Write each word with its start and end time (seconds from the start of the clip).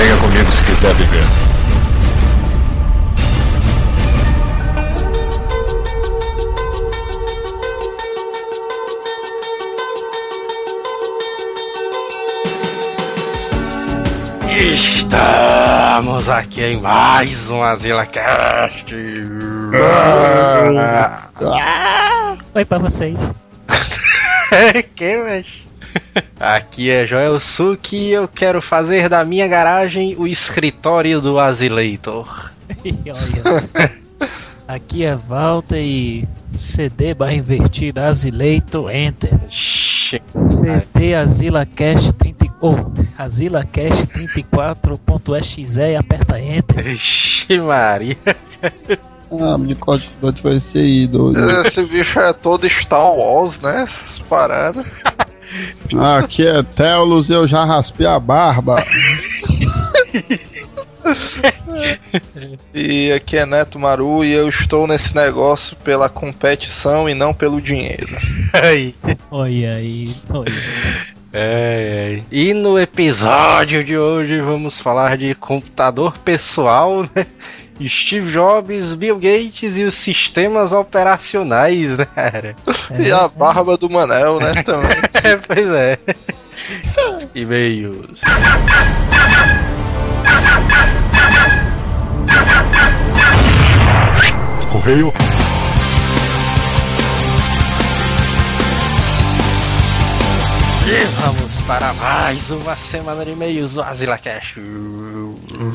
Venha 0.00 0.16
comigo 0.16 0.50
se 0.50 0.64
quiser 0.64 0.94
viver. 0.94 1.22
Estamos 14.72 16.30
aqui 16.30 16.62
em 16.62 16.80
mais 16.80 17.50
um 17.50 17.62
AsilaCast. 17.62 18.94
Oi 22.54 22.64
pra 22.64 22.78
vocês. 22.78 23.34
que, 24.96 25.18
mas... 25.18 25.69
Aqui 26.38 26.90
é 26.90 27.06
Joel 27.06 27.38
Suki 27.38 27.96
e 27.96 28.12
eu 28.12 28.26
quero 28.26 28.62
fazer 28.62 29.08
da 29.08 29.24
minha 29.24 29.46
garagem 29.46 30.14
o 30.16 30.26
escritório 30.26 31.20
do 31.20 31.38
Asileitor. 31.38 32.50
Olha 33.06 33.60
só. 33.60 34.30
Aqui 34.66 35.04
é 35.04 35.16
Walter 35.16 35.82
e 35.82 36.28
CD 36.48 37.12
barra 37.12 37.34
invertida 37.34 38.06
Asileito 38.06 38.88
Enter. 38.88 39.38
CD 39.48 41.14
Asila 41.14 41.66
Cash 41.66 42.12
30 42.12 42.40
ou 42.60 42.92
Asila 43.16 43.64
Cash 43.64 44.06
34.exe 44.06 45.62
e 45.80 45.96
aperta 45.96 46.38
Enter. 46.38 46.84
Vixe 46.84 47.58
Maria. 47.58 48.16
Ah, 49.32 49.56
de 49.58 49.74
código 49.74 50.10
vai 50.42 50.60
ser 50.60 50.80
aí, 50.80 51.06
doido. 51.06 51.38
Esse 51.66 51.84
bicho 51.84 52.18
é 52.20 52.32
todo 52.32 52.68
Star 52.68 53.12
Wars, 53.12 53.60
né? 53.60 53.82
Essas 53.82 54.18
paradas. 54.20 54.86
Aqui 55.98 56.46
é 56.46 56.62
Telos 56.62 57.30
e 57.30 57.32
eu 57.32 57.46
já 57.46 57.64
raspei 57.64 58.06
a 58.06 58.18
barba. 58.18 58.84
e 62.74 63.10
aqui 63.12 63.36
é 63.36 63.46
Neto 63.46 63.78
Maru 63.78 64.24
e 64.24 64.32
eu 64.32 64.48
estou 64.48 64.86
nesse 64.86 65.14
negócio 65.14 65.76
pela 65.78 66.08
competição 66.08 67.08
e 67.08 67.14
não 67.14 67.34
pelo 67.34 67.60
dinheiro. 67.60 68.16
Aí. 68.52 68.94
Olha 69.30 69.74
aí, 69.74 70.16
olha. 70.28 70.52
É, 71.32 72.18
é. 72.18 72.22
E 72.30 72.52
no 72.52 72.78
episódio 72.78 73.84
de 73.84 73.96
hoje 73.96 74.40
vamos 74.40 74.80
falar 74.80 75.16
de 75.16 75.34
computador 75.34 76.18
pessoal, 76.18 77.02
né? 77.14 77.26
Steve 77.88 78.30
Jobs, 78.30 78.94
Bill 78.94 79.16
Gates 79.16 79.76
e 79.76 79.84
os 79.84 79.94
sistemas 79.94 80.72
operacionais, 80.72 81.96
né, 81.96 82.04
cara? 82.04 82.54
E 82.98 83.10
a 83.10 83.28
barba 83.28 83.76
do 83.76 83.88
Manel, 83.88 84.38
né, 84.38 84.52
também. 84.64 84.90
É, 85.24 85.36
pois 85.36 85.68
é. 85.70 85.98
E-mails. 87.34 88.20
Correio. 94.72 95.12
E 100.86 101.04
vamos 101.20 101.49
para 101.70 101.94
mais 101.94 102.50
uma 102.50 102.74
semana 102.74 103.24
de 103.24 103.30
e-mails 103.30 103.74
do 103.74 103.82
Cash. 104.20 104.56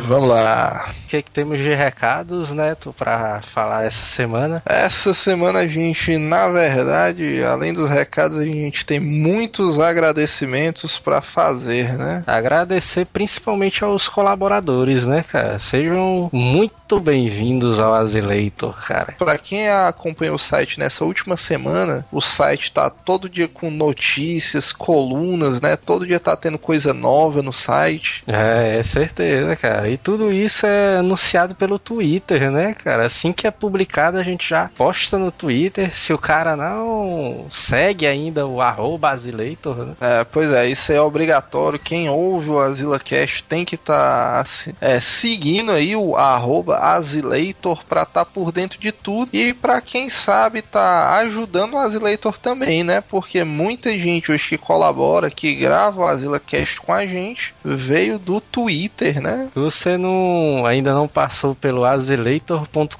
Vamos 0.08 0.30
lá. 0.30 0.94
O 1.06 1.08
que, 1.08 1.22
que 1.22 1.32
temos 1.32 1.60
de 1.60 1.74
recados, 1.74 2.52
Neto, 2.52 2.94
para 2.98 3.42
falar 3.54 3.86
essa 3.86 4.06
semana? 4.06 4.62
Essa 4.66 5.14
semana 5.14 5.60
a 5.60 5.68
gente, 5.68 6.18
na 6.18 6.50
verdade, 6.50 7.42
além 7.44 7.73
dos 7.73 7.90
recados, 7.90 8.40
a 8.40 8.46
gente 8.46 8.86
tem 8.86 9.00
muitos 9.00 9.80
agradecimentos 9.80 11.00
para 11.00 11.22
fazer, 11.22 11.94
né? 11.94 12.23
Agradecer 12.28 13.06
principalmente 13.06 13.84
aos 13.84 14.08
colaboradores, 14.08 15.08
né, 15.08 15.23
cara? 15.23 15.60
Sejam 15.60 16.30
muito 16.34 17.00
bem-vindos 17.00 17.80
ao 17.80 17.94
Asileitor, 17.94 18.76
cara. 18.86 19.14
Para 19.18 19.38
quem 19.38 19.70
acompanha 19.70 20.34
o 20.34 20.40
site 20.40 20.78
nessa 20.78 21.06
última 21.06 21.38
semana, 21.38 22.05
o 22.11 22.20
site 22.20 22.72
tá 22.72 22.89
todo 22.89 23.30
dia 23.30 23.48
com 23.48 23.72
notícias, 23.72 24.73
colunas, 24.73 25.61
né? 25.61 25.78
Todo 25.86 26.08
dia 26.08 26.20
tá 26.20 26.36
tendo 26.36 26.58
coisa 26.58 26.94
nova 26.94 27.44
no 27.44 27.54
site. 27.54 28.23
É, 28.26 28.78
é 28.80 28.84
certeza, 28.84 29.56
cara. 29.56 29.88
E 29.88 29.98
tudo 29.98 30.32
isso 30.32 30.66
é 30.66 30.98
anunciado 30.98 31.54
pelo 31.54 31.78
Twitter, 31.78 32.50
né, 32.50 32.73
cara? 32.73 33.06
Assim 33.06 33.32
que 33.32 33.46
é 33.46 33.52
publicado, 33.52 34.18
a 34.18 34.23
gente 34.23 34.50
já 34.50 34.70
posta 34.76 35.20
no 35.20 35.32
Twitter. 35.32 35.96
Se 35.96 36.12
o 36.12 36.18
cara 36.18 36.56
não 36.56 37.46
segue 37.52 38.08
ainda 38.08 38.48
o 38.48 38.62
arroba 38.62 39.12
Asileitor, 39.12 39.78
né? 39.78 39.94
É, 40.02 40.23
pois 40.23 40.52
é, 40.54 40.68
isso 40.68 40.92
é 40.92 41.00
obrigatório. 41.00 41.78
Quem 41.78 42.10
ouve 42.10 42.50
o 42.50 42.60
AsilaCast 42.60 43.44
tem 43.44 43.64
que 43.64 43.76
estar 43.76 44.44
tá, 44.44 44.50
é, 44.82 45.00
seguindo 45.00 45.72
aí 45.72 45.96
o 45.96 46.16
arroba 46.16 46.78
Asileitor 46.78 47.84
pra 47.86 48.02
estar 48.02 48.26
tá 48.26 48.26
por 48.26 48.52
dentro 48.52 48.80
de 48.80 48.92
tudo. 48.92 49.30
E 49.32 49.54
para 49.54 49.80
quem 49.82 50.10
sabe 50.10 50.64
tá 50.64 51.16
ajudando 51.20 51.73
o 51.73 51.80
Asileitor 51.80 52.40
também, 52.40 52.84
né? 52.84 53.02
Porque 53.02 53.44
muita 53.44 53.92
gente 53.92 54.32
hoje 54.32 54.50
que 54.50 54.58
colabora, 54.58 55.30
que 55.30 55.54
grava 55.54 55.74
o 55.95 56.03
AsilaCast 56.03 56.81
com 56.81 56.93
a 56.93 57.05
gente, 57.05 57.53
veio 57.63 58.17
do 58.17 58.39
Twitter, 58.39 59.21
né? 59.21 59.49
Você 59.53 59.97
não 59.97 60.65
ainda 60.65 60.93
não 60.93 61.08
passou 61.08 61.55
pelo 61.55 61.86
azileitor.com.br, 61.86 62.95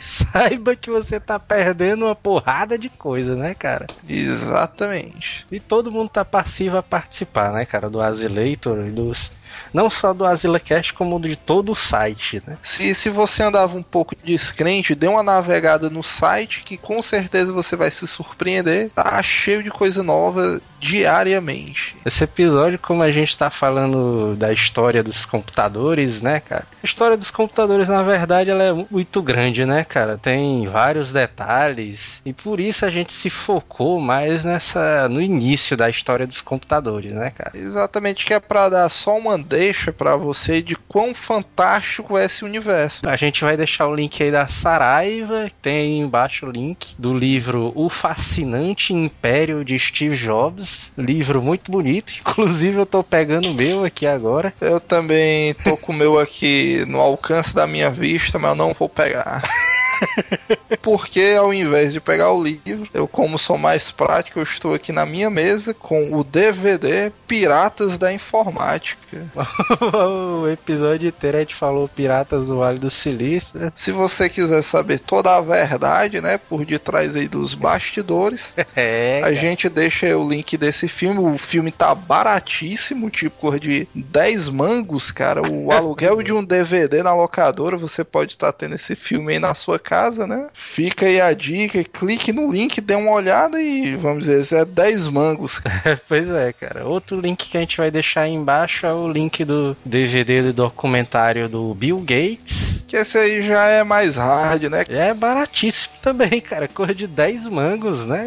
saiba 0.00 0.76
que 0.76 0.90
você 0.90 1.20
tá 1.20 1.38
perdendo 1.38 2.06
uma 2.06 2.14
porrada 2.14 2.78
de 2.78 2.88
coisa, 2.88 3.36
né, 3.36 3.54
cara? 3.54 3.86
Exatamente. 4.08 5.46
E 5.50 5.60
todo 5.60 5.92
mundo 5.92 6.08
tá 6.08 6.24
passivo 6.24 6.76
a 6.78 6.82
participar, 6.82 7.52
né, 7.52 7.64
cara, 7.64 7.90
do 7.90 8.00
Azileitor 8.00 8.86
e 8.86 8.90
dos 8.90 9.32
não 9.72 9.90
só 9.90 10.12
do 10.12 10.24
AsilaCast, 10.24 10.94
como 10.94 11.20
de 11.20 11.36
todo 11.36 11.72
o 11.72 11.76
site, 11.76 12.42
né? 12.46 12.56
Se, 12.62 12.94
se 12.94 13.10
você 13.10 13.42
andava 13.42 13.76
um 13.76 13.82
pouco 13.82 14.14
descrente, 14.22 14.94
dê 14.94 15.06
uma 15.06 15.22
navegada 15.22 15.90
no 15.90 16.02
site 16.02 16.62
que 16.62 16.76
com 16.76 17.00
certeza 17.02 17.52
você 17.52 17.76
vai 17.76 17.90
se 17.90 18.06
surpreender. 18.06 18.90
Tá 18.94 19.22
cheio 19.22 19.62
de 19.62 19.70
coisa 19.70 20.02
nova 20.02 20.60
diariamente. 20.80 21.96
Esse 22.04 22.24
episódio, 22.24 22.78
como 22.78 23.02
a 23.02 23.10
gente 23.10 23.36
tá 23.36 23.50
falando 23.50 24.34
da 24.36 24.52
história 24.52 25.02
dos 25.02 25.24
computadores, 25.24 26.22
né, 26.22 26.40
cara? 26.40 26.64
A 26.82 26.86
história 26.86 27.16
dos 27.16 27.30
computadores, 27.30 27.88
na 27.88 28.02
verdade, 28.02 28.50
ela 28.50 28.62
é 28.62 28.72
muito 28.72 29.20
grande, 29.22 29.64
né, 29.64 29.84
cara? 29.84 30.16
Tem 30.16 30.66
vários 30.68 31.12
detalhes 31.12 32.22
e 32.24 32.32
por 32.32 32.60
isso 32.60 32.84
a 32.84 32.90
gente 32.90 33.12
se 33.12 33.30
focou 33.30 34.00
mais 34.00 34.44
nessa 34.44 35.08
no 35.08 35.20
início 35.20 35.76
da 35.76 35.90
história 35.90 36.26
dos 36.26 36.40
computadores, 36.40 37.12
né, 37.12 37.30
cara? 37.30 37.52
Exatamente, 37.54 38.24
que 38.24 38.34
é 38.34 38.40
para 38.40 38.68
dar 38.68 38.88
só 38.88 39.16
uma 39.16 39.38
deixa 39.38 39.92
para 39.92 40.16
você 40.16 40.62
de 40.62 40.76
quão 40.76 41.14
fantástico 41.14 42.16
é 42.16 42.24
esse 42.24 42.44
universo. 42.44 43.02
A 43.06 43.16
gente 43.16 43.42
vai 43.44 43.56
deixar 43.56 43.88
o 43.88 43.94
link 43.94 44.22
aí 44.22 44.30
da 44.30 44.46
Saraiva, 44.46 45.48
tem 45.60 45.78
aí 45.78 45.98
embaixo 45.98 46.46
o 46.46 46.50
link 46.50 46.94
do 46.98 47.14
livro 47.14 47.72
O 47.74 47.88
Fascinante 47.88 48.92
Império 48.92 49.64
de 49.64 49.78
Steve 49.78 50.16
Jobs 50.16 50.67
livro 50.96 51.42
muito 51.42 51.70
bonito. 51.70 52.12
Inclusive, 52.20 52.78
eu 52.78 52.86
tô 52.86 53.02
pegando 53.02 53.50
o 53.50 53.54
meu 53.54 53.84
aqui 53.84 54.06
agora. 54.06 54.52
Eu 54.60 54.80
também 54.80 55.54
tô 55.54 55.76
com 55.76 55.92
o 55.92 55.96
meu 55.96 56.18
aqui 56.18 56.84
no 56.86 57.00
alcance 57.00 57.54
da 57.54 57.66
minha 57.66 57.90
vista, 57.90 58.38
mas 58.38 58.50
eu 58.50 58.56
não 58.56 58.74
vou 58.74 58.88
pegar. 58.88 59.42
Porque 60.82 61.36
ao 61.38 61.52
invés 61.52 61.92
de 61.92 62.00
pegar 62.00 62.32
o 62.32 62.42
livro, 62.42 62.88
eu, 62.92 63.08
como 63.08 63.38
sou 63.38 63.58
mais 63.58 63.90
prático, 63.90 64.38
eu 64.38 64.42
estou 64.42 64.74
aqui 64.74 64.92
na 64.92 65.06
minha 65.06 65.30
mesa 65.30 65.72
com 65.74 66.14
o 66.14 66.22
DVD 66.22 67.10
Piratas 67.26 67.98
da 67.98 68.12
Informática. 68.12 68.98
o 69.80 70.48
episódio 70.48 71.08
inteiro 71.08 71.38
a 71.38 71.40
gente 71.40 71.54
falou 71.54 71.88
Piratas 71.88 72.48
do 72.48 72.58
Vale 72.58 72.78
do 72.78 72.90
Silício. 72.90 73.72
Se 73.74 73.92
você 73.92 74.28
quiser 74.28 74.62
saber 74.62 74.98
toda 74.98 75.36
a 75.36 75.40
verdade, 75.40 76.20
né, 76.20 76.38
por 76.38 76.64
detrás 76.64 77.16
aí 77.16 77.26
dos 77.26 77.54
bastidores, 77.54 78.52
é, 78.76 79.22
a 79.24 79.32
gente 79.32 79.68
deixa 79.68 80.16
o 80.16 80.28
link 80.28 80.56
desse 80.56 80.88
filme. 80.88 81.20
O 81.20 81.38
filme 81.38 81.72
tá 81.72 81.94
baratíssimo, 81.94 83.10
tipo 83.10 83.38
cor 83.38 83.58
de 83.58 83.88
10 83.94 84.48
mangos, 84.50 85.10
cara. 85.10 85.42
O 85.48 85.72
aluguel 85.72 86.22
de 86.22 86.32
um 86.32 86.44
DVD 86.44 87.02
na 87.02 87.14
locadora, 87.14 87.76
você 87.76 88.04
pode 88.04 88.32
estar 88.32 88.52
tá 88.52 88.58
tendo 88.58 88.74
esse 88.74 88.94
filme 88.96 89.32
aí 89.32 89.38
na 89.38 89.54
sua 89.54 89.78
casa, 89.88 90.26
né? 90.26 90.46
Fica 90.52 91.06
aí 91.06 91.18
a 91.18 91.32
dica, 91.32 91.82
clique 91.82 92.30
no 92.30 92.52
link, 92.52 92.78
dê 92.80 92.94
uma 92.94 93.12
olhada 93.12 93.58
e 93.60 93.96
vamos 93.96 94.26
dizer, 94.26 94.54
é 94.58 94.64
10 94.66 95.08
mangos. 95.08 95.62
pois 96.06 96.28
é, 96.28 96.52
cara. 96.52 96.86
Outro 96.86 97.18
link 97.18 97.48
que 97.48 97.56
a 97.56 97.60
gente 97.60 97.78
vai 97.78 97.90
deixar 97.90 98.22
aí 98.22 98.32
embaixo 98.34 98.84
é 98.86 98.92
o 98.92 99.08
link 99.10 99.44
do 99.46 99.74
DVD 99.84 100.42
do 100.42 100.52
documentário 100.52 101.48
do 101.48 101.74
Bill 101.74 101.98
Gates. 102.00 102.84
Que 102.86 102.96
esse 102.96 103.16
aí 103.18 103.42
já 103.42 103.64
é 103.66 103.84
mais 103.84 104.16
hard, 104.16 104.64
né? 104.64 104.84
É 104.88 105.12
baratíssimo 105.14 105.94
também, 106.02 106.40
cara. 106.40 106.68
Cor 106.68 106.94
de 106.94 107.06
10 107.06 107.46
mangos, 107.46 108.04
né? 108.06 108.24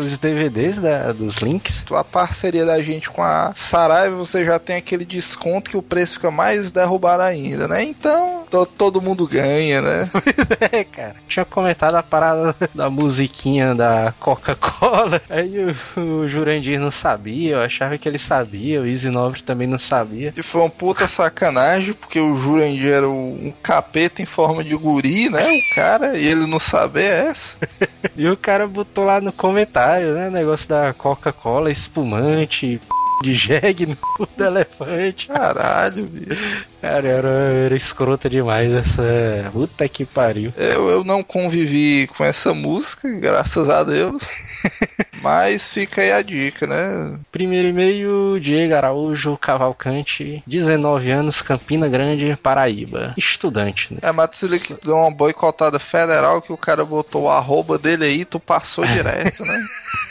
Os 0.00 0.18
DVDs 0.18 0.78
da, 0.78 1.12
dos 1.12 1.36
links. 1.38 1.84
A 1.92 2.04
parceria 2.04 2.64
da 2.64 2.80
gente 2.80 3.10
com 3.10 3.22
a 3.22 3.52
Saraiva, 3.56 4.16
você 4.16 4.44
já 4.44 4.58
tem 4.58 4.76
aquele 4.76 5.04
desconto 5.04 5.70
que 5.70 5.76
o 5.76 5.82
preço 5.82 6.14
fica 6.14 6.30
mais 6.30 6.70
derrubado 6.70 7.22
ainda, 7.22 7.66
né? 7.68 7.82
Então, 7.82 8.44
to- 8.50 8.66
todo 8.66 9.02
mundo 9.02 9.26
ganha, 9.26 9.80
né? 9.82 10.10
É, 10.72 10.84
cara. 10.84 11.03
Tinha 11.28 11.44
comentado 11.44 11.94
a 11.96 12.02
parada 12.02 12.54
da 12.74 12.88
musiquinha 12.88 13.74
da 13.74 14.14
Coca-Cola. 14.20 15.20
Aí 15.28 15.54
o, 15.96 16.00
o 16.00 16.28
Jurandir 16.28 16.78
não 16.80 16.90
sabia, 16.90 17.56
eu 17.56 17.60
achava 17.62 17.98
que 17.98 18.08
ele 18.08 18.18
sabia, 18.18 18.80
o 18.80 18.86
Easy 18.86 19.10
Nobre 19.10 19.42
também 19.42 19.66
não 19.66 19.78
sabia. 19.78 20.32
E 20.36 20.42
foi 20.42 20.60
uma 20.60 20.70
puta 20.70 21.06
sacanagem, 21.08 21.92
porque 21.94 22.18
o 22.20 22.36
Jurandir 22.36 22.92
era 22.92 23.08
o- 23.08 23.12
um 23.48 23.52
capeta 23.62 24.22
em 24.22 24.26
forma 24.26 24.62
de 24.64 24.74
guri, 24.76 25.28
né? 25.28 25.46
O 25.46 25.74
cara, 25.74 26.16
e 26.18 26.24
ele 26.26 26.46
não 26.46 26.58
saber 26.60 27.26
essa. 27.28 27.56
E 28.16 28.28
o 28.28 28.36
cara 28.36 28.66
botou 28.68 29.04
lá 29.04 29.20
no 29.20 29.32
comentário, 29.32 30.12
né? 30.14 30.30
Negócio 30.30 30.68
da 30.68 30.92
Coca-Cola, 30.92 31.68
espumante, 31.70 32.78
p... 32.80 32.86
de 33.22 33.34
jegue 33.34 33.86
no 33.86 33.96
cu 33.96 34.28
do 34.36 34.44
elefante. 34.44 35.28
Caralho, 35.28 36.04
bicho. 36.04 36.64
Cara, 36.80 37.08
era, 37.08 37.28
era 37.28 37.76
escrota 37.76 38.28
demais 38.28 38.72
essa. 38.72 39.02
Puta 39.52 39.88
que 39.88 40.04
pariu. 40.04 40.52
Eu, 40.56 40.90
eu 40.90 41.04
não 41.04 41.22
convivi 41.22 42.06
com 42.08 42.24
essa 42.24 42.52
música, 42.52 43.10
graças 43.12 43.68
a 43.70 43.82
Deus. 43.82 44.22
Mas 45.22 45.72
fica 45.72 46.02
aí 46.02 46.12
a 46.12 46.20
dica, 46.20 46.66
né? 46.66 47.18
Primeiro 47.32 47.68
e-mail, 47.68 48.38
Diego 48.38 48.74
Araújo 48.74 49.38
Cavalcante, 49.38 50.42
19 50.46 51.10
anos, 51.10 51.40
Campina 51.40 51.88
Grande, 51.88 52.38
Paraíba. 52.42 53.14
Estudante, 53.16 53.94
né? 53.94 54.00
É, 54.02 54.12
mas 54.12 54.38
tu 54.38 54.46
que 54.46 54.76
deu 54.84 54.96
uma 54.96 55.10
boicotada 55.10 55.78
federal 55.78 56.42
que 56.42 56.52
o 56.52 56.58
cara 56.58 56.84
botou 56.84 57.22
o 57.22 57.30
arroba 57.30 57.78
dele 57.78 58.04
aí, 58.04 58.24
tu 58.26 58.38
passou 58.38 58.84
direto, 58.84 59.42
né? 59.44 59.58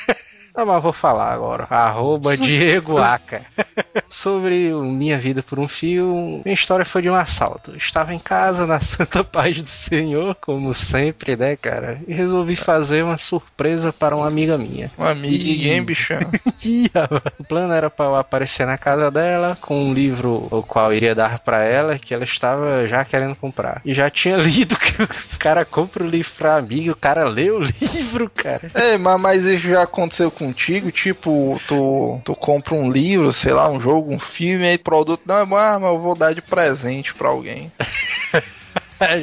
Tá, 0.53 0.63
mas 0.63 0.83
vou 0.83 0.93
falar 0.93 1.33
agora. 1.33 1.65
Arroba 1.67 2.37
Diego 2.37 2.99
Aca. 2.99 3.41
Sobre 4.07 4.71
o 4.71 4.83
Minha 4.83 5.19
Vida 5.19 5.41
por 5.41 5.57
um 5.57 5.67
Fio, 5.67 6.41
minha 6.45 6.53
história 6.53 6.85
foi 6.85 7.01
de 7.01 7.09
um 7.09 7.15
assalto. 7.15 7.75
Estava 7.75 8.13
em 8.13 8.19
casa, 8.19 8.67
na 8.67 8.77
santa 8.81 9.23
paz 9.23 9.59
do 9.61 9.69
Senhor, 9.69 10.35
como 10.35 10.71
sempre, 10.73 11.35
né, 11.35 11.55
cara? 11.55 11.99
E 12.07 12.13
resolvi 12.13 12.55
fazer 12.55 13.03
uma 13.03 13.17
surpresa 13.17 13.91
para 13.91 14.15
uma 14.15 14.27
amiga 14.27 14.55
minha. 14.55 14.91
Um 14.97 15.03
amigo, 15.03 15.67
hein, 15.67 15.83
bichão? 15.83 16.19
Ih, 16.63 16.89
rapaz. 16.93 17.33
o 17.39 17.43
plano 17.43 17.73
era 17.73 17.89
para 17.89 18.05
eu 18.05 18.15
aparecer 18.15 18.67
na 18.67 18.77
casa 18.77 19.09
dela 19.09 19.57
com 19.59 19.83
um 19.83 19.93
livro 19.93 20.47
o 20.51 20.61
qual 20.61 20.93
iria 20.93 21.15
dar 21.15 21.39
para 21.39 21.63
ela 21.63 21.97
que 21.97 22.13
ela 22.13 22.23
estava 22.23 22.87
já 22.87 23.03
querendo 23.03 23.35
comprar. 23.35 23.81
E 23.83 23.93
já 23.93 24.09
tinha 24.09 24.37
lido 24.37 24.77
que 24.77 25.01
o 25.01 25.39
cara 25.39 25.65
compra 25.65 26.03
o 26.03 26.07
livro 26.07 26.31
pra 26.37 26.57
amiga, 26.57 26.91
o 26.91 26.95
cara 26.95 27.27
lê 27.27 27.49
o 27.49 27.59
livro, 27.59 28.29
cara. 28.29 28.69
É, 28.75 28.97
mas, 28.97 29.19
mas 29.19 29.45
isso 29.45 29.67
já 29.67 29.81
aconteceu 29.81 30.29
contigo? 30.45 30.91
Tipo, 30.91 31.59
tu, 31.67 32.19
tu 32.23 32.35
compra 32.35 32.73
um 32.75 32.91
livro, 32.91 33.31
sei 33.31 33.53
lá, 33.53 33.69
um 33.69 33.79
jogo, 33.79 34.13
um 34.13 34.19
filme, 34.19 34.67
aí 34.67 34.77
produto, 34.77 35.21
não, 35.25 35.37
é 35.37 35.45
mas 35.45 35.81
eu 35.81 35.99
vou 35.99 36.15
dar 36.15 36.33
de 36.33 36.41
presente 36.41 37.13
pra 37.13 37.29
alguém. 37.29 37.71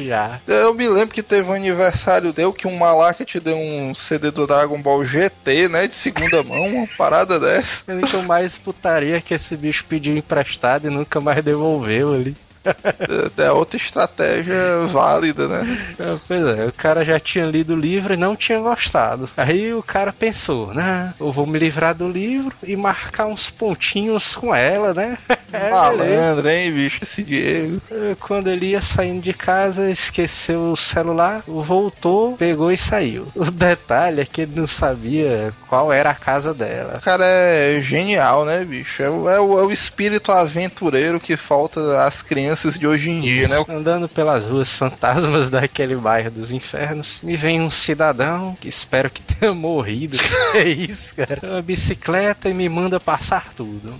já. 0.05 0.39
Eu 0.47 0.73
me 0.73 0.87
lembro 0.87 1.13
que 1.13 1.23
teve 1.23 1.49
um 1.49 1.53
aniversário 1.53 2.33
deu 2.33 2.53
que 2.53 2.67
um 2.67 2.77
malaca 2.77 3.25
te 3.25 3.39
deu 3.39 3.57
um 3.57 3.95
CD 3.95 4.31
do 4.31 4.45
Dragon 4.45 4.81
Ball 4.81 5.03
GT, 5.03 5.69
né? 5.69 5.87
De 5.87 5.95
segunda 5.95 6.43
mão, 6.43 6.67
uma 6.67 6.87
parada 6.97 7.39
dessa. 7.39 7.83
Ele 7.87 8.01
que 8.01 8.13
eu 8.13 8.23
mais 8.23 8.55
putaria 8.55 9.21
que 9.21 9.33
esse 9.33 9.55
bicho 9.55 9.85
pediu 9.85 10.15
emprestado 10.17 10.87
e 10.87 10.89
nunca 10.89 11.19
mais 11.19 11.43
devolveu 11.43 12.13
ali. 12.13 12.35
É, 13.37 13.43
é 13.43 13.51
outra 13.51 13.77
estratégia 13.77 14.85
válida, 14.87 15.47
né? 15.47 15.93
É, 15.99 16.19
Pois 16.27 16.57
é, 16.57 16.65
o 16.65 16.73
cara 16.73 17.03
já 17.03 17.19
tinha 17.19 17.45
lido 17.45 17.73
o 17.73 17.79
livro 17.79 18.13
e 18.13 18.17
não 18.17 18.35
tinha 18.35 18.59
gostado. 18.59 19.29
Aí 19.35 19.73
o 19.73 19.83
cara 19.83 20.13
pensou, 20.13 20.73
né? 20.73 21.13
Eu 21.19 21.31
vou 21.31 21.45
me 21.45 21.57
livrar 21.57 21.95
do 21.95 22.07
livro 22.07 22.53
e 22.63 22.75
marcar 22.75 23.25
uns 23.25 23.49
pontinhos 23.49 24.35
com 24.35 24.53
ela, 24.53 24.93
né? 24.93 25.17
É. 25.53 25.69
Malandro, 25.69 26.49
hein, 26.49 26.71
bicho? 26.71 26.99
Esse 27.03 27.23
Diego. 27.23 27.81
Quando 28.19 28.49
ele 28.49 28.67
ia 28.67 28.81
saindo 28.81 29.21
de 29.21 29.33
casa, 29.33 29.89
esqueceu 29.89 30.71
o 30.71 30.77
celular, 30.77 31.43
voltou, 31.47 32.35
pegou 32.37 32.71
e 32.71 32.77
saiu. 32.77 33.27
O 33.35 33.45
detalhe 33.49 34.21
é 34.21 34.25
que 34.25 34.41
ele 34.41 34.53
não 34.55 34.67
sabia 34.67 35.53
qual 35.67 35.91
era 35.91 36.09
a 36.11 36.15
casa 36.15 36.51
O 36.51 36.53
dela. 36.53 36.99
cara 37.03 37.25
é 37.25 37.81
genial, 37.81 38.45
né, 38.45 38.63
bicho? 38.63 39.01
É 39.01 39.09
o, 39.09 39.29
é 39.29 39.39
o, 39.39 39.59
é 39.59 39.63
o 39.63 39.71
espírito 39.71 40.31
aventureiro 40.31 41.19
que 41.19 41.35
falta 41.37 42.05
às 42.05 42.21
crianças 42.21 42.77
de 42.79 42.87
hoje 42.87 43.09
em 43.09 43.21
dia, 43.21 43.47
né? 43.47 43.63
Andando 43.69 44.07
pelas 44.07 44.45
ruas 44.45 44.75
fantasmas 44.75 45.49
daquele 45.49 45.95
bairro 45.95 46.31
dos 46.31 46.51
infernos, 46.51 47.19
me 47.23 47.35
vem 47.35 47.61
um 47.61 47.69
cidadão 47.69 48.55
que 48.59 48.67
espero 48.67 49.09
que 49.09 49.21
tenha 49.21 49.53
morrido. 49.53 50.17
Que 50.51 50.57
é 50.57 50.67
isso, 50.67 51.15
cara? 51.15 51.39
Uma 51.43 51.61
bicicleta 51.61 52.49
e 52.49 52.53
me 52.53 52.67
manda 52.67 52.99
passar 52.99 53.53
tudo. 53.55 53.93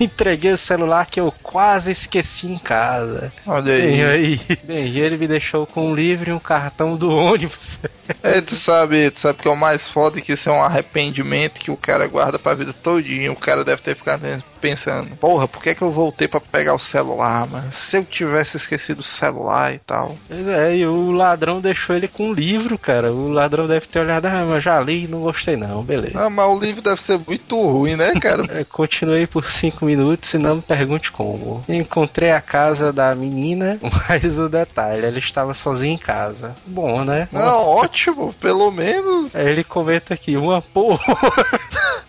Entreguei 0.00 0.52
o 0.52 0.58
celular 0.58 0.97
que 1.06 1.20
eu 1.20 1.32
quase 1.42 1.90
esqueci 1.90 2.46
em 2.52 2.58
casa. 2.58 3.32
Olha 3.46 3.72
E 3.78 4.02
aí. 4.02 4.40
aí? 4.48 4.58
Bem, 4.64 4.96
ele 4.96 5.16
me 5.16 5.26
deixou 5.26 5.66
com 5.66 5.90
um 5.90 5.94
livro 5.94 6.30
e 6.30 6.32
um 6.32 6.38
cartão 6.38 6.96
do 6.96 7.10
ônibus. 7.10 7.78
É, 8.22 8.40
tu 8.40 8.56
sabe, 8.56 9.10
tu 9.10 9.20
sabe 9.20 9.38
que 9.38 9.48
é 9.48 9.50
o 9.50 9.56
mais 9.56 9.88
foda 9.88 10.20
que 10.20 10.32
isso 10.32 10.48
é 10.48 10.52
um 10.52 10.62
arrependimento 10.62 11.60
que 11.60 11.70
o 11.70 11.76
cara 11.76 12.06
guarda 12.06 12.38
pra 12.38 12.54
vida 12.54 12.72
todinha. 12.72 13.32
O 13.32 13.36
cara 13.36 13.64
deve 13.64 13.82
ter 13.82 13.94
ficado 13.94 14.26
pensando, 14.58 15.16
porra, 15.16 15.46
por 15.46 15.62
que 15.62 15.74
que 15.74 15.82
eu 15.82 15.90
voltei 15.90 16.26
pra 16.28 16.40
pegar 16.40 16.74
o 16.74 16.78
celular, 16.78 17.46
mano? 17.46 17.70
Se 17.72 17.96
eu 17.96 18.04
tivesse 18.04 18.56
esquecido 18.56 19.00
o 19.00 19.04
celular 19.04 19.72
e 19.72 19.78
tal. 19.78 20.16
Pois 20.28 20.46
é, 20.48 20.76
e 20.76 20.86
o 20.86 21.10
ladrão 21.12 21.60
deixou 21.60 21.96
ele 21.96 22.08
com 22.08 22.30
um 22.30 22.32
livro, 22.32 22.76
cara. 22.76 23.12
O 23.12 23.28
ladrão 23.30 23.66
deve 23.66 23.86
ter 23.86 24.00
olhado, 24.00 24.26
ah, 24.26 24.44
mas 24.48 24.62
já 24.62 24.80
li 24.80 25.04
e 25.04 25.08
não 25.08 25.20
gostei 25.20 25.56
não, 25.56 25.82
beleza. 25.82 26.18
Ah, 26.18 26.28
mas 26.28 26.46
o 26.46 26.58
livro 26.58 26.82
deve 26.82 27.00
ser 27.00 27.20
muito 27.26 27.60
ruim, 27.60 27.96
né, 27.96 28.12
cara? 28.20 28.42
É, 28.58 28.64
Continuei 28.64 29.26
por 29.26 29.46
cinco 29.46 29.84
minutos 29.84 30.32
e 30.32 30.38
não 30.38 30.56
me 30.56 30.62
pergunte 30.62 31.12
como. 31.12 31.62
Encontrei 31.68 32.30
a 32.30 32.40
casa 32.40 32.92
da 32.92 33.14
menina, 33.14 33.78
mas 34.08 34.38
o 34.38 34.48
detalhe, 34.48 35.04
ela 35.04 35.18
estava 35.18 35.54
sozinha 35.54 35.94
em 35.94 35.98
casa. 35.98 36.54
Bom, 36.66 37.04
né? 37.04 37.28
Não, 37.30 37.66
ótimo, 37.66 37.97
pelo 38.40 38.70
menos. 38.70 39.34
Aí 39.34 39.48
ele 39.48 39.64
comenta 39.64 40.14
aqui, 40.14 40.36
uma 40.36 40.62
porra. 40.62 41.16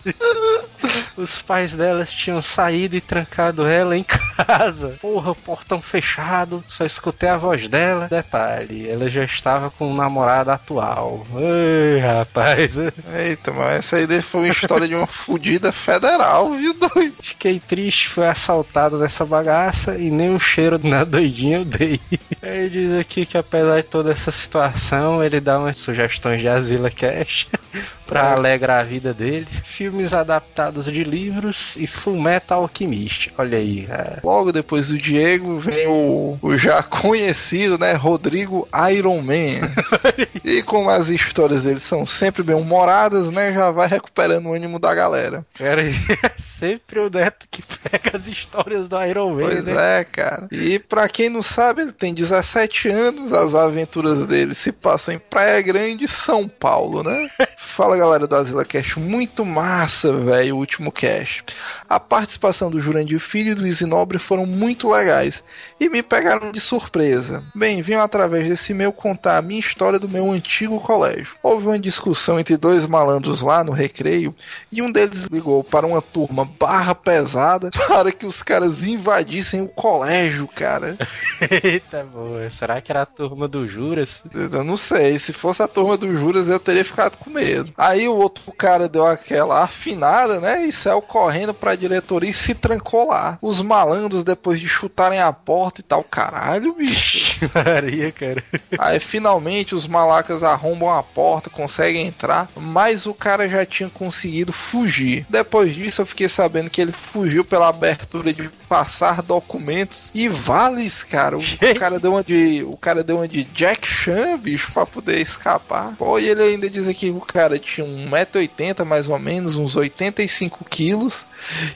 Os 1.18 1.42
pais 1.42 1.76
delas 1.76 2.12
tinham 2.12 2.42
saído 2.42 2.96
e 2.96 3.02
trancado 3.02 3.66
ela 3.68 3.98
em 3.98 4.04
casa. 4.04 4.98
Porra, 5.02 5.36
portão 5.36 5.82
fechado, 5.82 6.64
só 6.70 6.86
escutei 6.86 7.28
a 7.28 7.36
voz 7.36 7.68
dela. 7.68 8.08
Detalhe, 8.08 8.90
ela 8.90 9.10
já 9.10 9.26
estava 9.26 9.70
com 9.70 9.92
um 9.92 9.96
namorado 9.96 10.52
atual. 10.52 11.26
Ei, 11.36 12.00
rapaz. 12.00 12.78
Eita, 12.78 13.52
mas 13.52 13.80
essa 13.80 13.98
aí 13.98 14.22
foi 14.22 14.42
uma 14.42 14.50
história 14.50 14.88
de 14.88 14.96
uma 14.96 15.08
fudida 15.08 15.72
federal, 15.74 16.54
viu, 16.54 16.74
doido? 16.74 17.16
Fiquei 17.22 17.60
triste, 17.60 18.08
fui 18.08 18.26
assaltado 18.26 18.98
nessa 18.98 19.26
bagaça 19.26 19.98
e 19.98 20.10
nem 20.10 20.30
um 20.30 20.40
cheiro 20.40 20.80
na 20.82 21.04
doidinha 21.04 21.58
eu 21.58 21.66
dei. 21.66 22.00
Aí 22.42 22.70
diz 22.70 22.98
aqui 22.98 23.26
que 23.26 23.38
apesar 23.38 23.82
de 23.82 23.88
toda 23.88 24.12
essa 24.12 24.32
situação, 24.32 25.22
ele 25.24 25.42
dá 25.42 25.60
umas 25.60 25.79
sugestões 25.80 26.42
de 26.42 26.48
Asila 26.48 26.90
Cash 26.92 27.48
pra 28.06 28.34
alegrar 28.34 28.82
a 28.82 28.84
vida 28.84 29.14
dele. 29.14 29.48
Filmes 29.66 30.14
adaptados 30.14 30.86
de 30.86 31.04
livros 31.04 31.76
e 31.78 31.88
Full 31.88 32.20
Metal 32.22 32.62
Alchemist. 32.62 33.32
Olha 33.38 33.58
aí, 33.58 33.86
cara. 33.86 34.20
Logo 34.24 34.52
depois 34.52 34.88
do 34.88 34.98
Diego 34.98 35.60
vem 35.60 35.88
o, 35.88 36.38
o 36.42 36.58
já 36.58 36.82
conhecido, 36.84 37.78
né, 37.78 37.94
Rodrigo 37.94 38.68
Iron 38.92 39.22
Man. 39.22 39.68
e 40.44 40.62
como 40.64 40.90
as 40.90 41.08
histórias 41.10 41.64
dele 41.64 41.80
são 41.80 42.06
sempre 42.06 42.44
bem 42.44 42.56
humoradas, 42.56 43.30
né, 43.30 43.54
já 43.54 43.72
vai 43.72 43.88
recuperando 43.88 44.48
o 44.48 44.54
ânimo 44.54 44.80
da 44.80 44.94
galera. 44.94 45.46
Cara, 45.54 45.82
é 45.88 46.32
sempre 46.38 47.00
o 47.00 47.10
Neto 47.10 47.46
que 47.50 47.62
pega 47.62 48.18
as 48.18 48.28
histórias 48.28 48.90
do 48.90 49.02
Iron 49.06 49.36
Man, 49.36 49.42
Pois 49.42 49.66
né? 49.66 50.00
é, 50.00 50.04
cara. 50.04 50.48
E 50.52 50.80
pra 50.80 51.08
quem 51.08 51.30
não 51.30 51.42
sabe, 51.42 51.82
ele 51.84 51.92
tem 51.92 52.14
17 52.14 52.90
anos, 52.90 53.32
as 53.32 53.54
aventuras 53.56 54.26
dele 54.26 54.56
se 54.56 54.72
passam 54.72 55.14
em 55.14 55.20
Praia 55.20 55.62
Grande, 55.72 56.08
São 56.08 56.48
Paulo, 56.48 57.04
né? 57.04 57.30
Fala 57.60 57.96
galera 57.96 58.26
do 58.26 58.36
Asila 58.36 58.66
Cash, 58.66 58.96
muito 58.96 59.46
massa, 59.46 60.12
velho, 60.12 60.56
o 60.56 60.58
último 60.58 60.92
cast. 60.92 61.44
A 61.88 62.00
participação 62.00 62.72
do 62.72 62.82
Jurandir 62.82 63.20
Filho 63.20 63.52
e 63.52 63.54
do 63.54 63.62
Luiz 63.62 63.80
Nobre 63.82 64.18
foram 64.18 64.48
muito 64.48 64.90
legais 64.90 65.44
e 65.80 65.90
me 65.90 66.04
pegaram 66.04 66.52
de 66.52 66.60
surpresa. 66.60 67.42
Bem, 67.56 67.82
venho 67.82 68.02
através 68.02 68.48
desse 68.48 68.74
meu 68.74 68.92
contar 68.92 69.38
a 69.38 69.42
minha 69.42 69.60
história 69.60 69.98
do 69.98 70.10
meu 70.10 70.32
antigo 70.32 70.80
colégio. 70.80 71.36
Houve 71.42 71.68
uma 71.68 71.80
discussão 71.80 72.40
entre 72.40 72.58
dois 72.58 72.86
malandros 72.86 73.42
lá 73.42 73.64
no 73.64 73.72
recreio 73.72 74.36
e 74.72 74.82
um 74.82 74.92
deles 74.92 75.26
ligou 75.32 75.64
para 75.64 75.88
uma 75.88 76.02
turma 76.02 76.44
barra 76.46 76.94
pesada 76.94 77.72
para 77.88 78.12
que 78.12 78.26
os 78.26 78.44
caras 78.44 78.86
invadissem 78.86 79.62
o 79.62 79.68
colégio, 79.68 80.48
cara. 80.48 80.98
Eita, 81.64 82.04
boa. 82.04 82.50
Será 82.50 82.82
que 82.82 82.92
era 82.92 83.04
a 83.04 83.06
turma 83.06 83.48
do 83.48 83.68
Juras? 83.68 84.24
Eu 84.34 84.64
não 84.64 84.76
sei, 84.76 85.18
se 85.18 85.32
fosse 85.32 85.62
a 85.62 85.68
turma 85.68 85.96
do 85.96 86.18
Juras 86.18 86.48
eu 86.48 86.60
teria 86.60 86.84
ficado 86.84 87.18
com 87.18 87.30
medo. 87.30 87.72
Aí 87.78 88.08
o 88.08 88.16
outro 88.16 88.52
cara 88.52 88.90
deu 88.90 89.06
aquela 89.06 89.64
afinada, 89.64 90.40
né? 90.40 90.66
E 90.66 90.72
saiu 90.72 91.02
correndo 91.02 91.54
pra 91.54 91.76
diretoria 91.76 92.30
e 92.30 92.34
se 92.34 92.54
trancou 92.54 93.08
lá. 93.08 93.38
Os 93.42 93.62
malandros, 93.62 94.24
depois 94.24 94.60
de 94.60 94.68
chutarem 94.68 95.20
a 95.20 95.32
porta 95.32 95.69
e 95.78 95.84
tal, 95.84 96.04
caralho, 96.04 96.74
bicho. 96.74 97.40
Maria, 97.54 98.12
cara. 98.12 98.44
Aí 98.78 99.00
finalmente 99.00 99.76
os 99.76 99.88
malacas 99.88 100.44
arrombam 100.44 100.90
a 100.90 101.04
porta, 101.04 101.50
conseguem 101.50 102.08
entrar, 102.08 102.50
mas 102.56 103.06
o 103.06 103.14
cara 103.14 103.48
já 103.48 103.66
tinha 103.66 103.90
conseguido 103.90 104.52
fugir. 104.52 105.26
Depois 105.30 105.74
disso 105.76 106.02
eu 106.02 106.06
fiquei 106.06 106.28
sabendo 106.28 106.70
que 106.70 106.82
ele 106.82 106.92
fugiu 106.92 107.44
pela 107.46 107.68
abertura 107.68 108.34
de 108.34 108.50
passar 108.70 109.24
documentos 109.24 110.12
e 110.14 110.30
vales, 110.30 111.02
cara. 111.02 111.36
O, 111.36 111.42
o 111.42 111.80
cara 111.80 112.00
deu 112.00 112.12
uma 112.12 112.24
de. 112.24 112.64
O 112.64 112.78
cara 112.78 113.04
deu 113.04 113.18
uma 113.18 113.28
de 113.28 113.44
Jack 113.44 113.86
Chan, 113.86 114.38
bicho, 114.38 114.72
pra 114.72 114.86
poder 114.86 115.20
escapar. 115.20 115.96
Pô, 115.98 116.20
e 116.20 116.30
ele 116.30 116.44
ainda 116.44 116.70
diz 116.70 116.88
aqui 116.88 117.08
que 117.08 117.10
o 117.10 117.20
cara 117.20 117.58
tinha 117.58 117.86
1,80m 117.86 118.86
mais 118.86 119.10
ou 119.10 119.18
menos, 119.18 119.56
uns 119.56 119.76
85 119.76 120.64
quilos. 120.66 121.26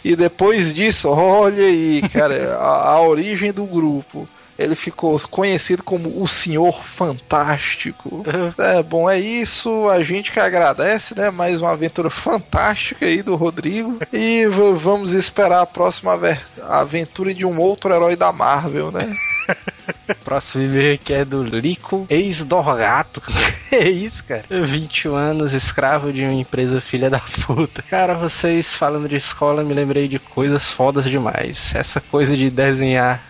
E 0.05 0.15
depois 0.15 0.73
disso, 0.73 1.09
olha 1.11 1.65
aí, 1.65 2.01
cara, 2.13 2.55
a, 2.57 2.91
a 2.91 3.01
origem 3.01 3.51
do 3.51 3.65
grupo 3.65 4.29
ele 4.57 4.75
ficou 4.75 5.19
conhecido 5.29 5.83
como 5.83 6.21
o 6.21 6.27
Senhor 6.27 6.83
Fantástico. 6.83 8.23
Uhum. 8.27 8.53
É 8.57 8.83
bom, 8.83 9.09
é 9.09 9.19
isso. 9.19 9.89
A 9.89 10.03
gente 10.03 10.31
que 10.31 10.39
agradece, 10.39 11.17
né? 11.17 11.29
Mais 11.31 11.61
uma 11.61 11.71
aventura 11.71 12.09
fantástica 12.09 13.05
aí 13.05 13.21
do 13.21 13.35
Rodrigo. 13.35 13.99
E 14.11 14.45
vamos 14.47 15.11
esperar 15.11 15.61
a 15.61 15.65
próxima 15.65 16.19
aventura 16.67 17.33
de 17.33 17.45
um 17.45 17.59
outro 17.59 17.93
herói 17.93 18.15
da 18.15 18.31
Marvel, 18.31 18.91
né? 18.91 19.13
Próximo 20.23 20.63
e-mail 20.63 20.95
aqui 20.95 21.13
é 21.13 21.25
do 21.25 21.43
Lico, 21.43 22.05
ex-Dorgato. 22.09 23.21
é 23.71 23.89
isso, 23.89 24.23
cara. 24.23 24.43
21 24.49 25.15
anos, 25.15 25.53
escravo 25.53 26.11
de 26.11 26.23
uma 26.23 26.33
empresa 26.33 26.79
filha 26.79 27.09
da 27.09 27.19
puta. 27.19 27.81
Cara, 27.83 28.13
vocês 28.13 28.73
falando 28.73 29.09
de 29.09 29.15
escola, 29.15 29.63
me 29.63 29.73
lembrei 29.73 30.07
de 30.07 30.19
coisas 30.19 30.67
fodas 30.67 31.05
demais. 31.05 31.73
Essa 31.75 31.99
coisa 31.99 32.35
de 32.35 32.49
desenhar 32.49 33.21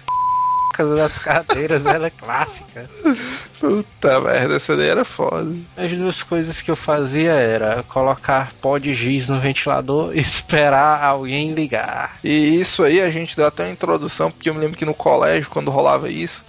das 0.78 1.20
cadeiras, 1.20 1.86
ela 1.86 2.08
é 2.08 2.10
clássica. 2.10 2.90
Puta 3.60 4.20
merda, 4.20 4.56
essa 4.56 4.76
daí 4.76 4.88
era 4.88 5.06
foda. 5.06 5.54
As 5.78 5.92
duas 5.92 6.24
coisas 6.24 6.62
que 6.62 6.72
eu 6.72 6.76
fazia 6.76 7.34
era 7.34 7.84
colocar 7.84 8.52
pó 8.62 8.78
de 8.78 8.96
giz 8.96 9.30
no 9.30 9.40
ventilador 9.40 10.16
e 10.16 10.20
esperar 10.22 11.04
alguém 11.04 11.54
ligar. 11.54 12.18
E 12.24 12.60
isso 12.60 12.84
aí 12.84 13.02
a 13.02 13.12
gente 13.12 13.36
deu 13.36 13.48
até 13.48 13.64
uma 13.64 13.72
introdução, 13.72 14.32
porque 14.32 14.50
eu 14.50 14.54
me 14.54 14.60
lembro 14.60 14.78
que 14.78 14.86
no 14.86 14.94
colégio, 14.94 15.50
quando 15.50 15.70
rolava 15.70 16.10
isso, 16.10 16.44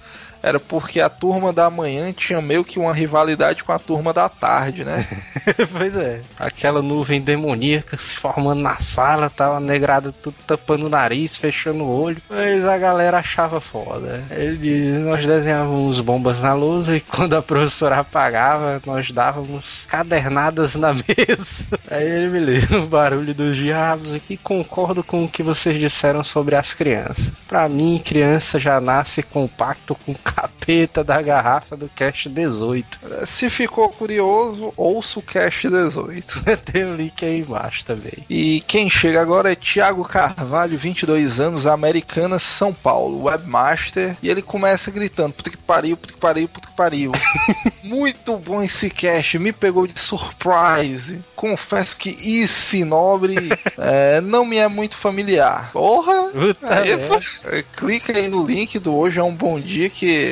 era 0.44 0.60
porque 0.60 1.00
a 1.00 1.08
turma 1.08 1.54
da 1.54 1.70
manhã 1.70 2.12
tinha 2.12 2.38
meio 2.42 2.62
que 2.62 2.78
uma 2.78 2.92
rivalidade 2.92 3.64
com 3.64 3.72
a 3.72 3.78
turma 3.78 4.12
da 4.12 4.28
tarde, 4.28 4.84
né? 4.84 5.06
pois 5.72 5.96
é. 5.96 6.20
Aquela 6.38 6.82
nuvem 6.82 7.18
demoníaca 7.18 7.96
se 7.96 8.14
formando 8.14 8.60
na 8.60 8.76
sala, 8.76 9.30
tava 9.30 9.58
negrada 9.58 10.12
tudo 10.12 10.36
tapando 10.46 10.86
o 10.86 10.90
nariz, 10.90 11.34
fechando 11.34 11.84
o 11.84 12.02
olho. 12.02 12.20
Mas 12.28 12.66
a 12.66 12.76
galera 12.76 13.20
achava 13.20 13.58
foda. 13.58 14.22
Ele, 14.30 14.98
nós 14.98 15.26
desenhávamos 15.26 15.98
bombas 16.00 16.42
na 16.42 16.52
lousa 16.52 16.94
e 16.94 17.00
quando 17.00 17.34
a 17.34 17.42
professora 17.42 18.00
apagava, 18.00 18.82
nós 18.84 19.10
dávamos 19.10 19.86
cadernadas 19.88 20.74
na 20.74 20.92
mesa. 20.92 21.78
Aí 21.90 22.06
ele 22.06 22.28
me 22.28 22.40
leu 22.40 22.82
o 22.82 22.86
barulho 22.86 23.34
dos 23.34 23.56
diabos 23.56 24.14
e 24.28 24.36
concordo 24.36 25.02
com 25.02 25.24
o 25.24 25.28
que 25.28 25.42
vocês 25.42 25.80
disseram 25.80 26.22
sobre 26.22 26.54
as 26.54 26.74
crianças. 26.74 27.42
Para 27.48 27.66
mim, 27.66 28.02
criança 28.04 28.58
já 28.58 28.78
nasce 28.78 29.22
compacto 29.22 29.94
com 29.94 30.14
capeta 30.34 31.04
da 31.04 31.22
garrafa 31.22 31.76
do 31.76 31.88
Cash 31.88 32.26
18. 32.26 33.26
Se 33.26 33.48
ficou 33.48 33.88
curioso, 33.90 34.72
ouça 34.76 35.18
o 35.20 35.22
Cash 35.22 35.62
18. 35.62 36.42
Tem 36.72 36.84
o 36.84 36.88
um 36.88 36.94
link 36.96 37.24
aí 37.24 37.40
embaixo 37.40 37.84
também. 37.84 38.24
E 38.28 38.60
quem 38.66 38.90
chega 38.90 39.20
agora 39.22 39.52
é 39.52 39.54
Thiago 39.54 40.04
Carvalho, 40.04 40.76
22 40.76 41.38
anos, 41.38 41.66
Americana, 41.66 42.38
São 42.38 42.72
Paulo, 42.72 43.24
webmaster. 43.24 44.16
E 44.22 44.28
ele 44.28 44.42
começa 44.42 44.90
gritando: 44.90 45.34
puta 45.34 45.50
que 45.50 45.56
pariu, 45.56 45.96
puta 45.96 46.12
que 46.12 46.18
pariu, 46.18 46.48
puta 46.48 46.68
que 46.68 46.76
pariu. 46.76 47.12
Muito 47.84 48.36
bom 48.38 48.62
esse 48.62 48.88
cash, 48.90 49.34
me 49.34 49.52
pegou 49.52 49.86
de 49.86 49.98
surprise. 49.98 51.20
Confesso 51.36 51.96
que 51.96 52.10
esse 52.40 52.82
nobre 52.84 53.36
é, 53.78 54.20
não 54.20 54.44
me 54.44 54.56
é 54.56 54.66
muito 54.66 54.96
familiar. 54.96 55.70
Porra! 55.72 56.30
Aí, 56.62 57.62
clica 57.76 58.16
aí 58.16 58.28
no 58.28 58.44
link 58.46 58.78
do 58.78 58.94
Hoje 58.94 59.20
é 59.20 59.22
um 59.22 59.34
Bom 59.34 59.60
Dia 59.60 59.90
que 59.90 60.23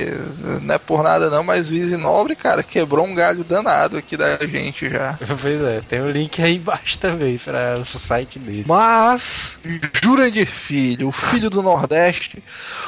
não 0.62 0.74
é 0.74 0.78
por 0.78 1.02
nada 1.02 1.30
não, 1.30 1.42
mas 1.42 1.70
o 1.70 1.74
Easy 1.74 1.96
Nobre, 1.96 2.34
cara, 2.36 2.62
quebrou 2.62 3.06
um 3.06 3.14
galho 3.14 3.44
danado 3.44 3.96
aqui 3.96 4.16
da 4.16 4.36
gente 4.38 4.88
já. 4.88 5.18
Pois 5.42 5.60
é, 5.60 5.80
tem 5.88 6.00
o 6.00 6.04
um 6.04 6.10
link 6.10 6.40
aí 6.40 6.56
embaixo 6.56 6.98
também 6.98 7.36
para 7.38 7.80
o 7.80 7.84
site 7.84 8.38
dele. 8.38 8.64
Mas, 8.66 9.56
Jurandir 10.02 10.46
Filho, 10.46 11.08
o 11.08 11.12
filho 11.12 11.50
do 11.50 11.62
Nordeste, 11.62 12.42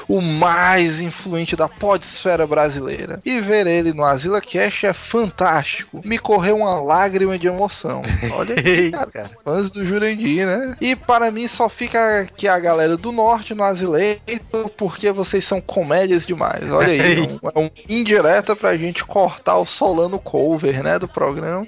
o 0.06 0.20
mais 0.20 1.00
influente 1.00 1.56
da 1.56 1.68
podesfera 1.68 2.46
brasileira. 2.46 3.18
E 3.24 3.40
ver 3.40 3.66
ele 3.66 3.92
no 3.92 4.04
Asila 4.04 4.40
Cash 4.40 4.84
é 4.84 4.92
fantástico. 4.92 6.00
Me 6.04 6.18
correu 6.18 6.58
uma 6.58 6.80
lágrima 6.80 7.38
de 7.38 7.46
emoção. 7.46 8.02
Olha 8.32 8.54
aí, 8.56 8.90
cara. 9.12 9.30
Fãs 9.44 9.70
do 9.70 9.86
Jurandir, 9.86 10.46
né? 10.46 10.76
E 10.80 10.94
para 10.94 11.30
mim 11.30 11.48
só 11.48 11.68
fica 11.68 12.20
aqui 12.20 12.46
a 12.46 12.58
galera 12.58 12.96
do 12.96 13.10
Norte 13.10 13.54
no 13.54 13.64
Asileito, 13.64 14.70
porque 14.76 15.10
vocês 15.10 15.44
são 15.44 15.60
comédias 15.60 16.26
demais. 16.26 16.70
Olha 16.70 16.92
aí, 17.00 17.18
é 17.18 17.20
um, 17.20 17.38
é 17.54 17.58
um 17.58 17.70
indireta 17.88 18.54
pra 18.56 18.76
gente 18.76 19.04
cortar 19.04 19.58
o 19.58 19.66
Solano 19.66 20.18
cover, 20.18 20.82
né, 20.82 20.98
do 20.98 21.08
programa. 21.08 21.66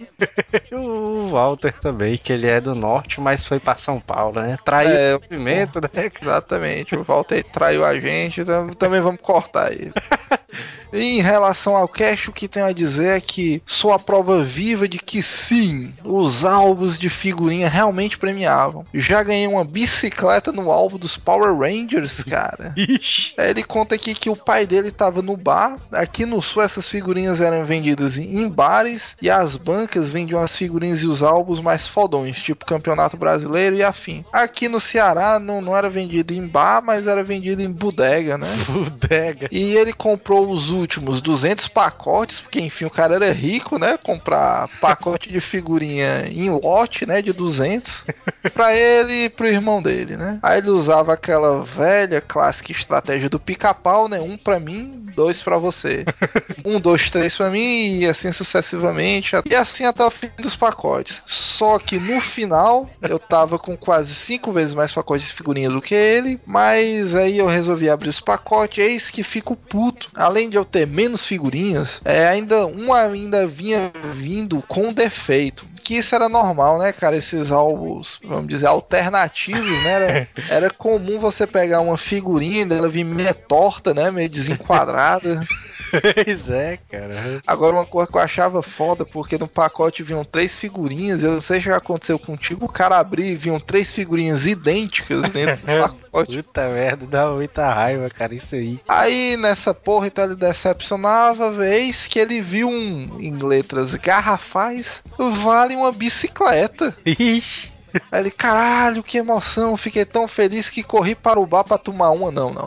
o 0.72 1.28
Walter 1.28 1.72
também, 1.80 2.16
que 2.16 2.32
ele 2.32 2.46
é 2.46 2.60
do 2.60 2.74
norte, 2.74 3.20
mas 3.20 3.44
foi 3.44 3.60
pra 3.60 3.76
São 3.76 4.00
Paulo, 4.00 4.40
né? 4.40 4.58
Traiu 4.64 4.90
é, 4.90 5.16
o 5.16 5.20
movimento, 5.20 5.80
né? 5.80 5.88
Exatamente, 6.20 6.96
o 6.96 7.04
Walter 7.04 7.44
traiu 7.44 7.84
a 7.84 7.98
gente, 7.98 8.40
então 8.40 8.68
também 8.70 9.00
vamos 9.00 9.20
cortar 9.20 9.72
ele. 9.72 9.92
Em 10.96 11.20
relação 11.20 11.76
ao 11.76 11.86
cash, 11.86 12.28
o 12.28 12.32
que 12.32 12.48
tenho 12.48 12.66
a 12.66 12.72
dizer 12.72 13.16
é 13.16 13.20
que 13.20 13.62
sou 13.66 13.92
a 13.92 13.98
prova 13.98 14.42
viva 14.42 14.88
de 14.88 14.98
que 14.98 15.22
sim, 15.22 15.92
os 16.02 16.44
álbuns 16.44 16.98
de 16.98 17.10
figurinha 17.10 17.68
realmente 17.68 18.18
premiavam. 18.18 18.84
Já 18.94 19.22
ganhei 19.22 19.46
uma 19.46 19.64
bicicleta 19.64 20.50
no 20.50 20.70
álbum 20.70 20.96
dos 20.96 21.16
Power 21.16 21.54
Rangers, 21.56 22.24
cara. 22.24 22.72
Ixi. 22.76 23.34
Ele 23.36 23.62
conta 23.62 23.94
aqui 23.94 24.14
que 24.14 24.30
o 24.30 24.36
pai 24.36 24.66
dele 24.66 24.88
estava 24.88 25.20
no 25.20 25.36
bar. 25.36 25.76
Aqui 25.92 26.24
no 26.24 26.40
sul 26.40 26.62
essas 26.62 26.88
figurinhas 26.88 27.40
eram 27.40 27.64
vendidas 27.64 28.16
em 28.16 28.48
bares 28.48 29.16
e 29.20 29.28
as 29.28 29.56
bancas 29.56 30.10
vendiam 30.10 30.42
as 30.42 30.56
figurinhas 30.56 31.02
e 31.02 31.06
os 31.06 31.22
álbuns 31.22 31.60
mais 31.60 31.86
fodões, 31.86 32.42
tipo 32.42 32.64
Campeonato 32.64 33.16
Brasileiro 33.16 33.76
e 33.76 33.82
afim. 33.82 34.24
Aqui 34.32 34.68
no 34.68 34.80
Ceará 34.80 35.38
não, 35.38 35.60
não 35.60 35.76
era 35.76 35.90
vendido 35.90 36.32
em 36.32 36.46
bar, 36.46 36.82
mas 36.82 37.06
era 37.06 37.22
vendido 37.22 37.60
em 37.60 37.70
bodega, 37.70 38.38
né? 38.38 38.48
Bodega. 38.66 39.48
E 39.50 39.76
ele 39.76 39.92
comprou 39.92 40.50
os 40.50 40.70
últimos 40.86 41.20
200 41.20 41.68
pacotes, 41.68 42.40
porque 42.40 42.60
enfim 42.60 42.84
o 42.84 42.90
cara 42.90 43.16
era 43.16 43.32
rico, 43.32 43.78
né? 43.78 43.98
Comprar 44.02 44.68
pacote 44.80 45.28
de 45.28 45.40
figurinha 45.40 46.26
em 46.28 46.48
lote, 46.50 47.04
né? 47.04 47.20
De 47.20 47.32
200 47.32 48.06
para 48.54 48.74
ele 48.74 49.24
e 49.24 49.28
pro 49.28 49.46
irmão 49.46 49.82
dele, 49.82 50.16
né? 50.16 50.38
Aí 50.42 50.58
ele 50.58 50.70
usava 50.70 51.12
aquela 51.12 51.62
velha 51.62 52.20
clássica 52.20 52.72
estratégia 52.72 53.28
do 53.28 53.40
pica-pau, 53.40 54.08
né? 54.08 54.20
Um 54.20 54.36
para 54.36 54.60
mim, 54.60 55.02
dois 55.14 55.42
para 55.42 55.58
você. 55.58 56.04
um, 56.64 56.80
dois, 56.80 57.10
três 57.10 57.36
para 57.36 57.50
mim 57.50 57.98
e 57.98 58.06
assim 58.06 58.32
sucessivamente. 58.32 59.32
E 59.44 59.54
assim 59.54 59.84
até 59.84 60.04
o 60.04 60.10
fim 60.10 60.30
dos 60.38 60.54
pacotes. 60.54 61.22
Só 61.26 61.78
que 61.78 61.98
no 61.98 62.20
final 62.20 62.88
eu 63.02 63.18
tava 63.18 63.58
com 63.58 63.76
quase 63.76 64.14
cinco 64.14 64.52
vezes 64.52 64.74
mais 64.74 64.92
pacotes 64.92 65.26
de 65.26 65.32
figurinha 65.32 65.70
do 65.70 65.82
que 65.82 65.94
ele, 65.94 66.40
mas 66.46 67.14
aí 67.14 67.38
eu 67.38 67.46
resolvi 67.46 67.90
abrir 67.90 68.08
os 68.08 68.20
pacotes, 68.20 68.84
eis 68.84 69.10
que 69.10 69.22
fico 69.22 69.56
puto. 69.56 70.10
Além 70.14 70.48
de 70.48 70.56
eu 70.56 70.64
ter 70.66 70.86
menos 70.86 71.24
figurinhas, 71.24 72.00
é, 72.04 72.26
ainda 72.26 72.66
um 72.66 72.92
ainda 72.92 73.46
vinha 73.46 73.92
vindo 74.14 74.62
com 74.62 74.92
defeito. 74.92 75.66
Que 75.82 75.98
isso 75.98 76.14
era 76.14 76.28
normal, 76.28 76.78
né, 76.78 76.92
cara? 76.92 77.16
Esses 77.16 77.52
álbuns, 77.52 78.18
vamos 78.24 78.48
dizer, 78.48 78.66
alternativos, 78.66 79.84
né? 79.84 79.90
Era, 79.90 80.28
era 80.50 80.70
comum 80.70 81.18
você 81.18 81.46
pegar 81.46 81.80
uma 81.80 81.96
figurinha 81.96 82.66
e 82.66 82.72
ela 82.72 82.88
vir 82.88 83.04
meio 83.04 83.34
torta, 83.34 83.94
né? 83.94 84.10
Meio 84.10 84.28
desenquadrada. 84.28 85.46
Pois 86.00 86.50
é, 86.50 86.78
cara. 86.90 87.40
Agora, 87.46 87.76
uma 87.76 87.86
coisa 87.86 88.10
que 88.10 88.16
eu 88.16 88.22
achava 88.22 88.62
foda, 88.62 89.04
porque 89.04 89.38
no 89.38 89.48
pacote 89.48 90.02
vinham 90.02 90.24
três 90.24 90.58
figurinhas, 90.58 91.22
eu 91.22 91.32
não 91.32 91.40
sei 91.40 91.60
se 91.60 91.66
já 91.66 91.76
aconteceu 91.76 92.18
contigo, 92.18 92.66
o 92.66 92.72
cara 92.72 92.98
abriu 92.98 93.26
e 93.26 93.36
vinham 93.36 93.60
três 93.60 93.92
figurinhas 93.92 94.46
idênticas 94.46 95.22
dentro 95.30 95.66
do 95.66 95.66
pacote. 95.82 96.42
Puta 96.42 96.68
merda, 96.68 97.06
dá 97.06 97.30
muita 97.30 97.72
raiva, 97.72 98.08
cara, 98.10 98.34
isso 98.34 98.54
aí. 98.54 98.80
Aí, 98.88 99.36
nessa 99.36 99.72
porra, 99.74 100.06
então 100.08 100.24
ele 100.24 100.36
decepcionava, 100.36 101.52
vez 101.52 102.06
que 102.06 102.18
ele 102.18 102.40
viu 102.40 102.68
um, 102.68 103.18
em 103.20 103.42
letras 103.42 103.94
garrafais, 103.94 105.02
vale 105.18 105.76
uma 105.76 105.92
bicicleta. 105.92 106.96
Ixi. 107.04 107.75
Aí 108.10 108.20
ele, 108.20 108.30
caralho, 108.30 109.02
que 109.02 109.18
emoção, 109.18 109.76
fiquei 109.76 110.04
tão 110.04 110.26
feliz 110.28 110.70
que 110.70 110.82
corri 110.82 111.14
para 111.14 111.40
o 111.40 111.46
bar 111.46 111.64
para 111.64 111.78
tomar 111.78 112.10
uma. 112.10 112.30
Não, 112.30 112.52
não. 112.52 112.66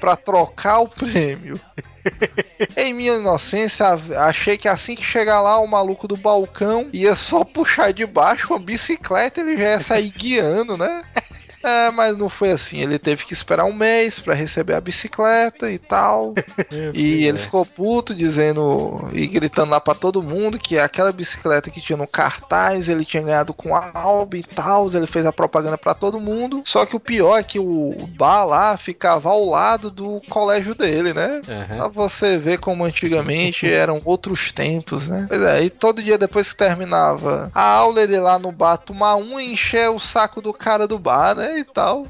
Pra 0.00 0.16
trocar 0.16 0.80
o 0.80 0.88
prêmio. 0.88 1.60
em 2.76 2.92
minha 2.92 3.14
inocência, 3.14 3.86
achei 4.18 4.56
que 4.56 4.68
assim 4.68 4.94
que 4.94 5.04
chegar 5.04 5.40
lá, 5.40 5.58
o 5.58 5.66
maluco 5.66 6.08
do 6.08 6.16
balcão 6.16 6.88
ia 6.92 7.14
só 7.14 7.44
puxar 7.44 7.92
de 7.92 8.06
baixo 8.06 8.52
uma 8.52 8.58
bicicleta 8.58 9.40
ele 9.40 9.56
já 9.56 9.70
ia 9.70 9.80
sair 9.80 10.10
guiando, 10.10 10.76
né? 10.76 11.02
É, 11.62 11.90
mas 11.90 12.16
não 12.16 12.28
foi 12.28 12.50
assim. 12.52 12.78
Ele 12.78 12.98
teve 12.98 13.24
que 13.24 13.32
esperar 13.32 13.64
um 13.64 13.72
mês 13.72 14.18
para 14.18 14.34
receber 14.34 14.74
a 14.74 14.80
bicicleta 14.80 15.70
e 15.70 15.78
tal. 15.78 16.34
e 16.94 17.24
ele 17.24 17.38
ficou 17.38 17.64
puto 17.64 18.14
dizendo 18.14 19.08
e 19.12 19.26
gritando 19.26 19.70
lá 19.70 19.80
para 19.80 19.94
todo 19.94 20.22
mundo 20.22 20.58
que 20.58 20.78
aquela 20.78 21.12
bicicleta 21.12 21.70
que 21.70 21.80
tinha 21.80 21.96
no 21.96 22.06
cartaz 22.06 22.88
ele 22.88 23.04
tinha 23.04 23.22
ganhado 23.22 23.52
com 23.52 23.74
a 23.74 23.90
Alba 23.94 24.36
e 24.36 24.42
tal. 24.42 24.88
Ele 24.90 25.06
fez 25.06 25.26
a 25.26 25.32
propaganda 25.32 25.76
para 25.76 25.94
todo 25.94 26.20
mundo. 26.20 26.62
Só 26.64 26.86
que 26.86 26.96
o 26.96 27.00
pior 27.00 27.38
é 27.38 27.42
que 27.42 27.58
o 27.58 27.94
bar 28.16 28.44
lá 28.44 28.76
ficava 28.76 29.28
ao 29.30 29.44
lado 29.44 29.90
do 29.90 30.20
colégio 30.28 30.74
dele, 30.74 31.12
né? 31.12 31.40
Uhum. 31.46 31.76
Pra 31.76 31.88
você 31.88 32.38
ver 32.38 32.58
como 32.58 32.84
antigamente 32.84 33.66
eram 33.70 34.00
outros 34.04 34.52
tempos, 34.52 35.08
né? 35.08 35.26
Pois 35.28 35.42
é, 35.42 35.62
e 35.62 35.70
todo 35.70 36.02
dia 36.02 36.16
depois 36.16 36.50
que 36.50 36.56
terminava 36.56 37.50
a 37.54 37.62
aula, 37.62 38.02
ele 38.02 38.18
lá 38.18 38.38
no 38.38 38.52
bar 38.52 38.76
tomar 38.78 39.16
um 39.16 39.38
e 39.38 39.52
encher 39.52 39.90
o 39.90 40.00
saco 40.00 40.40
do 40.40 40.52
cara 40.52 40.86
do 40.86 40.98
bar, 40.98 41.34
né? 41.34 41.49
E 41.58 41.64
tal. 41.64 42.06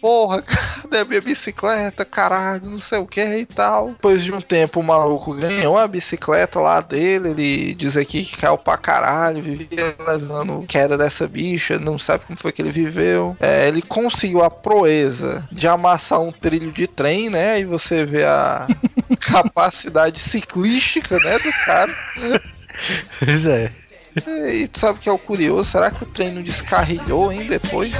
Porra, 0.00 0.42
cadê 0.42 0.98
a 0.98 1.04
minha 1.04 1.20
bicicleta? 1.20 2.04
Caralho, 2.04 2.70
não 2.70 2.80
sei 2.80 2.98
o 2.98 3.06
que 3.06 3.20
e 3.20 3.46
tal. 3.46 3.88
Depois 3.88 4.22
de 4.22 4.32
um 4.32 4.40
tempo, 4.40 4.80
o 4.80 4.82
maluco 4.82 5.34
ganhou 5.34 5.76
a 5.76 5.86
bicicleta 5.86 6.60
lá 6.60 6.80
dele. 6.80 7.30
Ele 7.30 7.74
diz 7.74 7.96
aqui 7.96 8.24
que 8.24 8.38
caiu 8.38 8.56
pra 8.56 8.76
caralho, 8.76 9.42
vivia 9.42 9.94
levando 10.06 10.64
queda 10.66 10.96
dessa 10.96 11.26
bicha, 11.26 11.78
não 11.78 11.98
sabe 11.98 12.24
como 12.26 12.38
foi 12.38 12.52
que 12.52 12.62
ele 12.62 12.70
viveu. 12.70 13.36
É, 13.40 13.68
ele 13.68 13.82
conseguiu 13.82 14.42
a 14.42 14.50
proeza 14.50 15.46
de 15.52 15.66
amassar 15.66 16.20
um 16.20 16.32
trilho 16.32 16.72
de 16.72 16.86
trem, 16.86 17.28
né? 17.28 17.60
E 17.60 17.64
você 17.64 18.04
vê 18.04 18.24
a 18.24 18.66
capacidade 19.20 20.18
ciclística, 20.18 21.18
né, 21.18 21.38
do 21.38 21.52
cara. 21.64 21.94
Pois 23.18 23.46
é. 23.46 23.72
E 24.16 24.68
tu 24.68 24.78
sabe 24.78 25.00
que 25.00 25.08
é 25.08 25.12
o 25.12 25.18
curioso? 25.18 25.72
Será 25.72 25.90
que 25.90 26.04
o 26.04 26.06
trem 26.06 26.32
não 26.32 26.42
descarrilhou, 26.42 27.32
hein, 27.32 27.46
depois? 27.48 27.92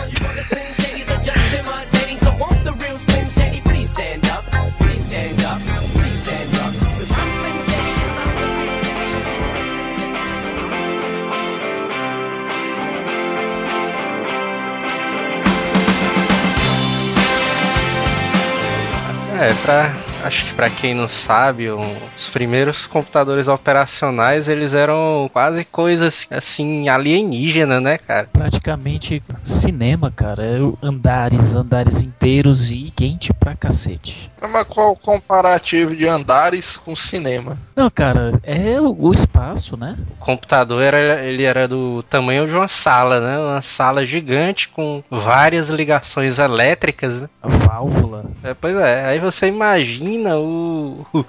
É, 19.36 19.52
pra 19.64 20.03
acho 20.24 20.46
que 20.46 20.54
para 20.54 20.70
quem 20.70 20.94
não 20.94 21.08
sabe, 21.08 21.70
um, 21.70 21.96
os 22.16 22.28
primeiros 22.28 22.86
computadores 22.86 23.46
operacionais 23.46 24.48
eles 24.48 24.72
eram 24.72 25.30
quase 25.32 25.64
coisas 25.64 26.26
assim 26.30 26.88
alienígenas, 26.88 27.82
né, 27.82 27.98
cara? 27.98 28.28
Praticamente 28.32 29.22
cinema, 29.36 30.10
cara. 30.10 30.42
Andares, 30.82 31.54
andares 31.54 32.02
inteiros 32.02 32.70
e 32.70 32.92
quente 32.96 33.32
pra 33.34 33.54
cacete. 33.54 34.30
Mas 34.40 34.66
qual 34.66 34.92
o 34.92 34.96
comparativo 34.96 35.94
de 35.96 36.06
andares 36.06 36.76
com 36.76 36.94
cinema? 36.94 37.58
Não, 37.74 37.90
cara, 37.90 38.38
é 38.42 38.80
o, 38.80 38.94
o 38.98 39.14
espaço, 39.14 39.76
né? 39.76 39.96
O 40.20 40.24
computador 40.24 40.82
era, 40.82 41.24
ele 41.24 41.42
era 41.44 41.66
do 41.66 42.02
tamanho 42.04 42.46
de 42.46 42.54
uma 42.54 42.68
sala, 42.68 43.20
né? 43.20 43.38
Uma 43.38 43.62
sala 43.62 44.06
gigante 44.06 44.68
com 44.68 45.02
várias 45.10 45.68
ligações 45.68 46.38
elétricas, 46.38 47.22
né? 47.22 47.28
A 47.42 47.48
válvula. 47.48 48.24
É, 48.42 48.54
pois 48.54 48.76
é, 48.76 49.06
aí 49.06 49.18
você 49.18 49.46
imagina 49.46 50.13
imagina 50.14 50.38
o, 50.38 51.06
o, 51.12 51.24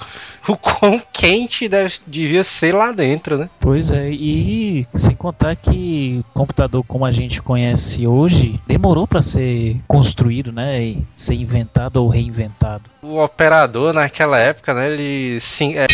o 0.48 0.58
quão 0.58 1.02
quente 1.12 1.68
deve, 1.68 1.96
devia 2.06 2.44
ser 2.44 2.74
lá 2.74 2.92
dentro, 2.92 3.38
né? 3.38 3.50
Pois 3.60 3.92
é, 3.92 4.10
e 4.12 4.88
sem 4.94 5.16
contar 5.16 5.56
que 5.56 6.24
computador 6.34 6.84
como 6.88 7.06
a 7.06 7.12
gente 7.12 7.42
conhece 7.42 8.06
hoje 8.06 8.60
demorou 8.68 9.08
para 9.08 9.22
ser 9.22 9.78
construído, 9.88 10.52
né? 10.52 10.82
E 10.82 11.04
ser 11.16 11.36
inventado 11.36 11.98
ou 11.98 12.10
reinventado. 12.10 12.84
O 13.02 13.22
operador 13.22 13.94
naquela 13.94 14.38
época, 14.38 14.74
né? 14.74 14.92
Ele 14.92 15.40
sim. 15.40 15.76
É... 15.76 15.88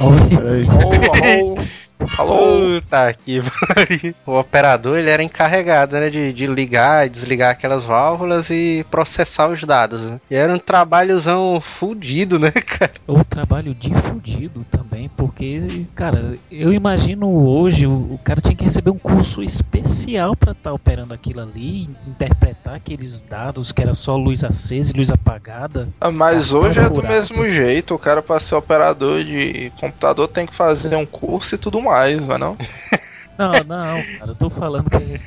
Oi. 0.00 0.66
Oh, 1.24 1.81
Alô? 2.16 2.80
Puta 2.80 3.12
que 3.14 3.42
O 4.26 4.38
operador 4.38 4.98
ele 4.98 5.10
era 5.10 5.22
encarregado 5.22 5.96
né, 5.98 6.10
de, 6.10 6.32
de 6.32 6.46
ligar 6.46 7.06
e 7.06 7.10
desligar 7.10 7.50
aquelas 7.50 7.84
válvulas 7.84 8.50
e 8.50 8.84
processar 8.90 9.48
os 9.48 9.62
dados. 9.62 10.02
Né? 10.02 10.20
E 10.30 10.34
era 10.34 10.52
um 10.52 10.58
trabalhozão 10.58 11.60
fudido, 11.60 12.38
né, 12.38 12.50
cara? 12.64 12.92
Um 13.08 13.22
trabalho 13.24 13.74
de 13.74 13.92
fudido 13.94 14.64
também, 14.70 15.10
porque, 15.16 15.86
cara, 15.94 16.36
eu 16.50 16.72
imagino 16.72 17.28
hoje 17.46 17.86
o, 17.86 17.92
o 17.92 18.20
cara 18.22 18.40
tinha 18.40 18.56
que 18.56 18.64
receber 18.64 18.90
um 18.90 18.98
curso 18.98 19.42
especial 19.42 20.36
para 20.36 20.52
estar 20.52 20.70
tá 20.70 20.74
operando 20.74 21.14
aquilo 21.14 21.40
ali, 21.40 21.88
interpretar 22.06 22.74
aqueles 22.74 23.22
dados 23.22 23.72
que 23.72 23.82
era 23.82 23.94
só 23.94 24.16
luz 24.16 24.44
acesa 24.44 24.92
e 24.92 24.96
luz 24.96 25.10
apagada. 25.10 25.88
Ah, 26.00 26.10
mas 26.10 26.52
hoje 26.52 26.78
é 26.78 26.88
do 26.88 27.02
mesmo 27.02 27.46
jeito, 27.48 27.94
o 27.94 27.98
cara 27.98 28.22
para 28.22 28.38
ser 28.40 28.54
operador 28.54 29.24
de 29.24 29.72
computador 29.78 30.28
tem 30.28 30.46
que 30.46 30.54
fazer 30.54 30.94
um 30.96 31.06
curso 31.06 31.54
e 31.54 31.58
tudo 31.58 31.80
mais 31.80 32.01
mais, 32.02 32.24
vai 32.24 32.38
não? 32.38 32.56
Não, 33.38 33.64
não, 33.64 34.04
cara, 34.18 34.30
eu 34.32 34.34
tô 34.34 34.50
falando 34.50 34.90
que 34.90 35.18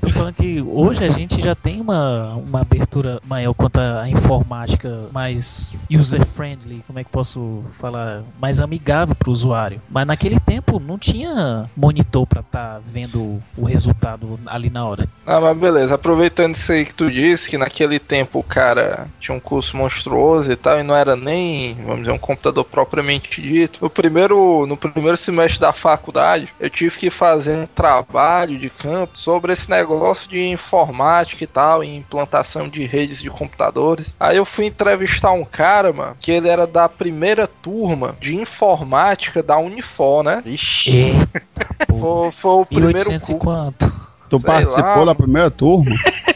Tô 0.00 0.08
falando 0.08 0.34
que 0.34 0.62
hoje 0.62 1.04
a 1.04 1.10
gente 1.10 1.40
já 1.40 1.54
tem 1.54 1.80
uma, 1.80 2.34
uma 2.36 2.62
abertura 2.62 3.20
maior 3.26 3.52
quanto 3.52 3.78
à 3.78 4.08
informática 4.08 5.08
mais 5.12 5.74
user-friendly, 5.90 6.82
como 6.86 6.98
é 6.98 7.04
que 7.04 7.10
posso 7.10 7.62
falar? 7.72 8.22
Mais 8.40 8.60
amigável 8.60 9.14
para 9.14 9.28
o 9.28 9.32
usuário. 9.32 9.80
Mas 9.90 10.06
naquele 10.06 10.40
tempo 10.40 10.80
não 10.80 10.98
tinha 10.98 11.68
monitor 11.76 12.26
para 12.26 12.40
estar 12.40 12.74
tá 12.74 12.80
vendo 12.82 13.42
o 13.56 13.64
resultado 13.64 14.40
ali 14.46 14.70
na 14.70 14.86
hora. 14.86 15.06
Ah, 15.26 15.40
mas 15.40 15.56
beleza. 15.56 15.94
Aproveitando 15.94 16.54
isso 16.54 16.72
aí 16.72 16.84
que 16.84 16.94
tu 16.94 17.10
disse, 17.10 17.50
que 17.50 17.58
naquele 17.58 17.98
tempo 17.98 18.38
o 18.38 18.42
cara 18.42 19.06
tinha 19.18 19.36
um 19.36 19.40
curso 19.40 19.76
monstruoso 19.76 20.50
e 20.50 20.56
tal, 20.56 20.80
e 20.80 20.82
não 20.82 20.96
era 20.96 21.14
nem, 21.14 21.74
vamos 21.74 22.00
dizer, 22.00 22.12
um 22.12 22.18
computador 22.18 22.64
propriamente 22.64 23.42
dito. 23.42 23.80
No 23.82 23.90
primeiro, 23.90 24.66
no 24.66 24.76
primeiro 24.76 25.16
semestre 25.16 25.60
da 25.60 25.72
faculdade, 25.72 26.48
eu 26.58 26.70
tive 26.70 26.96
que 26.96 27.10
fazer 27.10 27.54
um 27.54 27.66
trabalho 27.66 28.58
de 28.58 28.70
campo 28.70 29.18
sobre 29.18 29.52
esse 29.52 29.68
negócio 29.68 29.89
negócio 29.94 30.28
de 30.28 30.48
informática 30.48 31.44
e 31.44 31.46
tal, 31.46 31.82
em 31.84 31.96
implantação 31.96 32.68
de 32.68 32.84
redes 32.84 33.22
de 33.22 33.30
computadores. 33.30 34.14
Aí 34.18 34.36
eu 34.36 34.44
fui 34.44 34.66
entrevistar 34.66 35.32
um 35.32 35.44
cara, 35.44 35.92
mano, 35.92 36.16
que 36.18 36.30
ele 36.30 36.48
era 36.48 36.66
da 36.66 36.88
primeira 36.88 37.46
turma 37.46 38.16
de 38.20 38.36
informática 38.36 39.42
da 39.42 39.58
Unifor, 39.58 40.22
né? 40.22 40.42
Ixi. 40.46 41.12
foi, 41.88 42.30
foi 42.30 42.52
o 42.52 42.66
primeiro. 42.66 42.98
quanto? 43.38 43.92
Tu 44.28 44.38
Sei 44.38 44.46
participou 44.46 45.00
lá, 45.00 45.06
da 45.06 45.14
primeira 45.14 45.50
turma? 45.50 45.90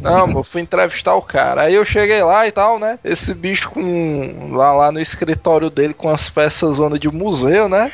Não, 0.00 0.30
eu 0.30 0.44
fui 0.44 0.60
entrevistar 0.60 1.14
o 1.14 1.22
cara. 1.22 1.62
Aí 1.62 1.74
eu 1.74 1.84
cheguei 1.84 2.22
lá 2.22 2.46
e 2.46 2.52
tal, 2.52 2.78
né? 2.78 2.98
Esse 3.04 3.34
bicho 3.34 3.70
com. 3.70 4.50
Lá, 4.52 4.72
lá 4.72 4.92
no 4.92 5.00
escritório 5.00 5.70
dele 5.70 5.94
com 5.94 6.08
as 6.08 6.28
peças 6.28 6.76
zona 6.76 6.98
de 6.98 7.08
museu, 7.08 7.68
né? 7.68 7.90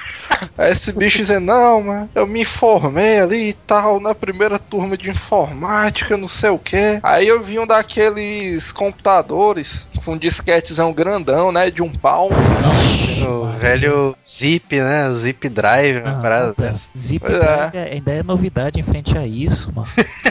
Aí 0.56 0.72
esse 0.72 0.92
bicho 0.92 1.18
dizendo, 1.18 1.46
não, 1.46 1.82
mano, 1.82 2.10
eu 2.14 2.26
me 2.26 2.42
informei 2.42 3.20
ali 3.20 3.48
e 3.50 3.52
tal, 3.52 4.00
na 4.00 4.14
primeira 4.14 4.58
turma 4.58 4.96
de 4.96 5.10
informática, 5.10 6.16
não 6.16 6.28
sei 6.28 6.50
o 6.50 6.58
que. 6.58 6.98
Aí 7.02 7.26
eu 7.26 7.42
vi 7.42 7.58
um 7.58 7.66
daqueles 7.66 8.72
computadores 8.72 9.86
com 10.04 10.16
disquetezão 10.16 10.92
grandão, 10.92 11.50
né? 11.50 11.70
De 11.70 11.82
um 11.82 11.92
palmo. 11.92 12.36
O 13.26 13.46
velho 13.58 14.16
Zip, 14.26 14.78
né? 14.78 15.08
O 15.08 15.14
Zip 15.14 15.48
Drive, 15.48 16.02
uma 16.02 16.18
ah, 16.18 16.20
parada 16.20 16.54
dessa. 16.56 16.88
Zip 16.96 17.24
pois 17.26 17.38
Drive 17.38 17.74
é. 17.74 17.94
ainda 17.94 18.12
é 18.12 18.22
novidade 18.22 18.78
em 18.78 18.82
frente 18.82 19.16
a 19.16 19.26
isso, 19.26 19.72
mano. 19.74 19.88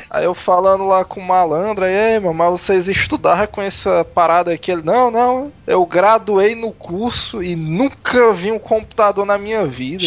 Aí 0.10 0.26
eu 0.26 0.34
falando 0.34 0.88
lá 0.88 1.04
com 1.04 1.15
o 1.20 1.24
malandro, 1.24 1.86
aí, 1.86 2.20
mano, 2.20 2.34
mas 2.34 2.52
vocês 2.52 2.88
estudaram 2.88 3.48
com 3.48 3.62
essa 3.62 4.04
parada 4.04 4.54
aqui? 4.54 4.72
Ele, 4.72 4.84
não, 4.84 5.10
não, 5.10 5.52
eu 5.66 5.86
graduei 5.86 6.56
no 6.56 6.72
curso 6.72 7.42
e 7.42 7.56
nunca 7.56 8.34
vi 8.34 8.52
um 8.52 8.60
computador 8.60 9.26
na 9.26 9.38
minha 9.38 9.66
vida. 9.66 10.04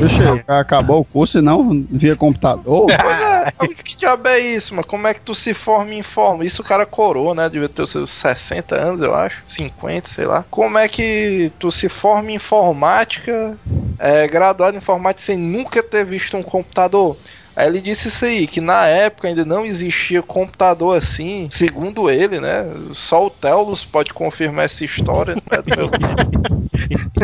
Puxa, 0.00 0.44
acabou 0.46 1.00
o 1.00 1.04
curso 1.04 1.38
e 1.38 1.42
não 1.42 1.84
via 1.90 2.16
computador? 2.16 2.86
Pois 3.02 3.20
é, 3.20 3.74
que 3.74 3.96
diabo 3.96 4.28
é 4.28 4.38
isso, 4.38 4.74
mano? 4.74 4.86
Como 4.86 5.06
é 5.06 5.14
que 5.14 5.20
tu 5.20 5.34
se 5.34 5.54
forma 5.54 5.94
em 5.94 6.02
forma? 6.02 6.44
Isso 6.44 6.62
o 6.62 6.64
cara 6.64 6.86
coroa, 6.86 7.34
né? 7.34 7.48
Devia 7.48 7.68
ter 7.68 7.82
os 7.82 7.90
seus 7.90 8.10
60 8.10 8.80
anos, 8.80 9.00
eu 9.00 9.14
acho, 9.14 9.40
50, 9.44 10.08
sei 10.08 10.26
lá. 10.26 10.44
Como 10.50 10.78
é 10.78 10.88
que 10.88 11.52
tu 11.58 11.70
se 11.70 11.88
forma 11.88 12.30
em 12.30 12.38
informática, 12.42 13.56
é, 13.98 14.26
graduado 14.26 14.76
em 14.76 14.78
informática 14.78 15.24
sem 15.24 15.36
nunca 15.36 15.82
ter 15.82 16.04
visto 16.04 16.36
um 16.36 16.42
computador? 16.42 17.16
Aí 17.54 17.66
ele 17.66 17.80
disse 17.80 18.08
isso 18.08 18.24
aí, 18.24 18.46
que 18.46 18.60
na 18.60 18.86
época 18.86 19.28
ainda 19.28 19.44
não 19.44 19.64
existia 19.64 20.22
computador 20.22 20.96
assim, 20.96 21.48
segundo 21.50 22.10
ele, 22.10 22.40
né? 22.40 22.64
Só 22.94 23.26
o 23.26 23.30
Telos 23.30 23.84
pode 23.84 24.12
confirmar 24.12 24.64
essa 24.66 24.84
história, 24.84 25.34
né, 25.34 25.62
do 25.62 25.76
meu 25.76 25.90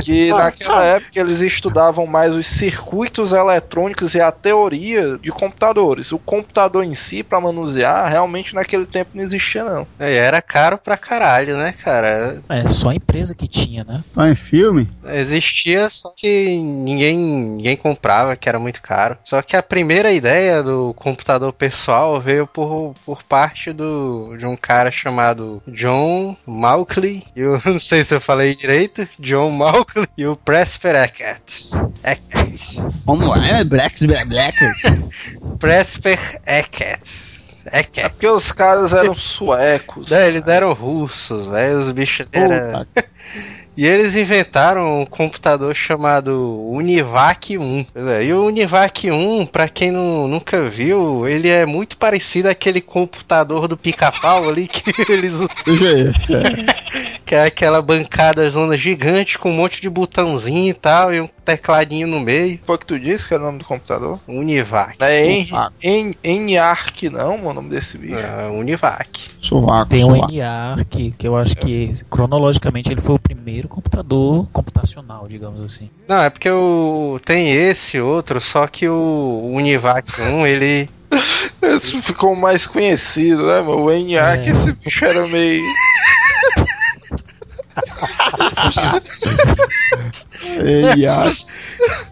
que 0.02 0.32
naquela 0.32 0.84
época 0.84 1.18
eles 1.18 1.40
estudavam 1.40 2.06
mais 2.06 2.34
os 2.34 2.46
circuitos 2.46 3.32
eletrônicos 3.32 4.14
e 4.14 4.20
a 4.20 4.30
teoria 4.30 5.18
de 5.18 5.30
computadores. 5.30 6.12
O 6.12 6.18
computador 6.18 6.84
em 6.84 6.94
si, 6.94 7.22
para 7.22 7.40
manusear, 7.40 8.08
realmente 8.08 8.54
naquele 8.54 8.86
tempo 8.86 9.10
não 9.14 9.22
existia, 9.22 9.64
não. 9.64 9.86
É, 9.98 10.14
era 10.14 10.40
caro 10.40 10.78
pra 10.78 10.96
caralho, 10.96 11.56
né, 11.56 11.72
cara? 11.72 12.40
É, 12.48 12.68
só 12.68 12.90
a 12.90 12.94
empresa 12.94 13.34
que 13.34 13.48
tinha, 13.48 13.84
né? 13.84 14.02
Tá 14.14 14.30
em 14.30 14.34
filme? 14.34 14.88
Existia, 15.04 15.88
só 15.90 16.12
que 16.16 16.56
ninguém, 16.56 17.18
ninguém 17.18 17.76
comprava, 17.76 18.36
que 18.36 18.48
era 18.48 18.58
muito 18.58 18.80
caro. 18.80 19.16
Só 19.24 19.42
que 19.42 19.56
a 19.56 19.62
primeira 19.62 20.12
ideia 20.18 20.62
do 20.62 20.92
computador 20.94 21.52
pessoal 21.52 22.20
veio 22.20 22.46
por, 22.46 22.94
por 23.04 23.22
parte 23.22 23.72
do, 23.72 24.36
de 24.36 24.44
um 24.44 24.56
cara 24.56 24.90
chamado 24.90 25.62
John 25.66 26.36
Malkley. 26.46 27.22
Eu 27.34 27.60
não 27.64 27.78
sei 27.78 28.04
se 28.04 28.14
eu 28.14 28.20
falei 28.20 28.54
direito. 28.54 29.08
John 29.18 29.50
Malkley 29.50 30.06
e 30.16 30.26
o 30.26 30.36
Presper 30.36 30.96
Eckert. 30.96 31.70
Eckert. 32.02 32.92
Como 33.04 33.34
é? 33.34 33.64
Blacks, 33.64 34.02
Blackers. 34.02 34.82
Presper 35.58 36.40
Eckert. 36.46 37.38
É 37.70 37.80
Eckert. 37.80 38.10
porque 38.10 38.26
os 38.26 38.52
caras 38.52 38.92
eram 38.92 39.14
suecos. 39.14 40.12
É, 40.12 40.26
eles 40.26 40.46
eram 40.46 40.72
russos, 40.72 41.46
velho. 41.46 41.78
Os 41.78 41.90
bichos 41.90 42.26
eram. 42.32 42.86
E 43.78 43.86
eles 43.86 44.16
inventaram 44.16 45.02
um 45.02 45.06
computador 45.06 45.72
chamado 45.72 46.68
Univac 46.68 47.56
1. 47.56 47.86
Pois 47.94 48.06
é, 48.08 48.24
E 48.24 48.32
o 48.32 48.46
Univac 48.46 49.08
1, 49.08 49.46
pra 49.46 49.68
quem 49.68 49.92
não, 49.92 50.26
nunca 50.26 50.68
viu, 50.68 51.28
ele 51.28 51.48
é 51.48 51.64
muito 51.64 51.96
parecido 51.96 52.48
àquele 52.48 52.80
computador 52.80 53.68
do 53.68 53.76
pica-pau 53.76 54.48
ali 54.48 54.66
que 54.66 54.82
eles 55.12 55.34
usam. 55.34 55.48
que 57.28 57.34
é 57.34 57.44
aquela 57.44 57.82
bancada 57.82 58.48
zona 58.48 58.74
gigante 58.74 59.38
com 59.38 59.50
um 59.50 59.54
monte 59.54 59.82
de 59.82 59.90
botãozinho 59.90 60.70
e 60.70 60.74
tal, 60.74 61.12
e 61.12 61.20
um 61.20 61.28
tecladinho 61.44 62.06
no 62.08 62.18
meio. 62.20 62.58
Foi 62.64 62.76
o 62.76 62.78
que 62.78 62.86
tu 62.86 62.98
disse 62.98 63.28
que 63.28 63.34
era 63.34 63.42
o 63.42 63.46
nome 63.46 63.58
do 63.58 63.64
computador? 63.66 64.18
Univac. 64.26 64.96
Não 64.98 65.06
é 65.06 65.26
En-. 65.26 65.48
En- 65.82 66.14
Enarc, 66.24 67.02
não, 67.10 67.36
mano, 67.36 67.50
o 67.50 67.54
nome 67.54 67.68
desse 67.68 67.98
bicho. 67.98 68.14
É, 68.18 68.48
Univac. 68.48 69.28
Sovaco, 69.42 69.90
Tem 69.90 70.04
o 70.04 70.14
sovaco. 70.14 70.32
NA, 70.32 70.76
que, 70.88 71.14
eu 71.22 71.36
acho 71.36 71.54
que 71.56 71.92
cronologicamente 72.08 72.90
ele 72.90 73.00
foi 73.02 73.16
o 73.16 73.18
primeiro 73.18 73.68
computador 73.68 74.48
computacional, 74.50 75.26
digamos 75.28 75.60
assim. 75.62 75.90
Não, 76.08 76.22
é 76.22 76.30
porque 76.30 76.50
o, 76.50 77.20
tem 77.24 77.52
esse 77.52 78.00
outro, 78.00 78.40
só 78.40 78.66
que 78.66 78.88
o 78.88 79.50
Univac 79.52 80.10
1, 80.20 80.46
ele. 80.46 80.88
Esse 81.60 82.00
ficou 82.02 82.34
mais 82.36 82.66
conhecido, 82.66 83.44
né, 83.46 83.60
mano? 83.60 83.82
O 83.82 83.90
Enarc, 83.92 84.46
É. 84.46 84.50
esse 84.52 84.72
bicho 84.72 85.04
era 85.04 85.26
meio. 85.26 85.60
Ah, 91.08 91.30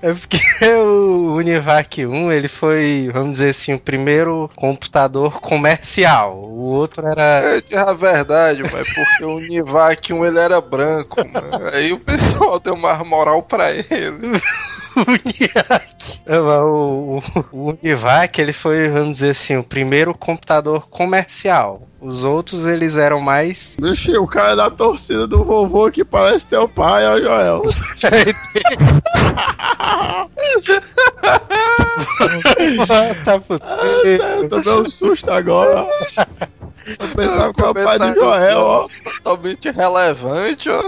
É 0.02 0.12
porque 0.12 0.38
o 0.74 1.34
Univac 1.34 2.04
1, 2.06 2.32
ele 2.32 2.48
foi, 2.48 3.10
vamos 3.12 3.32
dizer 3.32 3.50
assim, 3.50 3.74
o 3.74 3.80
primeiro 3.80 4.50
computador 4.54 5.40
comercial. 5.40 6.34
O 6.36 6.62
outro 6.72 7.06
era. 7.06 7.60
É 7.70 7.78
a 7.78 7.92
verdade, 7.92 8.62
mas 8.62 8.86
porque 8.94 9.24
o 9.24 9.36
Univac 9.36 10.12
1 10.12 10.24
ele 10.24 10.38
era 10.38 10.60
branco, 10.60 11.16
mano. 11.28 11.68
Aí 11.72 11.92
o 11.92 11.98
pessoal 11.98 12.58
deu 12.58 12.76
mais 12.76 12.98
moral 13.06 13.42
pra 13.42 13.70
ele. 13.70 13.86
Univac. 14.96 16.20
É, 16.26 16.38
O, 16.38 17.18
o, 17.18 17.44
o 17.52 17.68
Univac, 17.82 18.40
ele 18.40 18.52
foi, 18.52 18.88
vamos 18.88 19.12
dizer 19.12 19.30
assim, 19.30 19.56
o 19.56 19.64
primeiro 19.64 20.14
computador 20.16 20.88
comercial. 20.88 21.82
Os 22.06 22.22
outros, 22.22 22.66
eles 22.66 22.96
eram 22.96 23.20
mais. 23.20 23.76
Deixa 23.82 24.12
aí, 24.12 24.18
o 24.18 24.28
cara 24.28 24.54
da 24.54 24.70
torcida 24.70 25.26
do 25.26 25.42
vovô 25.42 25.90
que 25.90 26.04
parece 26.04 26.46
teu 26.46 26.68
pai, 26.68 27.04
ó, 27.04 27.18
Joel. 27.18 27.62
tá 33.24 33.40
puto. 33.40 33.66
Eu 34.04 34.48
tô 34.48 34.60
dando 34.60 34.86
um 34.86 34.90
susto 34.90 35.28
agora. 35.32 35.84
Que 36.86 37.20
era 37.20 37.50
o 37.50 37.74
pai 37.74 37.98
do 37.98 38.14
Joel, 38.14 38.58
ó. 38.58 38.88
Totalmente 39.04 39.70
relevante, 39.70 40.70
ó. 40.70 40.84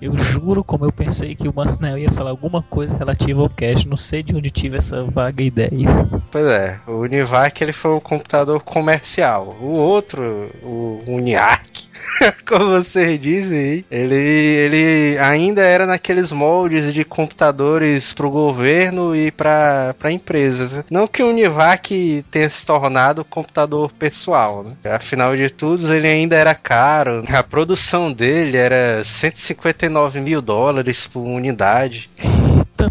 Eu 0.00 0.18
juro 0.18 0.64
como 0.64 0.84
eu 0.84 0.92
pensei 0.92 1.34
que 1.34 1.48
o 1.48 1.54
Manel 1.54 1.98
ia 1.98 2.10
falar 2.10 2.30
alguma 2.30 2.62
coisa 2.62 2.96
relativa 2.96 3.42
ao 3.42 3.48
cast, 3.48 3.88
não 3.88 3.96
sei 3.96 4.22
de 4.22 4.34
onde 4.34 4.50
tive 4.50 4.78
essa 4.78 5.04
vaga 5.04 5.42
ideia. 5.42 6.08
Pois 6.30 6.46
é, 6.46 6.80
o 6.86 7.00
Univac 7.00 7.62
ele 7.62 7.72
foi 7.72 7.92
o 7.92 8.00
computador 8.00 8.60
comercial. 8.62 9.56
O 9.60 9.78
outro, 9.78 10.50
o 10.62 11.00
Uniac, 11.06 11.85
como 12.46 12.70
vocês 12.70 13.20
dizem 13.20 13.58
aí, 13.58 13.84
ele, 13.90 14.14
ele 14.14 15.18
ainda 15.18 15.62
era 15.62 15.86
naqueles 15.86 16.32
moldes 16.32 16.92
de 16.92 17.04
computadores 17.04 18.12
para 18.12 18.26
o 18.26 18.30
governo 18.30 19.14
e 19.14 19.30
para 19.30 19.94
empresas. 20.10 20.82
Não 20.90 21.06
que 21.06 21.22
o 21.22 21.28
Univac 21.28 22.24
tenha 22.30 22.48
se 22.48 22.64
tornado 22.64 23.24
computador 23.24 23.92
pessoal, 23.92 24.64
né? 24.64 24.92
Afinal 24.92 25.36
de 25.36 25.50
tudo, 25.50 25.92
ele 25.92 26.08
ainda 26.08 26.36
era 26.36 26.54
caro. 26.54 27.24
A 27.28 27.42
produção 27.42 28.12
dele 28.12 28.56
era 28.56 29.02
159 29.04 30.20
mil 30.20 30.40
dólares 30.40 31.06
por 31.06 31.20
unidade. 31.20 32.10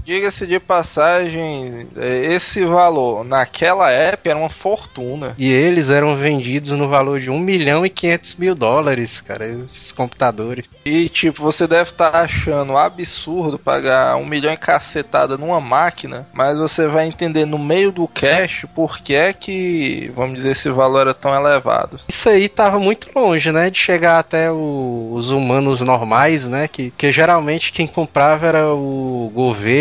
Diga-se 0.03 0.45
de 0.45 0.59
passagem, 0.59 1.87
é, 1.97 2.25
esse 2.33 2.63
valor 2.65 3.23
naquela 3.23 3.89
época 3.91 4.29
era 4.29 4.39
uma 4.39 4.49
fortuna. 4.49 5.35
E 5.37 5.51
eles 5.51 5.89
eram 5.89 6.15
vendidos 6.17 6.71
no 6.71 6.87
valor 6.87 7.19
de 7.19 7.29
1 7.29 7.39
milhão 7.39 7.85
e 7.85 7.89
500 7.89 8.35
mil 8.35 8.55
dólares, 8.55 9.21
cara, 9.21 9.45
esses 9.47 9.91
computadores. 9.91 10.65
E 10.85 11.09
tipo, 11.09 11.41
você 11.41 11.67
deve 11.67 11.89
estar 11.91 12.15
achando 12.15 12.77
absurdo 12.77 13.57
pagar 13.59 14.15
um 14.17 14.25
milhão 14.25 14.53
e 14.53 14.57
cacetada 14.57 15.37
numa 15.37 15.59
máquina, 15.59 16.25
mas 16.33 16.57
você 16.57 16.87
vai 16.87 17.07
entender 17.07 17.45
no 17.45 17.57
meio 17.57 17.91
do 17.91 18.07
cash 18.07 18.65
por 18.75 18.99
que 18.99 19.13
é 19.13 19.33
que, 19.33 20.11
vamos 20.15 20.35
dizer, 20.37 20.51
esse 20.51 20.69
valor 20.69 21.01
era 21.01 21.13
tão 21.13 21.33
elevado. 21.35 21.99
Isso 22.07 22.29
aí 22.29 22.47
tava 22.49 22.79
muito 22.79 23.09
longe, 23.15 23.51
né, 23.51 23.69
de 23.69 23.77
chegar 23.77 24.19
até 24.19 24.51
o- 24.51 25.11
os 25.13 25.29
humanos 25.31 25.81
normais, 25.81 26.47
né, 26.47 26.67
que, 26.67 26.91
que 26.97 27.11
geralmente 27.11 27.71
quem 27.71 27.87
comprava 27.87 28.47
era 28.47 28.67
o 28.73 29.31
governo, 29.33 29.74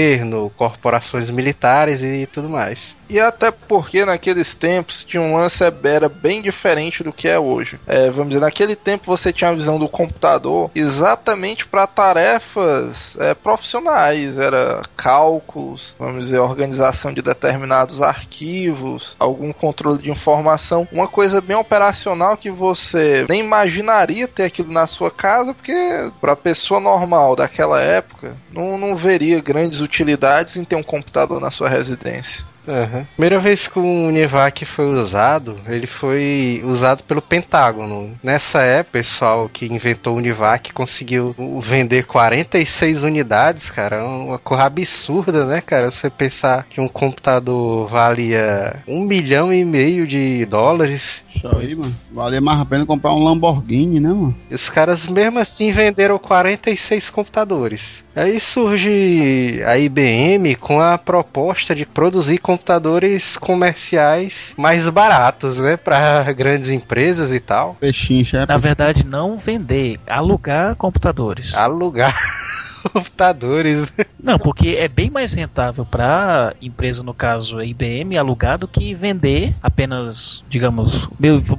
corporações 0.57 1.31
militares 1.31 2.03
e 2.03 2.27
tudo 2.27 2.49
mais. 2.49 2.97
E 3.09 3.21
até 3.21 3.51
porque 3.51 4.05
naqueles 4.05 4.55
tempos 4.55 5.05
tinha 5.05 5.23
um 5.23 5.37
lance 5.37 5.63
era 5.85 6.09
bem 6.09 6.41
diferente 6.41 7.03
do 7.03 7.13
que 7.13 7.29
é 7.29 7.39
hoje. 7.39 7.79
É, 7.87 8.11
vamos 8.11 8.31
dizer, 8.31 8.41
naquele 8.41 8.75
tempo 8.75 9.05
você 9.07 9.33
tinha 9.33 9.51
a 9.51 9.55
visão 9.55 9.79
do 9.79 9.89
computador 9.89 10.71
exatamente 10.75 11.67
para 11.67 11.87
tarefas 11.87 13.17
é, 13.19 13.35
profissionais, 13.35 14.39
era 14.39 14.83
cálculos, 14.97 15.95
vamos 15.99 16.25
dizer, 16.25 16.39
organização 16.39 17.13
de 17.13 17.23
determinados 17.23 18.01
arquivos, 18.01 19.15
algum 19.19 19.53
controle 19.53 19.99
de 19.99 20.11
informação, 20.11 20.89
uma 20.91 21.07
coisa 21.07 21.41
bem 21.41 21.57
operacional 21.57 22.37
que 22.37 22.51
você 22.51 23.27
nem 23.29 23.41
imaginaria 23.41 24.27
ter 24.27 24.45
aquilo 24.45 24.73
na 24.73 24.87
sua 24.87 25.11
casa, 25.11 25.55
porque 25.55 26.11
para 26.21 26.35
pessoa 26.35 26.81
normal 26.81 27.37
daquela 27.37 27.81
época 27.81 28.37
não, 28.53 28.79
não 28.79 28.97
veria 28.97 29.41
grandes 29.41 29.81
utilidades 29.85 30.57
em 30.57 30.65
ter 30.65 30.77
um 30.77 30.83
computador 30.83 31.41
na 31.41 31.51
sua 31.51 31.69
residência. 31.69 32.45
Aham. 32.67 33.07
Primeira 33.15 33.39
vez 33.39 33.69
que 33.69 33.79
o 33.79 33.83
Univac 33.83 34.65
foi 34.65 34.87
usado, 34.87 35.57
ele 35.69 35.87
foi 35.87 36.63
usado 36.65 37.03
pelo 37.05 37.21
Pentágono. 37.21 38.17
Nessa 38.23 38.63
época, 38.63 38.99
o 38.99 39.03
pessoal 39.03 39.51
que 39.53 39.67
inventou 39.67 40.15
o 40.15 40.17
Univac 40.19 40.73
conseguiu 40.73 41.35
vender 41.61 42.07
46 42.07 43.03
unidades, 43.03 43.71
cara. 43.71 43.97
É 43.97 44.03
Uma 44.03 44.39
coisa 44.39 44.65
absurda, 44.65 45.45
né, 45.45 45.61
cara? 45.61 45.91
Você 45.91 46.09
pensar 46.09 46.67
que 46.69 46.81
um 46.81 46.89
computador 46.89 47.89
valia 47.89 48.83
um 48.89 49.01
milhão 49.03 49.53
e 49.53 49.65
meio 49.65 50.07
de 50.07 50.47
dólares. 50.47 51.25
Isso 51.35 51.49
aí, 51.49 51.75
mano. 51.77 51.95
Valia 52.11 52.41
mais 52.41 52.61
a 52.61 52.65
pena 52.65 52.87
comprar 52.87 53.13
um 53.13 53.23
Lamborghini, 53.23 54.01
né, 54.01 54.09
mano? 54.09 54.35
E 54.51 54.55
os 54.55 54.71
caras 54.71 55.07
mesmo 55.07 55.39
assim 55.39 55.71
venderam 55.71 56.19
46 56.19 57.11
computadores. 57.11 58.04
Aí 58.17 58.39
surge 58.39 59.61
a 59.67 59.77
IBM 59.77 60.55
com 60.55 60.81
a 60.81 60.97
proposta 60.97 61.75
de 61.75 61.85
produzir 61.85 62.39
computadores 62.39 63.37
comerciais 63.37 64.55
mais 64.57 64.89
baratos, 64.89 65.59
né, 65.59 65.77
para 65.77 66.23
grandes 66.33 66.71
empresas 66.71 67.33
e 67.33 67.41
tal. 67.41 67.77
Pechincha, 67.81 68.39
é 68.39 68.47
Na 68.47 68.57
verdade, 68.57 69.05
não 69.05 69.37
vender, 69.37 69.99
alugar 70.07 70.77
computadores. 70.77 71.55
Alugar 71.55 72.15
computadores. 72.93 73.93
Não, 74.23 74.39
porque 74.39 74.71
é 74.79 74.89
bem 74.89 75.11
mais 75.11 75.33
rentável 75.33 75.85
para 75.85 76.55
empresa, 76.61 77.03
no 77.03 77.13
caso 77.15 77.59
a 77.59 77.65
IBM, 77.65 78.17
alugar 78.17 78.59
do 78.59 78.67
que 78.69 78.95
vender 78.95 79.55
apenas, 79.63 80.43
digamos, 80.49 81.05
o 81.05 81.11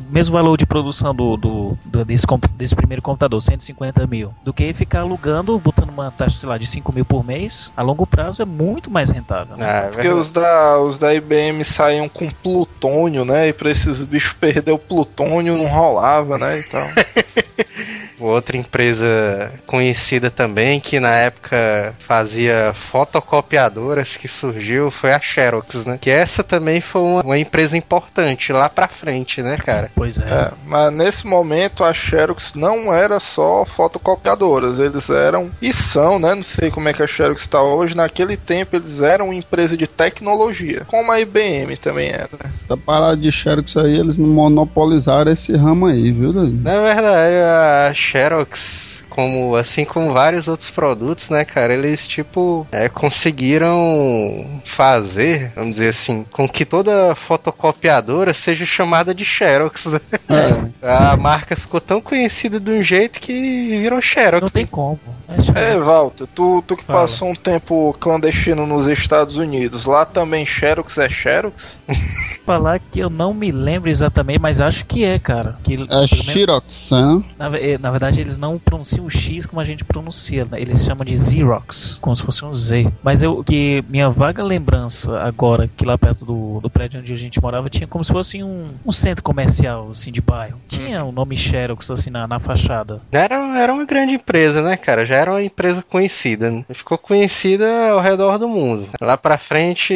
mesmo 0.09 0.33
valor 0.33 0.57
de 0.57 0.65
produção 0.65 1.13
do, 1.13 1.37
do, 1.37 1.77
do- 1.85 2.05
desse, 2.05 2.25
desse 2.57 2.75
primeiro 2.75 3.01
computador, 3.01 3.39
150 3.41 4.07
mil, 4.07 4.33
do 4.43 4.53
que 4.53 4.73
ficar 4.73 5.01
alugando, 5.01 5.57
botando 5.59 5.89
uma 5.89 6.11
taxa, 6.11 6.37
sei 6.39 6.49
lá, 6.49 6.57
de 6.57 6.65
5 6.65 6.93
mil 6.93 7.05
por 7.05 7.23
mês. 7.25 7.71
A 7.75 7.81
longo 7.81 8.05
prazo 8.07 8.41
é 8.41 8.45
muito 8.45 8.89
mais 8.89 9.09
rentável. 9.11 9.55
né? 9.57 9.85
É 9.85 9.89
Porque 9.89 10.07
os 10.07 10.29
da, 10.31 10.79
os 10.79 10.97
da 10.97 11.13
IBM 11.13 11.63
saíam 11.63 12.09
com 12.09 12.29
plutônio, 12.29 13.23
né? 13.25 13.47
E 13.49 13.53
pra 13.53 13.69
esses 13.69 14.01
bichos 14.03 14.33
perder 14.33 14.71
o 14.71 14.79
plutônio 14.79 15.57
não 15.57 15.67
rolava, 15.67 16.37
né? 16.37 16.59
E 16.59 16.63
tal. 16.63 16.87
outra 18.19 18.57
empresa 18.57 19.53
conhecida 19.65 20.29
também, 20.29 20.79
que 20.79 20.99
na 20.99 21.11
época 21.15 21.95
fazia 21.99 22.73
fotocopiadoras 22.73 24.17
que 24.17 24.27
surgiu, 24.27 24.91
foi 24.91 25.13
a 25.13 25.19
Xerox, 25.19 25.85
né? 25.85 25.97
Que 25.99 26.09
essa 26.09 26.43
também 26.43 26.81
foi 26.81 27.01
uma, 27.01 27.21
uma 27.21 27.37
empresa 27.37 27.77
importante 27.77 28.51
lá 28.51 28.69
pra 28.69 28.87
frente, 28.87 29.41
né, 29.41 29.57
cara? 29.57 29.91
Pois 29.95 30.17
é. 30.17 30.21
É, 30.21 30.51
mas 30.65 30.93
nesse 30.93 31.27
momento 31.27 31.83
a 31.83 31.93
Xerox 31.93 32.53
não 32.55 32.93
era 32.93 33.19
só 33.19 33.65
fotocopiadoras, 33.65 34.79
eles 34.79 35.09
eram 35.09 35.51
e 35.61 35.73
são, 35.73 36.19
né? 36.19 36.35
Não 36.35 36.43
sei 36.43 36.71
como 36.71 36.89
é 36.89 36.93
que 36.93 37.03
a 37.03 37.07
Xerox 37.07 37.41
está 37.41 37.61
hoje. 37.61 37.95
Naquele 37.95 38.37
tempo 38.37 38.75
eles 38.75 39.01
eram 39.01 39.25
uma 39.25 39.35
empresa 39.35 39.75
de 39.75 39.87
tecnologia, 39.87 40.83
como 40.87 41.11
a 41.11 41.19
IBM 41.19 41.75
também 41.77 42.09
era. 42.09 42.29
Essa 42.63 42.77
parada 42.77 43.17
de 43.17 43.31
Xerox 43.31 43.75
aí, 43.77 43.97
eles 43.97 44.17
não 44.17 44.27
monopolizaram 44.27 45.31
esse 45.31 45.55
ramo 45.55 45.87
aí, 45.87 46.11
viu, 46.11 46.33
David? 46.33 46.61
Na 46.63 46.81
verdade, 46.81 47.35
a 47.35 47.93
Xerox, 48.05 49.03
como 49.09 49.55
assim 49.55 49.85
como 49.85 50.13
vários 50.13 50.47
outros 50.47 50.69
produtos, 50.69 51.29
né, 51.29 51.43
cara, 51.43 51.73
eles 51.73 52.07
tipo 52.07 52.67
é, 52.71 52.87
conseguiram 52.89 54.61
fazer, 54.63 55.51
vamos 55.55 55.71
dizer 55.71 55.89
assim, 55.89 56.25
com 56.31 56.47
que 56.47 56.65
toda 56.65 57.15
fotocopiadora 57.15 58.33
seja 58.33 58.65
chamada 58.65 59.15
de 59.15 59.25
Xerox. 59.25 59.85
Né? 59.85 60.01
É. 60.29 60.85
A 61.13 61.17
marca 61.17 61.55
ficou 61.55 61.81
tão 61.81 62.01
conhecida 62.01 62.59
de 62.59 62.71
um 62.71 62.83
jeito 62.83 63.19
que 63.19 63.79
virou 63.79 64.01
Xerox. 64.01 64.41
Não 64.41 64.49
tem 64.49 64.67
como. 64.67 64.99
É, 65.27 65.73
É, 65.73 65.79
Walter, 65.79 66.27
tu, 66.27 66.63
tu 66.65 66.75
que 66.75 66.83
Fala. 66.83 67.01
passou 67.01 67.29
um 67.29 67.35
tempo 67.35 67.95
clandestino 67.99 68.65
nos 68.65 68.87
Estados 68.87 69.37
Unidos, 69.37 69.85
lá 69.85 70.05
também 70.05 70.45
Xerox 70.45 70.97
é 70.97 71.09
Xerox? 71.09 71.77
falar 72.45 72.79
que 72.79 72.99
eu 72.99 73.09
não 73.09 73.33
me 73.33 73.51
lembro 73.51 73.89
exatamente, 73.89 74.39
mas 74.39 74.61
acho 74.61 74.85
que 74.85 75.03
é, 75.03 75.17
cara. 75.17 75.57
Que, 75.63 75.85
É 75.89 76.07
Xerox, 76.07 76.65
né? 76.91 77.23
na, 77.37 77.57
eh, 77.57 77.77
na 77.77 77.89
verdade, 77.89 78.21
eles 78.21 78.37
não 78.37 78.59
pronunciam 78.59 79.05
o 79.05 79.09
X 79.09 79.45
como 79.45 79.59
a 79.59 79.65
gente 79.65 79.83
pronuncia, 79.83 80.45
né? 80.45 80.61
eles 80.61 80.85
chamam 80.85 81.03
de 81.03 81.17
Xerox, 81.17 81.97
como 81.99 82.15
se 82.15 82.23
fosse 82.23 82.45
um 82.45 82.53
Z. 82.53 82.87
Mas 83.03 83.21
eu 83.21 83.43
que 83.43 83.83
minha 83.89 84.09
vaga 84.09 84.43
lembrança 84.43 85.19
agora, 85.19 85.67
que 85.67 85.83
lá 85.83 85.97
perto 85.97 86.23
do, 86.23 86.59
do 86.61 86.69
prédio 86.69 86.99
onde 86.99 87.11
a 87.11 87.15
gente 87.15 87.41
morava, 87.41 87.69
tinha 87.69 87.87
como 87.87 88.03
se 88.03 88.11
fosse 88.11 88.43
um, 88.43 88.67
um 88.85 88.91
centro 88.91 89.23
comercial, 89.23 89.89
assim, 89.91 90.11
de 90.11 90.21
bairro. 90.21 90.59
Tinha 90.67 91.03
o 91.03 91.11
nome 91.11 91.35
Xerox, 91.35 91.89
assim, 91.89 92.11
na, 92.11 92.27
na 92.27 92.37
fachada. 92.37 93.01
Era, 93.11 93.35
era 93.57 93.73
uma 93.73 93.85
grande 93.85 94.13
empresa, 94.13 94.61
né, 94.61 94.77
cara? 94.77 95.05
Já 95.05 95.14
era 95.15 95.31
uma 95.31 95.43
empresa 95.43 95.83
conhecida. 95.83 96.51
Né? 96.51 96.65
Ficou 96.71 96.97
conhecida 96.97 97.89
ao 97.89 97.99
redor 97.99 98.37
do 98.37 98.47
mundo. 98.47 98.89
Lá 98.99 99.17
pra 99.17 99.37
frente, 99.37 99.93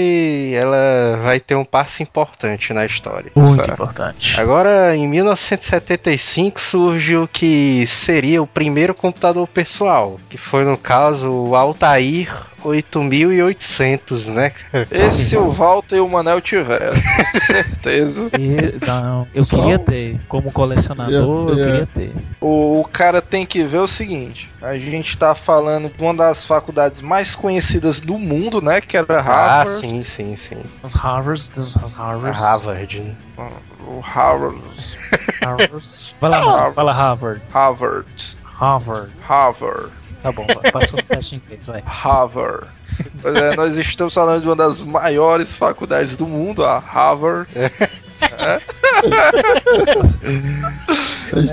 ela 0.53 1.19
vai 1.23 1.39
ter 1.39 1.55
um 1.55 1.65
passo 1.65 2.01
importante 2.01 2.73
na 2.73 2.85
história. 2.85 3.31
Muito 3.35 3.55
Certo. 3.55 3.71
importante. 3.71 4.39
Agora, 4.39 4.95
em 4.95 5.07
1975, 5.07 6.61
surge 6.61 7.15
o 7.15 7.27
que 7.27 7.85
seria 7.87 8.41
o 8.41 8.47
primeiro 8.47 8.93
computador 8.93 9.47
pessoal, 9.47 10.19
que 10.29 10.37
foi, 10.37 10.63
no 10.63 10.77
caso, 10.77 11.29
o 11.29 11.55
Altair 11.55 12.29
8800, 12.63 14.27
né, 14.27 14.49
cara? 14.49 14.87
Esse 14.91 15.35
o 15.37 15.49
Walter 15.51 15.97
e 15.97 15.99
o 15.99 16.09
Manel 16.09 16.41
tiveram, 16.41 16.93
certeza. 17.45 18.29
E, 18.37 18.85
não, 18.85 19.27
eu 19.33 19.45
Só 19.45 19.57
queria 19.57 19.75
um- 19.79 19.83
ter. 19.83 20.19
Como 20.27 20.51
colecionador, 20.51 21.49
eu 21.49 21.59
É. 21.63 21.65
queria 21.65 21.85
ter. 21.87 22.13
O, 22.41 22.81
o 22.81 22.85
cara 22.85 23.21
tem 23.21 23.45
que 23.45 23.63
ver 23.63 23.79
o 23.79 23.87
seguinte: 23.87 24.49
a 24.61 24.77
gente 24.77 25.17
tá 25.17 25.33
falando 25.35 25.89
de 25.89 26.01
uma 26.03 26.13
das 26.13 26.45
faculdades 26.45 27.01
mais 27.01 27.35
conhecidas 27.35 27.99
do 27.99 28.17
mundo, 28.17 28.61
né? 28.61 28.81
Que 28.81 28.97
era 28.97 29.19
Ah, 29.19 29.21
Harvard. 29.21 29.69
sim, 29.71 30.01
sim, 30.01 30.35
sim. 30.35 30.61
Os 30.83 30.93
Harvards, 30.93 31.49
dos 31.49 31.75
Harvards. 31.97 32.41
Harvard, 32.41 32.99
né? 32.99 33.15
O 33.87 33.99
Harvard. 34.01 34.59
Vai 36.19 36.29
lá, 36.29 36.37
Harvard. 36.39 36.75
fala 36.75 36.91
Harvard. 36.93 37.41
Harvard. 37.53 38.37
Harvard. 38.43 39.11
Harvard. 39.27 39.91
Tá 40.21 40.31
bom, 40.31 40.45
passou 40.71 40.99
o 40.99 41.03
teste 41.03 41.35
em 41.35 41.37
inglês, 41.37 41.65
vai. 41.65 41.81
Harvard. 41.85 42.67
Pois 43.21 43.37
é, 43.37 43.55
nós 43.55 43.77
estamos 43.77 44.13
falando 44.13 44.41
de 44.41 44.47
uma 44.47 44.55
das 44.55 44.81
maiores 44.81 45.53
faculdades 45.53 46.17
do 46.17 46.27
mundo, 46.27 46.65
a 46.65 46.79
Harvard. 46.79 47.49
É, 47.55 47.69
tão 49.93 50.01
Não, 51.33 51.43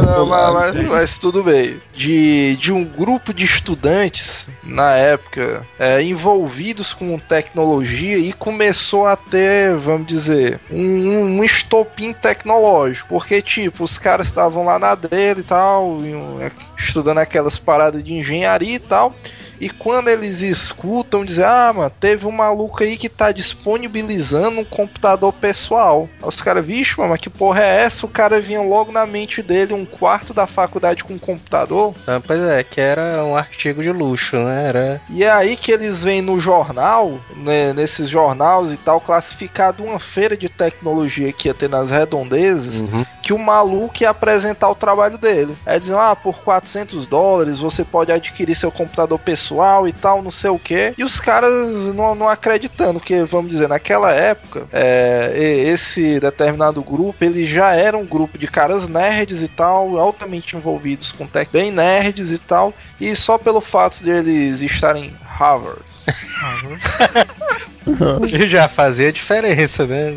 não, 0.00 0.04
calculados. 0.04 0.54
mas, 0.54 0.74
mas- 0.76 0.86
mas 0.86 1.18
tudo 1.18 1.42
bem. 1.42 1.80
De, 1.94 2.56
de 2.56 2.72
um 2.72 2.84
grupo 2.84 3.32
de 3.34 3.44
estudantes, 3.44 4.46
na 4.62 4.92
época, 4.96 5.66
é, 5.78 6.02
envolvidos 6.02 6.92
com 6.92 7.18
tecnologia 7.18 8.18
e 8.18 8.32
começou 8.32 9.06
a 9.06 9.16
ter, 9.16 9.76
vamos 9.76 10.06
dizer, 10.06 10.60
um, 10.70 11.38
um 11.38 11.44
estopim 11.44 12.12
tecnológico. 12.12 13.08
Porque, 13.08 13.42
tipo, 13.42 13.84
os 13.84 13.98
caras 13.98 14.26
estavam 14.28 14.64
lá 14.64 14.78
na 14.78 14.94
dele 14.94 15.40
e 15.40 15.44
tal, 15.44 15.98
é, 16.40 16.50
estudando 16.78 17.18
aquelas 17.18 17.58
paradas 17.58 18.02
de 18.04 18.14
engenharia 18.14 18.76
e 18.76 18.78
tal. 18.78 19.14
E 19.60 19.68
quando 19.68 20.08
eles 20.08 20.40
escutam 20.42 21.24
dizer, 21.24 21.44
ah, 21.44 21.72
mano, 21.74 21.92
teve 22.00 22.26
um 22.26 22.30
maluco 22.32 22.82
aí 22.82 22.96
que 22.96 23.08
tá 23.08 23.32
disponibilizando 23.32 24.60
um 24.60 24.64
computador 24.64 25.32
pessoal. 25.32 26.08
Aí 26.22 26.28
os 26.28 26.40
caras, 26.40 26.64
vixe, 26.64 26.96
mano, 26.98 27.10
mas 27.10 27.20
que 27.20 27.30
porra 27.30 27.62
é 27.62 27.84
essa? 27.84 28.06
O 28.06 28.08
cara 28.08 28.40
vinha 28.40 28.60
logo 28.60 28.92
na 28.92 29.06
mente 29.06 29.42
dele 29.42 29.74
um 29.74 29.84
quarto 29.84 30.32
da 30.34 30.46
faculdade 30.46 31.02
com 31.04 31.14
um 31.14 31.18
computador. 31.18 31.94
Ah, 32.06 32.20
pois 32.24 32.40
é, 32.40 32.62
que 32.62 32.80
era 32.80 33.24
um 33.24 33.36
artigo 33.36 33.82
de 33.82 33.90
luxo, 33.90 34.36
né? 34.36 34.68
Era 34.68 35.00
E 35.10 35.24
é 35.24 35.30
aí 35.30 35.56
que 35.56 35.72
eles 35.72 36.02
vêm 36.04 36.20
no 36.22 36.38
jornal, 36.38 37.18
né, 37.36 37.72
nesses 37.72 38.08
jornais 38.08 38.70
e 38.70 38.76
tal, 38.76 39.00
classificado 39.00 39.82
uma 39.84 39.98
feira 39.98 40.36
de 40.36 40.48
tecnologia 40.48 41.32
que 41.32 41.48
ia 41.48 41.54
ter 41.54 41.68
nas 41.68 41.90
redondezas, 41.90 42.74
Uhum. 42.76 43.04
que 43.22 43.32
o 43.32 43.38
maluco 43.38 44.02
ia 44.02 44.10
apresentar 44.10 44.68
o 44.68 44.74
trabalho 44.74 45.18
dele. 45.18 45.56
Aí 45.66 45.78
dizem, 45.80 45.96
ah, 45.96 46.14
por 46.16 46.38
400 46.40 47.06
dólares 47.06 47.58
você 47.60 47.84
pode 47.84 48.12
adquirir 48.12 48.54
seu 48.56 48.70
computador 48.70 49.18
pessoal 49.18 49.47
e 49.86 49.92
tal, 49.92 50.22
não 50.22 50.30
sei 50.30 50.50
o 50.50 50.58
que. 50.58 50.94
E 50.96 51.04
os 51.04 51.20
caras 51.20 51.52
não, 51.94 52.14
não 52.14 52.28
acreditando, 52.28 52.98
porque, 52.98 53.22
vamos 53.22 53.50
dizer, 53.50 53.68
naquela 53.68 54.12
época, 54.12 54.66
é, 54.72 55.32
esse 55.66 56.20
determinado 56.20 56.82
grupo, 56.82 57.24
ele 57.24 57.46
já 57.46 57.74
era 57.74 57.96
um 57.96 58.06
grupo 58.06 58.38
de 58.38 58.46
caras 58.46 58.86
nerds 58.88 59.42
e 59.42 59.48
tal, 59.48 59.98
altamente 59.98 60.56
envolvidos 60.56 61.12
com 61.12 61.26
tech, 61.26 61.50
bem 61.52 61.70
nerds 61.70 62.30
e 62.30 62.38
tal, 62.38 62.72
e 63.00 63.14
só 63.14 63.38
pelo 63.38 63.60
fato 63.60 64.02
de 64.02 64.10
eles 64.10 64.60
estarem 64.60 65.06
em 65.06 65.16
Harvard. 65.24 65.80
Já 68.48 68.68
fazia 68.68 69.12
diferença, 69.12 69.86
né? 69.86 70.14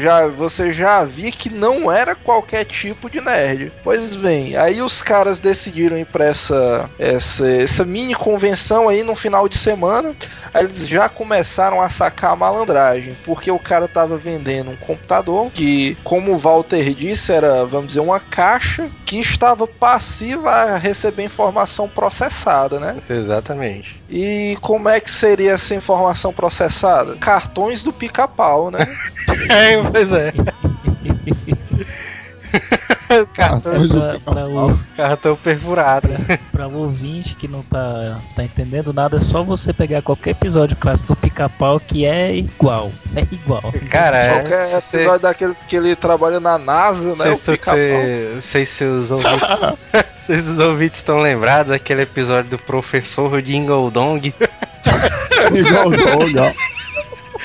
Já, 0.00 0.26
você 0.26 0.72
já 0.72 1.04
via 1.04 1.30
que 1.30 1.50
não 1.50 1.90
era 1.90 2.14
qualquer 2.14 2.64
tipo 2.64 3.10
de 3.10 3.20
nerd. 3.20 3.72
Pois 3.82 4.14
bem, 4.14 4.56
aí 4.56 4.80
os 4.80 5.02
caras 5.02 5.38
decidiram 5.38 5.96
ir 5.98 6.06
pra 6.06 6.26
essa, 6.26 6.88
essa, 6.98 7.46
essa 7.50 7.84
mini 7.84 8.14
convenção 8.14 8.88
aí 8.88 9.02
no 9.02 9.14
final 9.14 9.48
de 9.48 9.56
semana. 9.56 10.14
Aí 10.52 10.64
eles 10.64 10.88
já 10.88 11.08
começaram 11.08 11.80
a 11.80 11.88
sacar 11.88 12.32
a 12.32 12.36
malandragem, 12.36 13.16
porque 13.24 13.50
o 13.50 13.58
cara 13.58 13.86
tava 13.88 14.16
vendendo 14.16 14.70
um 14.70 14.76
computador 14.76 15.50
que, 15.52 15.96
como 16.04 16.32
o 16.32 16.38
Walter 16.38 16.94
disse, 16.94 17.32
era, 17.32 17.64
vamos 17.64 17.88
dizer, 17.88 18.00
uma 18.00 18.20
caixa 18.20 18.88
que 19.04 19.20
estava 19.20 19.66
passiva 19.66 20.50
a 20.50 20.76
receber 20.76 21.24
informação 21.24 21.88
processada, 21.88 22.78
né? 22.78 22.96
Exatamente. 23.08 24.00
E 24.08 24.56
como 24.60 24.88
é 24.88 25.00
que 25.00 25.10
seria 25.10 25.52
essa 25.52 25.74
informação 25.74 26.32
processada? 26.32 26.97
Cartões 27.20 27.82
do 27.82 27.92
pica-pau, 27.92 28.70
né? 28.70 28.78
É, 29.50 29.82
pois 29.90 30.12
é. 30.12 30.32
cartão, 33.34 33.88
Pra, 33.88 33.98
pra 33.98 34.12
pica-pau. 34.18 34.70
o, 34.70 34.78
cartão 34.96 35.36
perfurado. 35.36 36.08
pra 36.52 36.68
o 36.68 36.76
ouvinte 36.76 37.34
que 37.34 37.48
não 37.48 37.62
tá, 37.62 38.18
tá 38.36 38.44
entendendo 38.44 38.92
nada, 38.92 39.16
é 39.16 39.20
só 39.20 39.42
você 39.42 39.72
pegar 39.72 40.02
qualquer 40.02 40.30
episódio 40.30 40.76
clássico 40.76 41.14
do 41.14 41.20
pica-pau 41.20 41.80
que 41.80 42.04
é 42.06 42.34
igual. 42.34 42.90
É 43.16 43.20
igual. 43.32 43.62
Cara, 43.90 44.34
Qualquer 44.40 44.74
é, 44.74 44.80
se 44.80 44.96
episódio 44.96 45.20
daqueles 45.20 45.64
que 45.64 45.76
ele 45.76 45.94
trabalha 45.96 46.40
na 46.40 46.58
NASA, 46.58 47.08
né? 47.10 47.14
Sei 47.14 47.32
o 47.32 47.36
se, 47.36 47.52
pica-pau. 47.52 47.74
você, 47.76 48.30
não 48.34 48.40
sei 48.40 48.66
se 48.66 48.84
os 48.84 49.10
ouvintes, 49.10 49.58
se 50.20 50.32
os 50.32 50.58
ouvintes 50.58 50.98
estão 51.00 51.20
lembrados 51.20 51.72
daquele 51.72 52.02
episódio 52.02 52.50
do 52.50 52.58
professor 52.58 53.40
Dingle 53.40 53.90
Dong. 53.90 54.34
Igual 55.54 55.86
o 55.88 55.96
dog, 55.96 56.38
ó. 56.38 56.77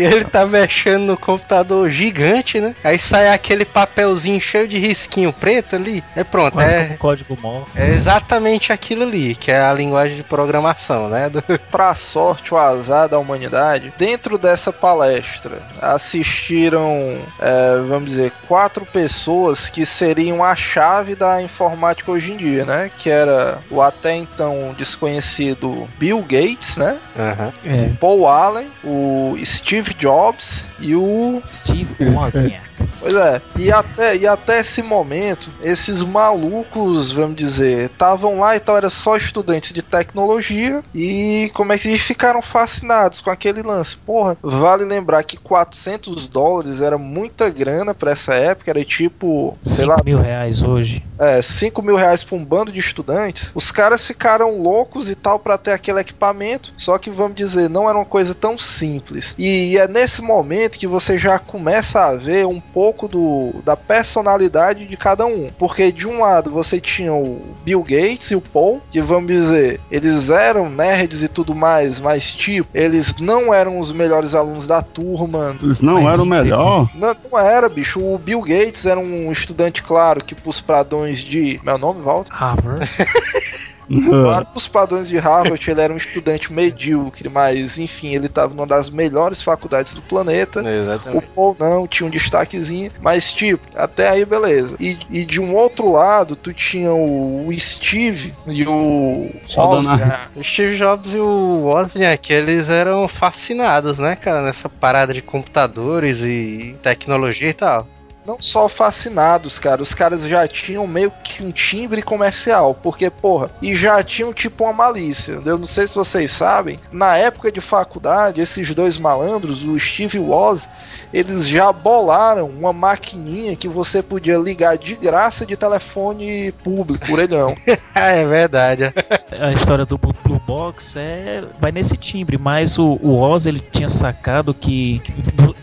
E 0.00 0.04
ele 0.04 0.24
tá 0.24 0.46
mexendo 0.46 1.02
no 1.04 1.16
computador 1.16 1.90
gigante, 1.90 2.60
né? 2.60 2.74
Aí 2.82 2.98
sai 2.98 3.28
aquele 3.28 3.64
papelzinho 3.64 4.40
cheio 4.40 4.66
de 4.68 4.78
risquinho 4.78 5.32
preto 5.32 5.76
ali. 5.76 6.02
É 6.16 6.24
pronto, 6.24 6.54
Quase 6.54 6.72
é, 6.72 6.84
como 6.86 6.98
código 6.98 7.38
MOL. 7.40 7.66
é 7.76 7.90
exatamente 7.90 8.72
aquilo 8.72 9.02
ali, 9.02 9.34
que 9.34 9.50
é 9.50 9.60
a 9.60 9.72
linguagem 9.72 10.16
de 10.16 10.22
programação, 10.22 11.08
né? 11.08 11.28
Do- 11.28 11.42
Pra 11.70 11.94
sorte, 11.94 12.52
o 12.54 12.58
azar 12.58 13.08
da 13.08 13.18
humanidade, 13.18 13.92
dentro 13.98 14.36
dessa 14.38 14.72
palestra 14.72 15.60
assistiram, 15.80 17.18
é, 17.38 17.78
vamos 17.86 18.10
dizer, 18.10 18.32
quatro 18.48 18.84
pessoas 18.84 19.68
que 19.68 19.86
seriam 19.86 20.42
a 20.44 20.54
chave 20.56 21.14
da 21.14 21.40
informática 21.42 22.10
hoje 22.10 22.32
em 22.32 22.36
dia, 22.36 22.64
né? 22.64 22.90
Que 22.98 23.08
era 23.10 23.58
o 23.70 23.80
até 23.80 24.14
então 24.14 24.74
desconhecido 24.76 25.88
Bill 25.98 26.20
Gates, 26.22 26.76
né? 26.76 26.98
Aham. 27.18 27.52
É. 27.64 27.90
Paul 28.00 28.26
Allen, 28.26 28.68
o 28.84 29.36
Steve 29.44 29.89
Jobs 29.98 30.64
e 30.80 30.94
o 30.94 31.42
Steve 31.50 31.94
Wozniak. 32.04 32.70
Pois 32.98 33.14
é, 33.14 33.40
e 33.58 33.72
até, 33.72 34.16
e 34.16 34.26
até 34.26 34.60
esse 34.60 34.82
momento, 34.82 35.50
esses 35.62 36.02
malucos, 36.02 37.12
vamos 37.12 37.36
dizer, 37.36 37.86
estavam 37.90 38.40
lá 38.40 38.56
e 38.56 38.60
tal, 38.60 38.76
era 38.76 38.90
só 38.90 39.16
estudantes 39.16 39.72
de 39.72 39.82
tecnologia 39.82 40.82
e 40.94 41.50
como 41.54 41.72
é 41.72 41.78
que 41.78 41.88
eles 41.88 42.00
ficaram 42.02 42.42
fascinados 42.42 43.20
com 43.20 43.30
aquele 43.30 43.62
lance. 43.62 43.96
Porra, 43.96 44.36
vale 44.42 44.84
lembrar 44.84 45.22
que 45.24 45.36
400 45.36 46.26
dólares 46.26 46.80
era 46.80 46.98
muita 46.98 47.48
grana 47.50 47.94
para 47.94 48.10
essa 48.12 48.34
época, 48.34 48.70
era 48.70 48.84
tipo, 48.84 49.56
sei 49.62 49.86
5 49.86 49.88
lá, 49.88 50.02
mil 50.04 50.20
reais 50.20 50.62
hoje. 50.62 51.02
é, 51.18 51.40
5 51.40 51.82
mil 51.82 51.96
reais 51.96 52.22
pra 52.24 52.36
um 52.36 52.44
bando 52.44 52.72
de 52.72 52.80
estudantes, 52.80 53.50
os 53.54 53.70
caras 53.70 54.06
ficaram 54.06 54.58
loucos 54.58 55.08
e 55.08 55.14
tal 55.14 55.38
pra 55.38 55.56
ter 55.58 55.72
aquele 55.72 56.00
equipamento, 56.00 56.72
só 56.76 56.98
que 56.98 57.10
vamos 57.10 57.34
dizer, 57.34 57.68
não 57.68 57.88
era 57.88 57.96
uma 57.98 58.04
coisa 58.04 58.34
tão 58.34 58.58
simples. 58.58 59.34
E 59.38 59.76
é 59.78 59.86
nesse 59.88 60.20
momento 60.22 60.69
que 60.78 60.86
você 60.86 61.16
já 61.18 61.38
começa 61.38 62.06
a 62.06 62.14
ver 62.14 62.46
um 62.46 62.60
pouco 62.60 63.08
do, 63.08 63.54
da 63.64 63.76
personalidade 63.76 64.86
de 64.86 64.96
cada 64.96 65.26
um. 65.26 65.48
Porque 65.58 65.92
de 65.92 66.06
um 66.06 66.20
lado 66.20 66.50
você 66.50 66.80
tinha 66.80 67.12
o 67.12 67.40
Bill 67.64 67.82
Gates 67.82 68.30
e 68.30 68.36
o 68.36 68.40
Paul, 68.40 68.80
que 68.90 69.00
vamos 69.00 69.32
dizer, 69.32 69.80
eles 69.90 70.30
eram 70.30 70.70
nerds 70.70 71.22
e 71.22 71.28
tudo 71.28 71.54
mais, 71.54 72.00
mas 72.00 72.32
tipo, 72.32 72.68
eles 72.74 73.14
não 73.18 73.52
eram 73.52 73.78
os 73.78 73.92
melhores 73.92 74.34
alunos 74.34 74.66
da 74.66 74.82
turma, 74.82 75.56
Eles 75.62 75.80
não 75.80 76.08
eram 76.08 76.24
o 76.24 76.26
melhor. 76.26 76.90
não, 76.94 77.14
não 77.30 77.38
era, 77.38 77.68
bicho. 77.68 78.00
O 78.00 78.18
Bill 78.18 78.40
Gates 78.42 78.86
era 78.86 78.98
um 78.98 79.30
estudante, 79.30 79.82
claro, 79.82 80.24
que 80.24 80.34
pros 80.34 80.60
padrões 80.60 81.18
de. 81.18 81.60
Meu 81.64 81.78
nome, 81.78 82.02
Walter? 82.02 82.32
Harvard. 82.32 82.88
Claro, 83.98 84.46
pros 84.46 84.68
padrões 84.68 85.08
de 85.08 85.18
Harvard, 85.18 85.68
ele 85.68 85.80
era 85.80 85.92
um 85.92 85.96
estudante 85.96 86.52
medíocre, 86.52 87.28
mas 87.28 87.76
enfim, 87.76 88.14
ele 88.14 88.26
estava 88.26 88.54
numa 88.54 88.66
das 88.66 88.88
melhores 88.88 89.42
faculdades 89.42 89.94
do 89.94 90.02
planeta. 90.02 90.62
O 90.62 90.68
Exatamente. 90.68 91.26
Paul 91.34 91.56
não, 91.58 91.88
tinha 91.88 92.06
um 92.06 92.10
destaquezinho, 92.10 92.92
mas 93.00 93.32
tipo, 93.32 93.66
até 93.74 94.08
aí 94.08 94.24
beleza. 94.24 94.76
E, 94.78 94.96
e 95.10 95.24
de 95.24 95.40
um 95.40 95.54
outro 95.56 95.90
lado, 95.90 96.36
tu 96.36 96.52
tinha 96.52 96.92
o, 96.92 97.48
o 97.48 97.58
Steve 97.58 98.32
e 98.46 98.64
o 98.64 99.28
Wozniak. 99.56 100.38
O 100.38 100.44
Steve 100.44 100.76
Jobs 100.76 101.12
e 101.12 101.18
o 101.18 101.64
Wozniak, 101.64 102.32
eles 102.32 102.70
eram 102.70 103.08
fascinados, 103.08 103.98
né, 103.98 104.14
cara, 104.14 104.42
nessa 104.42 104.68
parada 104.68 105.12
de 105.12 105.22
computadores 105.22 106.20
e 106.22 106.76
tecnologia 106.82 107.48
e 107.48 107.54
tal. 107.54 107.86
Não 108.30 108.40
só 108.40 108.68
fascinados, 108.68 109.58
cara, 109.58 109.82
os 109.82 109.92
caras 109.92 110.22
já 110.22 110.46
tinham 110.46 110.86
meio 110.86 111.10
que 111.10 111.42
um 111.42 111.50
timbre 111.50 112.00
comercial, 112.00 112.74
porque, 112.80 113.10
porra, 113.10 113.50
e 113.60 113.74
já 113.74 114.00
tinham 114.04 114.32
tipo 114.32 114.62
uma 114.62 114.72
malícia. 114.72 115.42
Eu 115.44 115.58
não 115.58 115.66
sei 115.66 115.88
se 115.88 115.96
vocês 115.96 116.30
sabem, 116.30 116.78
na 116.92 117.16
época 117.16 117.50
de 117.50 117.60
faculdade, 117.60 118.40
esses 118.40 118.72
dois 118.72 118.98
malandros, 118.98 119.64
o 119.64 119.78
Steve 119.80 120.18
e 120.18 120.20
o 120.20 120.26
Woz, 120.26 120.68
eles 121.12 121.48
já 121.48 121.72
bolaram 121.72 122.48
uma 122.48 122.72
maquininha 122.72 123.56
que 123.56 123.66
você 123.66 124.00
podia 124.00 124.38
ligar 124.38 124.78
de 124.78 124.94
graça 124.94 125.44
de 125.44 125.56
telefone 125.56 126.52
público, 126.62 127.12
orelhão. 127.12 127.56
Ah, 127.92 128.10
é 128.10 128.24
verdade. 128.24 128.94
A 129.32 129.52
história 129.52 129.84
do 129.84 129.98
Blue, 129.98 130.40
Box 130.46 130.96
é 130.96 131.44
vai 131.58 131.72
nesse 131.72 131.96
timbre, 131.96 132.38
mas 132.38 132.78
o, 132.78 132.98
o 133.02 133.18
Oz 133.18 133.46
ele 133.46 133.58
tinha 133.58 133.88
sacado 133.88 134.54
que 134.54 135.02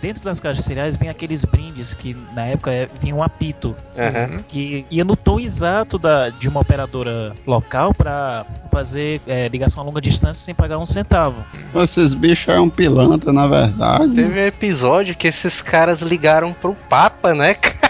dentro 0.01 0.23
das 0.23 0.39
caixas 0.39 0.63
cereais 0.63 0.95
vem 0.95 1.09
aqueles 1.09 1.43
brindes 1.45 1.93
que 1.93 2.15
na 2.33 2.45
época 2.45 2.56
é, 2.67 2.87
vinha 2.99 3.15
um 3.15 3.23
apito 3.23 3.75
Aham. 3.97 4.43
que 4.47 4.85
ia 4.89 5.03
no 5.03 5.15
tom 5.15 5.39
exato 5.39 5.97
da, 5.97 6.29
de 6.29 6.49
uma 6.49 6.59
operadora 6.59 7.33
local 7.45 7.93
para 7.93 8.45
fazer 8.71 9.21
é, 9.27 9.47
ligação 9.47 9.81
a 9.81 9.85
longa 9.85 10.01
distância 10.01 10.43
sem 10.43 10.53
pagar 10.53 10.77
um 10.77 10.85
centavo. 10.85 11.43
Esses 11.75 12.13
bichos 12.13 12.47
é 12.49 12.59
um 12.59 12.69
pilantra, 12.69 13.33
na 13.33 13.47
verdade. 13.47 14.13
Teve 14.13 14.39
um 14.39 14.43
episódio 14.45 15.15
que 15.15 15.27
esses 15.27 15.61
caras 15.61 16.01
ligaram 16.01 16.53
pro 16.53 16.75
Papa, 16.89 17.33
né, 17.33 17.53
cara? 17.53 17.86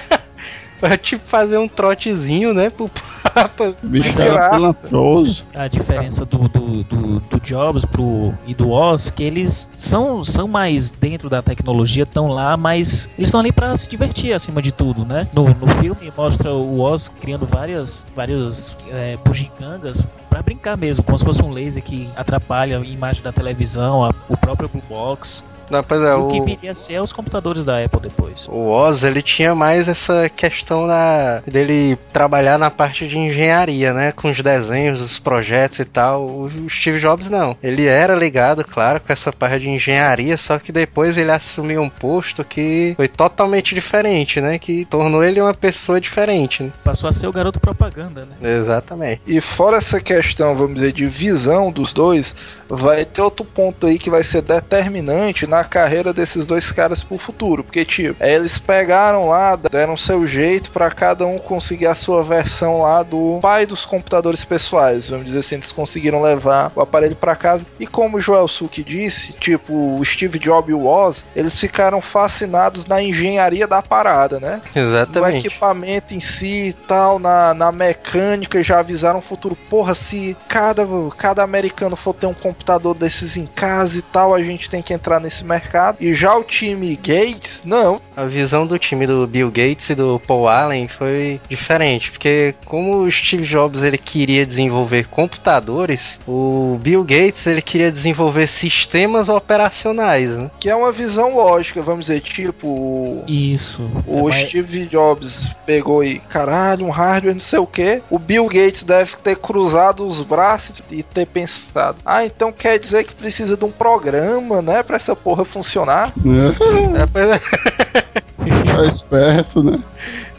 Pra 0.79 0.97
tipo 0.97 1.23
fazer 1.25 1.57
um 1.57 1.67
trotezinho, 1.67 2.53
né, 2.53 2.69
pro 2.69 2.89
Papa. 3.33 3.75
Bicho 3.81 4.21
era 4.21 4.49
pilantroso. 4.51 5.45
A 5.55 5.67
diferença 5.67 6.23
do, 6.25 6.47
do, 6.47 6.83
do, 6.83 7.19
do 7.19 7.39
Jobs 7.41 7.83
pro, 7.85 8.33
e 8.45 8.53
do 8.53 8.69
Oz 8.71 9.09
que 9.09 9.23
eles 9.23 9.67
são, 9.73 10.23
são 10.23 10.47
mais 10.47 10.91
dentro 10.91 11.29
da 11.29 11.41
tecnologia, 11.41 12.03
estão 12.03 12.27
lá, 12.27 12.55
mas 12.55 13.09
eles 13.17 13.29
estão 13.29 13.39
ali 13.39 13.51
para 13.51 13.75
se 13.75 13.89
divertir 13.89 14.33
acima 14.33 14.61
de 14.61 14.71
tudo, 14.71 15.03
né? 15.05 15.27
No, 15.33 15.45
no 15.49 15.67
filme 15.79 16.13
mostra 16.15 16.53
o 16.53 16.79
Oz 16.79 17.09
criando 17.21 17.45
várias, 17.47 18.05
várias 18.15 18.77
é, 18.91 19.17
bugigangas 19.25 20.03
para 20.29 20.41
brincar 20.43 20.77
mesmo, 20.77 21.03
como 21.03 21.17
se 21.17 21.25
fosse 21.25 21.43
um 21.43 21.49
laser 21.49 21.81
que 21.83 22.07
atrapalha 22.15 22.77
a 22.77 22.81
imagem 22.85 23.23
da 23.23 23.31
televisão, 23.31 24.05
a- 24.05 24.13
o 24.29 24.37
próprio 24.37 24.69
Blue 24.69 24.83
Box. 24.87 25.43
Não, 25.69 25.83
pois 25.83 26.01
é, 26.01 26.13
o 26.13 26.27
que 26.27 26.41
viria 26.41 26.71
a 26.71 26.75
ser 26.75 27.01
os 27.01 27.11
computadores 27.11 27.65
da 27.65 27.83
Apple 27.83 28.01
depois. 28.01 28.47
o 28.49 28.69
Oz, 28.69 29.03
ele 29.03 29.21
tinha 29.21 29.53
mais 29.53 29.87
essa 29.87 30.29
questão 30.29 30.87
da, 30.87 31.41
dele 31.45 31.97
trabalhar 32.11 32.57
na 32.57 32.71
parte 32.71 33.07
de 33.07 33.17
engenharia, 33.17 33.93
né, 33.93 34.11
com 34.11 34.29
os 34.29 34.41
desenhos, 34.41 35.01
os 35.01 35.19
projetos 35.19 35.79
e 35.79 35.85
tal. 35.85 36.25
O, 36.25 36.45
o 36.45 36.69
Steve 36.69 36.99
Jobs 36.99 37.29
não. 37.29 37.55
Ele 37.61 37.85
era 37.85 38.15
ligado, 38.15 38.63
claro, 38.63 38.99
com 38.99 39.11
essa 39.11 39.31
parte 39.31 39.59
de 39.59 39.69
engenharia, 39.69 40.37
só 40.37 40.57
que 40.57 40.71
depois 40.71 41.17
ele 41.17 41.31
assumiu 41.31 41.81
um 41.81 41.89
posto 41.89 42.43
que 42.43 42.93
foi 42.95 43.07
totalmente 43.07 43.75
diferente, 43.75 44.39
né, 44.39 44.57
que 44.57 44.85
tornou 44.85 45.23
ele 45.23 45.41
uma 45.41 45.53
pessoa 45.53 45.99
diferente. 45.99 46.63
Né? 46.63 46.71
Passou 46.83 47.09
a 47.09 47.13
ser 47.13 47.27
o 47.27 47.31
garoto 47.31 47.59
propaganda, 47.59 48.25
né? 48.25 48.57
Exatamente. 48.57 49.21
E 49.25 49.41
fora 49.41 49.77
essa 49.77 49.99
questão, 49.99 50.55
vamos 50.55 50.75
dizer, 50.75 50.91
de 50.91 51.07
visão 51.07 51.71
dos 51.71 51.93
dois, 51.93 52.35
vai 52.69 53.05
ter 53.05 53.21
outro 53.21 53.45
ponto 53.45 53.87
aí 53.87 53.97
que 53.97 54.09
vai 54.09 54.23
ser 54.23 54.41
determinante 54.41 55.47
na 55.47 55.56
carreira 55.63 56.13
desses 56.13 56.45
dois 56.45 56.71
caras 56.71 57.03
pro 57.03 57.17
futuro. 57.17 57.63
Porque, 57.63 57.85
tipo, 57.85 58.23
eles 58.23 58.57
pegaram 58.57 59.27
lá, 59.29 59.55
deram 59.55 59.97
seu 59.97 60.25
jeito 60.25 60.71
pra 60.71 60.89
cada 60.91 61.25
um 61.25 61.37
conseguir 61.39 61.87
a 61.87 61.95
sua 61.95 62.23
versão 62.23 62.81
lá 62.81 63.03
do 63.03 63.39
pai 63.41 63.65
dos 63.65 63.85
computadores 63.85 64.43
pessoais. 64.43 65.09
Vamos 65.09 65.25
dizer 65.25 65.39
assim, 65.39 65.55
eles 65.55 65.71
conseguiram 65.71 66.21
levar 66.21 66.71
o 66.75 66.81
aparelho 66.81 67.15
pra 67.15 67.35
casa. 67.35 67.65
E 67.79 67.87
como 67.87 68.17
o 68.17 68.21
Joel 68.21 68.47
Suki 68.47 68.83
disse, 68.83 69.33
tipo, 69.33 69.97
o 69.97 70.05
Steve 70.05 70.39
Jobs 70.39 70.69
e 70.69 70.73
o 70.73 70.85
Oz, 70.85 71.25
eles 71.35 71.59
ficaram 71.59 72.01
fascinados 72.01 72.85
na 72.85 73.01
engenharia 73.01 73.67
da 73.67 73.81
parada, 73.81 74.39
né? 74.39 74.61
no 74.73 74.81
Exatamente. 74.81 75.47
equipamento 75.47 76.13
em 76.13 76.19
si 76.19 76.69
e 76.69 76.73
tal, 76.73 77.19
na, 77.19 77.53
na 77.53 77.71
mecânica, 77.71 78.63
já 78.63 78.79
avisaram 78.79 79.19
o 79.19 79.21
futuro. 79.21 79.55
Porra, 79.69 79.95
se 79.95 80.35
cada, 80.47 80.85
cada 81.17 81.43
americano 81.43 81.95
for 81.95 82.13
ter 82.13 82.27
um 82.27 82.33
computador 82.33 82.95
desses 82.95 83.37
em 83.37 83.45
casa 83.45 83.99
e 83.99 84.01
tal, 84.01 84.33
a 84.33 84.41
gente 84.41 84.69
tem 84.69 84.81
que 84.81 84.93
entrar 84.93 85.19
nesse 85.19 85.43
mercado. 85.47 85.97
E 85.99 86.13
já 86.13 86.35
o 86.35 86.43
time 86.43 86.95
Gates, 86.95 87.61
não. 87.65 88.01
A 88.15 88.25
visão 88.25 88.65
do 88.67 88.77
time 88.79 89.05
do 89.07 89.25
Bill 89.27 89.49
Gates 89.49 89.89
e 89.89 89.95
do 89.95 90.19
Paul 90.25 90.47
Allen 90.47 90.87
foi 90.87 91.39
diferente, 91.49 92.11
porque 92.11 92.55
como 92.65 92.97
o 93.03 93.11
Steve 93.11 93.43
Jobs 93.43 93.83
ele 93.83 93.97
queria 93.97 94.45
desenvolver 94.45 95.07
computadores, 95.07 96.19
o 96.27 96.77
Bill 96.81 97.03
Gates 97.03 97.45
ele 97.47 97.61
queria 97.61 97.91
desenvolver 97.91 98.47
sistemas 98.47 99.29
operacionais, 99.29 100.37
né? 100.37 100.49
Que 100.59 100.69
é 100.69 100.75
uma 100.75 100.91
visão 100.91 101.35
lógica, 101.35 101.81
vamos 101.81 102.07
dizer, 102.07 102.21
tipo. 102.21 102.67
o- 102.67 103.23
Isso. 103.27 103.81
O 104.05 104.19
É, 104.29 104.31
mas- 104.31 104.49
Steve 104.49 104.85
Jobs 104.87 105.51
pegou 105.65 106.03
e, 106.03 106.19
caralho, 106.19 106.85
um 106.85 106.89
hardware, 106.89 107.33
não 107.33 107.39
sei 107.41 107.59
o 107.59 107.67
que. 107.67 108.01
O 108.09 108.19
Bill 108.19 108.45
Gates 108.47 108.83
deve 108.83 109.15
ter 109.17 109.35
cruzado 109.37 110.05
os 110.07 110.21
braços 110.21 110.81
e 110.91 111.03
ter 111.03 111.25
pensado: 111.27 111.97
ah, 112.05 112.25
então 112.25 112.51
quer 112.51 112.77
dizer 112.79 113.03
que 113.03 113.13
precisa 113.13 113.55
de 113.57 113.65
um 113.65 113.71
programa, 113.71 114.61
né, 114.61 114.83
pra 114.83 114.95
essa 114.97 115.15
porra 115.15 115.36
funcionar? 115.45 116.13
Né? 116.17 116.55
É, 116.95 117.05
pois 117.05 117.29
é. 117.29 118.83
É 118.83 118.85
esperto, 118.87 119.63
né? 119.63 119.79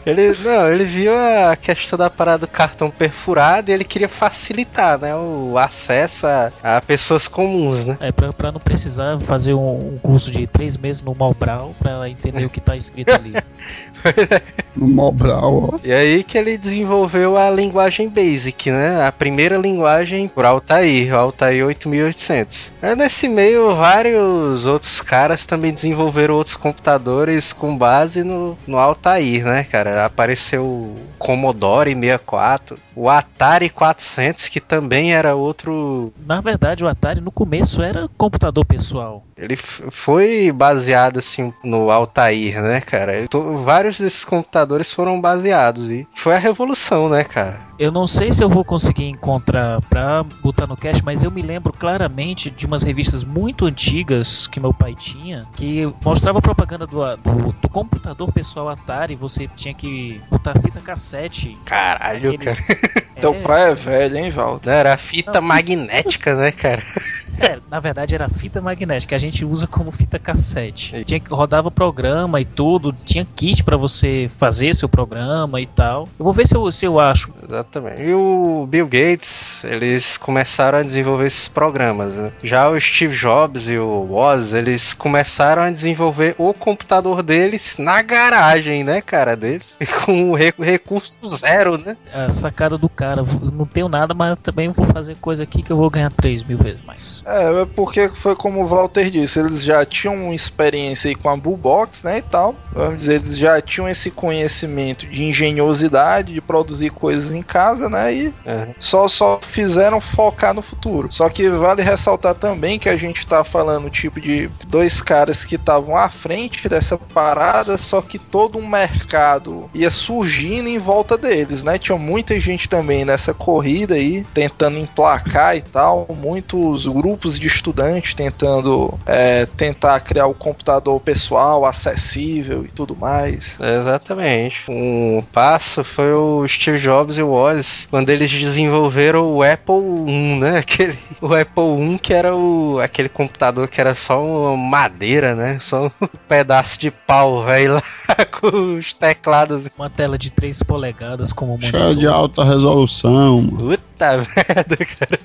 Ele, 0.08 0.34
não, 0.42 0.72
ele 0.72 0.84
viu 0.84 1.12
a 1.14 1.54
questão 1.54 1.98
da 1.98 2.08
parada 2.08 2.38
do 2.38 2.48
cartão 2.48 2.90
perfurado 2.90 3.70
e 3.70 3.74
ele 3.74 3.84
queria 3.84 4.08
facilitar, 4.08 4.98
né, 4.98 5.14
o 5.14 5.58
acesso 5.58 6.26
a, 6.26 6.50
a 6.62 6.80
pessoas 6.80 7.28
comuns, 7.28 7.84
né? 7.84 7.98
É, 8.00 8.10
pra, 8.10 8.32
pra 8.32 8.50
não 8.50 8.58
precisar 8.58 9.18
fazer 9.18 9.52
um, 9.52 9.94
um 9.94 9.98
curso 9.98 10.30
de 10.30 10.46
três 10.46 10.78
meses 10.78 11.02
no 11.02 11.14
Malbrau 11.14 11.74
pra 11.78 12.08
entender 12.08 12.46
o 12.46 12.48
que 12.48 12.60
tá 12.60 12.74
escrito 12.74 13.12
ali. 13.12 13.34
No 14.76 14.86
Mobral, 14.86 15.70
ó. 15.74 15.78
E 15.82 15.92
aí 15.92 16.22
que 16.22 16.38
ele 16.38 16.56
desenvolveu 16.56 17.36
a 17.36 17.50
linguagem 17.50 18.08
Basic, 18.08 18.70
né? 18.70 19.04
A 19.04 19.10
primeira 19.10 19.56
linguagem 19.56 20.28
por 20.28 20.44
Altair, 20.44 21.12
o 21.12 21.18
Altair 21.18 21.66
8800. 21.66 22.72
É, 22.80 22.94
nesse 22.94 23.28
meio, 23.28 23.74
vários 23.74 24.66
outros 24.66 25.00
caras 25.00 25.44
também 25.44 25.72
desenvolveram 25.72 26.36
outros 26.36 26.54
computadores 26.56 27.52
com 27.52 27.76
base 27.76 28.22
no, 28.22 28.56
no 28.68 28.78
Altair, 28.78 29.44
né, 29.44 29.64
cara? 29.64 30.04
Apareceu 30.04 30.64
o 30.64 30.94
Commodore 31.18 31.92
64, 31.94 32.78
o 32.94 33.10
Atari 33.10 33.68
400, 33.70 34.46
que 34.48 34.60
também 34.60 35.12
era 35.12 35.34
outro... 35.34 36.12
Na 36.24 36.40
verdade, 36.40 36.84
o 36.84 36.88
Atari 36.88 37.20
no 37.20 37.32
começo 37.32 37.82
era 37.82 38.08
computador 38.16 38.64
pessoal. 38.64 39.24
Ele 39.36 39.56
foi 39.56 40.52
baseado, 40.52 41.18
assim, 41.18 41.52
no 41.64 41.90
Altair, 41.90 42.62
né, 42.62 42.80
cara? 42.80 43.16
Ele 43.16 43.28
to- 43.28 43.57
vários 43.62 43.98
desses 43.98 44.24
computadores 44.24 44.92
foram 44.92 45.20
baseados 45.20 45.90
e 45.90 46.06
foi 46.14 46.34
a 46.34 46.38
revolução, 46.38 47.08
né, 47.08 47.24
cara? 47.24 47.60
Eu 47.78 47.92
não 47.92 48.06
sei 48.06 48.32
se 48.32 48.42
eu 48.42 48.48
vou 48.48 48.64
conseguir 48.64 49.04
encontrar 49.04 49.80
pra 49.82 50.24
botar 50.42 50.66
no 50.66 50.76
cast, 50.76 51.04
mas 51.04 51.22
eu 51.22 51.30
me 51.30 51.42
lembro 51.42 51.72
claramente 51.72 52.50
de 52.50 52.66
umas 52.66 52.82
revistas 52.82 53.22
muito 53.22 53.66
antigas 53.66 54.46
que 54.48 54.58
meu 54.58 54.74
pai 54.74 54.94
tinha, 54.94 55.46
que 55.54 55.88
mostrava 56.04 56.40
propaganda 56.42 56.86
do, 56.86 56.98
do, 57.16 57.52
do 57.52 57.68
computador 57.68 58.32
pessoal 58.32 58.68
Atari, 58.68 59.14
você 59.14 59.46
tinha 59.56 59.74
que 59.74 60.20
botar 60.30 60.58
fita 60.60 60.80
cassete. 60.80 61.56
Caralho, 61.64 62.34
aqueles- 62.34 62.60
cara. 62.60 62.78
Teu 63.20 63.34
É, 63.34 63.42
pai 63.42 63.70
é 63.70 63.74
velho, 63.74 64.16
hein, 64.16 64.30
Valdo? 64.30 64.68
Era 64.70 64.96
fita 64.98 65.40
magnética, 65.40 66.34
né, 66.34 66.50
cara? 66.52 66.82
É, 67.40 67.58
na 67.70 67.80
verdade 67.80 68.14
era 68.14 68.28
fita 68.28 68.60
magnética, 68.60 69.14
a 69.14 69.18
gente 69.18 69.44
usa 69.44 69.66
como 69.66 69.90
fita 69.90 70.18
cassete. 70.18 71.04
Tinha 71.04 71.20
que 71.20 71.32
rodava 71.32 71.70
programa 71.70 72.40
e 72.40 72.44
tudo, 72.44 72.94
tinha 73.04 73.26
kit 73.36 73.62
pra 73.64 73.76
você 73.76 74.30
fazer 74.36 74.74
seu 74.74 74.88
programa 74.88 75.60
e 75.60 75.66
tal. 75.66 76.08
Eu 76.18 76.24
vou 76.24 76.32
ver 76.32 76.46
se 76.46 76.56
eu, 76.56 76.70
se 76.72 76.84
eu 76.84 76.98
acho. 76.98 77.32
Exatamente. 77.42 78.02
E 78.02 78.14
o 78.14 78.66
Bill 78.68 78.86
Gates, 78.86 79.64
eles 79.64 80.16
começaram 80.16 80.78
a 80.78 80.82
desenvolver 80.82 81.26
esses 81.26 81.48
programas. 81.48 82.16
Né? 82.16 82.32
Já 82.42 82.68
o 82.68 82.80
Steve 82.80 83.14
Jobs 83.14 83.68
e 83.68 83.78
o 83.78 84.06
Woz, 84.10 84.52
eles 84.52 84.94
começaram 84.94 85.62
a 85.62 85.70
desenvolver 85.70 86.34
o 86.38 86.52
computador 86.52 87.22
deles 87.22 87.76
na 87.78 88.02
garagem, 88.02 88.84
né, 88.84 89.00
cara, 89.00 89.36
deles. 89.36 89.76
Com 90.04 90.34
recurso 90.34 91.18
zero, 91.28 91.78
né? 91.78 91.96
A 92.12 92.30
sacada 92.30 92.76
do 92.76 92.88
cara, 92.88 93.22
não 93.52 93.66
tenho 93.66 93.88
nada, 93.88 94.14
mas 94.14 94.30
eu 94.30 94.36
também 94.36 94.68
vou 94.70 94.84
fazer 94.86 95.16
coisa 95.16 95.42
aqui 95.42 95.62
que 95.62 95.70
eu 95.70 95.76
vou 95.76 95.90
ganhar 95.90 96.10
3 96.10 96.44
mil 96.44 96.58
vezes 96.58 96.84
mais. 96.84 97.22
É, 97.28 97.62
é 97.62 97.66
porque 97.66 98.08
foi 98.08 98.34
como 98.34 98.62
o 98.62 98.66
Walter 98.66 99.10
disse, 99.10 99.38
eles 99.38 99.62
já 99.62 99.84
tinham 99.84 100.32
experiência 100.32 101.08
aí 101.08 101.14
com 101.14 101.28
a 101.28 101.36
Bullbox, 101.36 102.02
né, 102.02 102.18
e 102.18 102.22
tal. 102.22 102.54
Vamos 102.74 102.98
dizer, 102.98 103.16
eles 103.16 103.36
já 103.36 103.60
tinham 103.60 103.88
esse 103.88 104.10
conhecimento 104.10 105.06
de 105.06 105.24
engenhosidade, 105.24 106.32
de 106.32 106.40
produzir 106.40 106.90
coisas 106.90 107.32
em 107.32 107.42
casa, 107.42 107.88
né, 107.88 108.14
e 108.14 108.34
É. 108.46 108.68
só, 108.78 109.06
só 109.08 109.38
fizeram 109.42 110.00
focar 110.00 110.54
no 110.54 110.62
futuro. 110.62 111.08
Só 111.10 111.28
que 111.28 111.50
vale 111.50 111.82
ressaltar 111.82 112.34
também 112.34 112.78
que 112.78 112.88
a 112.88 112.96
gente 112.96 113.26
tá 113.26 113.44
falando 113.44 113.90
tipo 113.90 114.20
de 114.20 114.48
dois 114.66 115.02
caras 115.02 115.44
que 115.44 115.56
estavam 115.56 115.96
à 115.96 116.08
frente 116.08 116.68
dessa 116.68 116.96
parada, 116.96 117.76
só 117.76 118.00
que 118.00 118.18
todo 118.18 118.56
um 118.58 118.66
mercado 118.66 119.68
ia 119.74 119.90
surgindo 119.90 120.68
em 120.68 120.78
volta 120.78 121.18
deles, 121.18 121.62
né? 121.62 121.78
Tinha 121.78 121.98
muita 121.98 122.38
gente 122.40 122.68
também 122.68 123.04
nessa 123.04 123.34
corrida 123.34 123.94
aí, 123.94 124.24
tentando 124.32 124.78
emplacar 124.78 125.56
e 125.56 125.60
tal, 125.62 126.06
muitos 126.10 126.86
grupos 126.86 127.17
de 127.18 127.46
estudantes 127.46 128.14
tentando 128.14 128.98
é, 129.06 129.46
tentar 129.46 129.98
criar 130.00 130.26
o 130.26 130.34
computador 130.34 131.00
pessoal 131.00 131.64
acessível 131.64 132.64
e 132.64 132.68
tudo 132.68 132.94
mais. 132.96 133.56
Exatamente. 133.60 134.64
Um 134.68 135.22
passo 135.32 135.82
foi 135.82 136.12
o 136.12 136.46
Steve 136.46 136.78
Jobs 136.78 137.18
e 137.18 137.22
o 137.22 137.28
Woz 137.28 137.88
quando 137.90 138.10
eles 138.10 138.30
desenvolveram 138.30 139.34
o 139.34 139.42
Apple 139.42 139.74
I, 140.06 140.38
né? 140.38 140.58
Aquele, 140.68 140.98
o 141.20 141.34
Apple 141.34 141.94
I 141.94 141.98
que 141.98 142.12
era 142.12 142.34
o, 142.36 142.78
aquele 142.80 143.08
computador 143.08 143.68
que 143.68 143.80
era 143.80 143.94
só 143.94 144.22
uma 144.22 144.56
madeira, 144.56 145.34
né? 145.34 145.58
Só 145.60 145.86
um 145.86 145.90
pedaço 146.28 146.78
de 146.78 146.90
pau, 146.90 147.44
velho, 147.44 147.74
lá 147.74 147.82
com 148.30 148.76
os 148.76 148.92
teclados. 148.94 149.68
Uma 149.76 149.90
tela 149.90 150.16
de 150.16 150.30
3 150.30 150.62
polegadas 150.62 151.32
como 151.32 151.60
Cheio 151.60 151.72
de 151.72 152.06
monitor. 152.06 152.12
alta 152.12 152.44
resolução, 152.44 153.42
mano. 153.42 153.78
Puta 153.98 154.16
merda, 154.46 154.76
cara. 154.76 155.20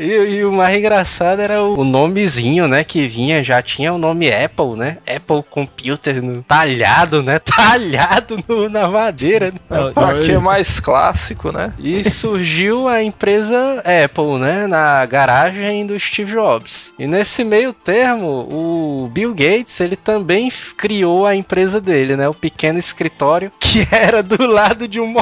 E, 0.00 0.06
e 0.06 0.44
o 0.46 0.50
mais 0.50 0.74
engraçado 0.78 1.40
era 1.40 1.62
o 1.62 1.84
nomezinho, 1.84 2.66
né? 2.66 2.82
Que 2.82 3.06
vinha, 3.06 3.44
já 3.44 3.60
tinha 3.60 3.92
o 3.92 3.98
nome 3.98 4.32
Apple, 4.32 4.76
né? 4.78 4.96
Apple 5.06 5.42
Computer 5.50 6.22
no- 6.22 6.42
talhado, 6.42 7.22
né? 7.22 7.38
Talhado 7.44 8.42
no- 8.48 8.70
na 8.70 8.88
madeira. 8.88 9.50
né? 9.52 9.58
Pra 9.92 10.12
Aí. 10.12 10.24
que 10.24 10.32
é 10.32 10.38
mais 10.38 10.80
clássico, 10.80 11.52
né? 11.52 11.74
E 11.78 12.08
surgiu 12.08 12.88
a 12.88 13.02
empresa 13.02 13.82
Apple, 14.04 14.38
né? 14.38 14.66
Na 14.66 15.04
garagem 15.04 15.86
do 15.86 16.00
Steve 16.00 16.32
Jobs. 16.32 16.94
E 16.98 17.06
nesse 17.06 17.44
meio 17.44 17.74
termo, 17.74 18.48
o 18.50 19.10
Bill 19.12 19.34
Gates, 19.34 19.78
ele 19.80 19.96
também 19.96 20.50
criou 20.78 21.26
a 21.26 21.36
empresa 21.36 21.78
dele, 21.78 22.16
né? 22.16 22.26
O 22.26 22.32
pequeno 22.32 22.78
escritório, 22.78 23.52
que 23.60 23.86
era 23.90 24.22
do 24.22 24.46
lado 24.46 24.88
de 24.88 24.98
um 24.98 25.12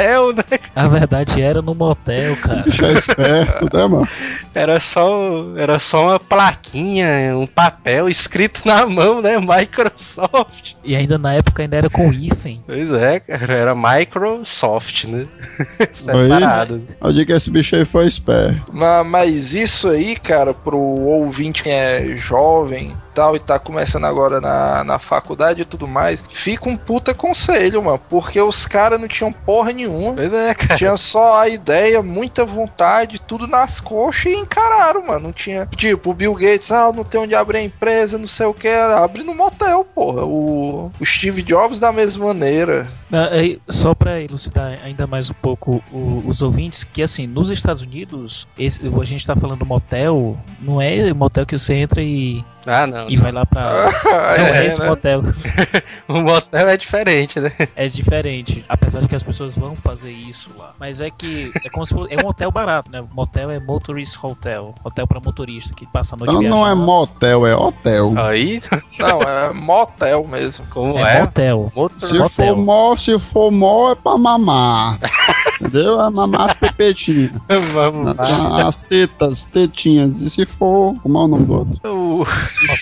motel, 0.00 0.32
né? 0.32 0.44
A 0.74 0.88
verdade 0.88 1.42
era 1.42 1.60
no 1.62 1.74
motel, 1.74 2.36
cara. 2.36 2.62
Bicho 2.62 2.84
é 2.84 2.92
esperto, 2.92 3.76
né, 3.76 3.86
mano? 3.86 4.08
Era 4.54 4.80
só, 4.80 5.44
era 5.56 5.78
só 5.78 6.02
uma 6.08 6.20
plaquinha, 6.20 7.36
um 7.36 7.46
papel 7.46 8.08
escrito 8.08 8.62
na 8.64 8.86
mão, 8.86 9.20
né? 9.20 9.36
Microsoft. 9.38 10.72
E 10.84 10.96
ainda 10.96 11.18
na 11.18 11.34
época 11.34 11.62
ainda 11.62 11.76
era 11.76 11.90
com 11.90 12.12
hífen. 12.12 12.62
Pois 12.66 12.92
é, 12.92 13.20
cara, 13.20 13.56
era 13.56 13.74
Microsoft, 13.74 15.04
né? 15.04 15.26
Separado. 15.92 16.82
Eu 17.00 17.12
digo 17.12 17.26
que 17.26 17.32
esse 17.32 17.50
bicho 17.50 17.76
aí 17.76 17.84
foi 17.84 18.06
esperto. 18.06 18.72
Ma- 18.72 19.04
Mas 19.04 19.54
isso 19.54 19.88
aí, 19.88 20.16
cara, 20.16 20.52
pro 20.54 20.78
ouvinte 20.78 21.62
que 21.62 21.68
é 21.70 22.16
jovem 22.16 22.96
tal, 23.14 23.36
e 23.36 23.38
tá 23.38 23.58
começando 23.58 24.04
agora 24.04 24.40
na, 24.40 24.84
na 24.84 24.98
faculdade 24.98 25.62
e 25.62 25.64
tudo 25.64 25.86
mais, 25.86 26.22
fica 26.30 26.68
um 26.68 26.76
puta 26.76 27.14
conselho, 27.14 27.82
mano. 27.82 28.00
Porque 28.08 28.40
os 28.40 28.66
caras 28.66 29.00
não 29.00 29.08
tinham 29.08 29.32
porra 29.32 29.72
nenhuma. 29.72 30.14
Pois 30.14 30.32
é, 30.32 30.54
cara. 30.54 30.76
Tinha 30.76 30.96
só 30.96 31.40
a 31.40 31.48
ideia, 31.48 32.02
muita 32.02 32.44
vontade, 32.44 33.20
tudo 33.20 33.46
nas 33.46 33.80
coxas 33.80 34.26
e 34.32 34.36
encararam, 34.36 35.06
mano. 35.06 35.20
Não 35.20 35.32
tinha. 35.32 35.66
Tipo, 35.76 36.10
o 36.10 36.14
Bill 36.14 36.34
Gates, 36.34 36.70
ah, 36.70 36.92
não 36.94 37.04
tem 37.04 37.20
onde 37.20 37.34
abrir 37.34 37.58
a 37.58 37.62
empresa, 37.62 38.18
não 38.18 38.26
sei 38.26 38.46
o 38.46 38.54
que. 38.54 38.68
Abre 38.68 39.22
no 39.22 39.34
motel, 39.34 39.84
porra. 39.84 40.24
O, 40.24 40.90
o 41.00 41.04
Steve 41.06 41.42
Jobs 41.42 41.78
da 41.80 41.92
mesma 41.92 42.26
maneira. 42.26 42.90
Ah, 43.12 43.28
aí, 43.32 43.60
Só 43.68 43.94
pra 43.94 44.20
elucidar 44.20 44.78
ainda 44.84 45.06
mais 45.06 45.30
um 45.30 45.34
pouco 45.34 45.82
o- 45.92 46.22
os 46.26 46.42
ouvintes, 46.42 46.84
que 46.84 47.02
assim, 47.02 47.26
nos 47.26 47.50
Estados 47.50 47.82
Unidos, 47.82 48.46
esse- 48.58 48.80
a 48.86 49.04
gente 49.04 49.26
tá 49.26 49.34
falando 49.36 49.64
motel, 49.66 50.36
não 50.60 50.80
é 50.80 51.12
motel 51.12 51.44
que 51.44 51.56
você 51.58 51.74
entra 51.74 52.02
e, 52.02 52.44
Ah, 52.66 52.86
não. 52.86 53.08
e 53.10 53.16
vai 53.16 53.32
lá 53.32 53.46
pra. 53.46 53.62
Não 54.04 54.46
é, 54.46 54.66
esse 54.66 54.80
né? 54.80 54.88
motel. 54.88 55.22
O 56.08 56.20
motel 56.20 56.68
é 56.68 56.76
diferente, 56.76 57.38
né? 57.38 57.52
É 57.76 57.88
diferente, 57.88 58.64
apesar 58.68 59.00
de 59.00 59.06
que 59.08 59.14
as 59.14 59.22
pessoas 59.22 59.54
vão 59.56 59.76
fazer 59.76 60.10
isso 60.10 60.50
lá. 60.58 60.72
Mas 60.78 61.00
é 61.00 61.08
que 61.10 61.50
é 61.64 61.68
como 61.70 61.86
se 61.86 61.94
fosse, 61.94 62.12
é 62.12 62.16
um 62.22 62.28
hotel 62.28 62.50
barato, 62.50 62.90
né? 62.90 63.02
Motel 63.12 63.50
é 63.50 63.60
motorist 63.60 64.18
hotel, 64.22 64.74
hotel 64.82 65.06
pra 65.06 65.20
motorista 65.20 65.72
que 65.72 65.86
passa 65.86 66.16
a 66.16 66.18
noite 66.18 66.34
Então 66.34 66.42
não 66.42 66.66
é 66.66 66.74
motel, 66.74 67.46
é 67.46 67.54
hotel. 67.54 68.12
Aí, 68.18 68.60
Não, 68.98 69.20
é 69.22 69.52
motel 69.54 70.26
mesmo. 70.26 70.66
como 70.70 70.98
É 70.98 71.18
é? 71.18 71.20
motel. 71.20 71.72
Motor- 71.74 72.08
Se 72.08 72.18
motel. 72.18 72.28
for 72.30 72.56
mó, 72.56 72.96
se 72.96 73.18
for 73.18 73.50
mó, 73.52 73.92
é 73.92 73.94
pra 73.94 74.18
mamar. 74.18 74.98
Entendeu? 75.60 76.00
É 76.00 76.10
mamar 76.10 76.50
as 76.50 76.54
pepetinhas. 76.54 77.32
Vamos 77.74 78.06
lá. 78.16 78.24
As, 78.24 78.66
as 78.66 78.76
tetas, 78.76 79.44
tetinhas. 79.44 80.20
E 80.20 80.28
se 80.30 80.44
for. 80.46 80.94
Como 81.02 81.18
é 81.18 81.22
o 81.24 81.28
nome 81.28 81.44
do 81.46 81.54
outro? 81.54 82.26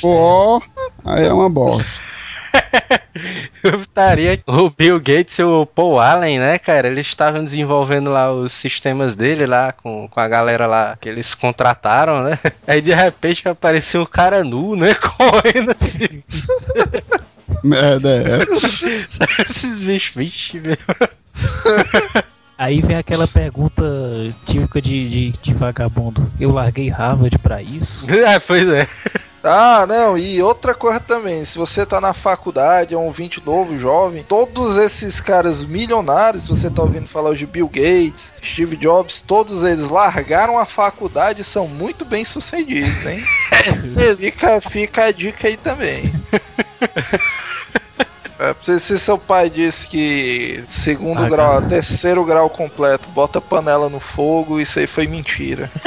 For 0.01 0.21
ó, 0.21 0.61
aí 1.05 1.27
é 1.27 1.33
uma 1.33 1.49
bosta. 1.49 2.09
Eu 3.63 3.81
estaria. 3.81 4.43
O 4.47 4.71
Bill 4.71 4.99
Gates 4.99 5.39
e 5.39 5.43
o 5.43 5.67
Paul 5.67 6.01
Allen, 6.01 6.39
né, 6.39 6.59
cara? 6.59 6.89
Eles 6.89 7.07
estavam 7.07 7.43
desenvolvendo 7.43 8.11
lá 8.11 8.33
os 8.33 8.53
sistemas 8.53 9.15
dele 9.17 9.47
lá 9.47 9.73
com, 9.73 10.09
com 10.09 10.21
a 10.21 10.29
galera 10.29 10.67
lá 10.67 10.97
que 11.01 11.09
eles 11.09 11.35
contrataram, 11.35 12.23
né? 12.23 12.39
Aí 12.67 12.81
de 12.81 12.93
repente 12.93 13.49
apareceu 13.49 14.03
um 14.03 14.07
cara 14.07 14.45
nu, 14.45 14.77
né? 14.77 14.95
Correndo 15.17 15.73
assim. 15.73 16.23
Merda 17.63 18.11
é 18.11 18.39
essa. 18.43 19.43
Esses 19.43 19.79
bichos, 19.79 20.15
vixe, 20.15 20.61
meu. 20.61 20.77
Aí 22.57 22.81
vem 22.81 22.97
aquela 22.97 23.29
pergunta 23.29 23.85
típica 24.45 24.83
de, 24.83 25.09
de, 25.09 25.33
de 25.41 25.55
vagabundo. 25.55 26.29
Eu 26.41 26.51
larguei 26.51 26.89
Harvard 26.89 27.39
pra 27.39 27.63
isso? 27.63 28.07
Ah, 28.27 28.41
pois 28.41 28.69
é. 28.69 28.89
Ah, 29.51 29.87
não, 29.87 30.19
e 30.19 30.43
outra 30.43 30.75
coisa 30.75 31.01
também, 31.01 31.45
se 31.45 31.57
você 31.57 31.87
tá 31.87 32.01
na 32.01 32.13
faculdade, 32.13 32.95
é 32.95 32.99
um 32.99 33.07
ouvinte 33.07 33.43
novo, 33.45 33.79
jovem, 33.79 34.23
todos 34.23 34.77
esses 34.77 35.21
caras 35.21 35.65
milionários, 35.65 36.49
você 36.49 36.69
tá 36.69 36.83
ouvindo 36.83 37.09
falar 37.09 37.35
de 37.35 37.47
Bill 37.47 37.69
Gates, 37.69 38.31
Steve 38.45 38.77
Jobs, 38.77 39.23
todos 39.23 39.63
eles 39.63 39.89
largaram 39.89 40.59
a 40.59 40.67
faculdade 40.67 41.41
e 41.41 41.45
são 41.45 41.67
muito 41.67 42.05
bem 42.05 42.25
sucedidos, 42.25 43.07
hein? 43.07 43.25
fica, 44.19 44.61
fica 44.61 45.05
a 45.05 45.13
dica 45.13 45.49
aí 45.49 45.57
também. 45.57 46.03
É, 48.41 48.55
se, 48.63 48.79
se 48.79 48.99
seu 49.01 49.19
pai 49.19 49.51
disse 49.51 49.85
que 49.89 50.63
segundo 50.71 51.25
Ah, 51.25 51.29
grau, 51.29 51.49
cara. 51.55 51.63
terceiro 51.63 52.25
grau 52.25 52.49
completo, 52.49 53.09
bota 53.09 53.41
panela 53.41 53.89
no 53.89 53.99
fogo, 53.99 54.61
isso 54.61 54.79
aí 54.79 54.87
foi 54.87 55.09
mentira. 55.09 55.69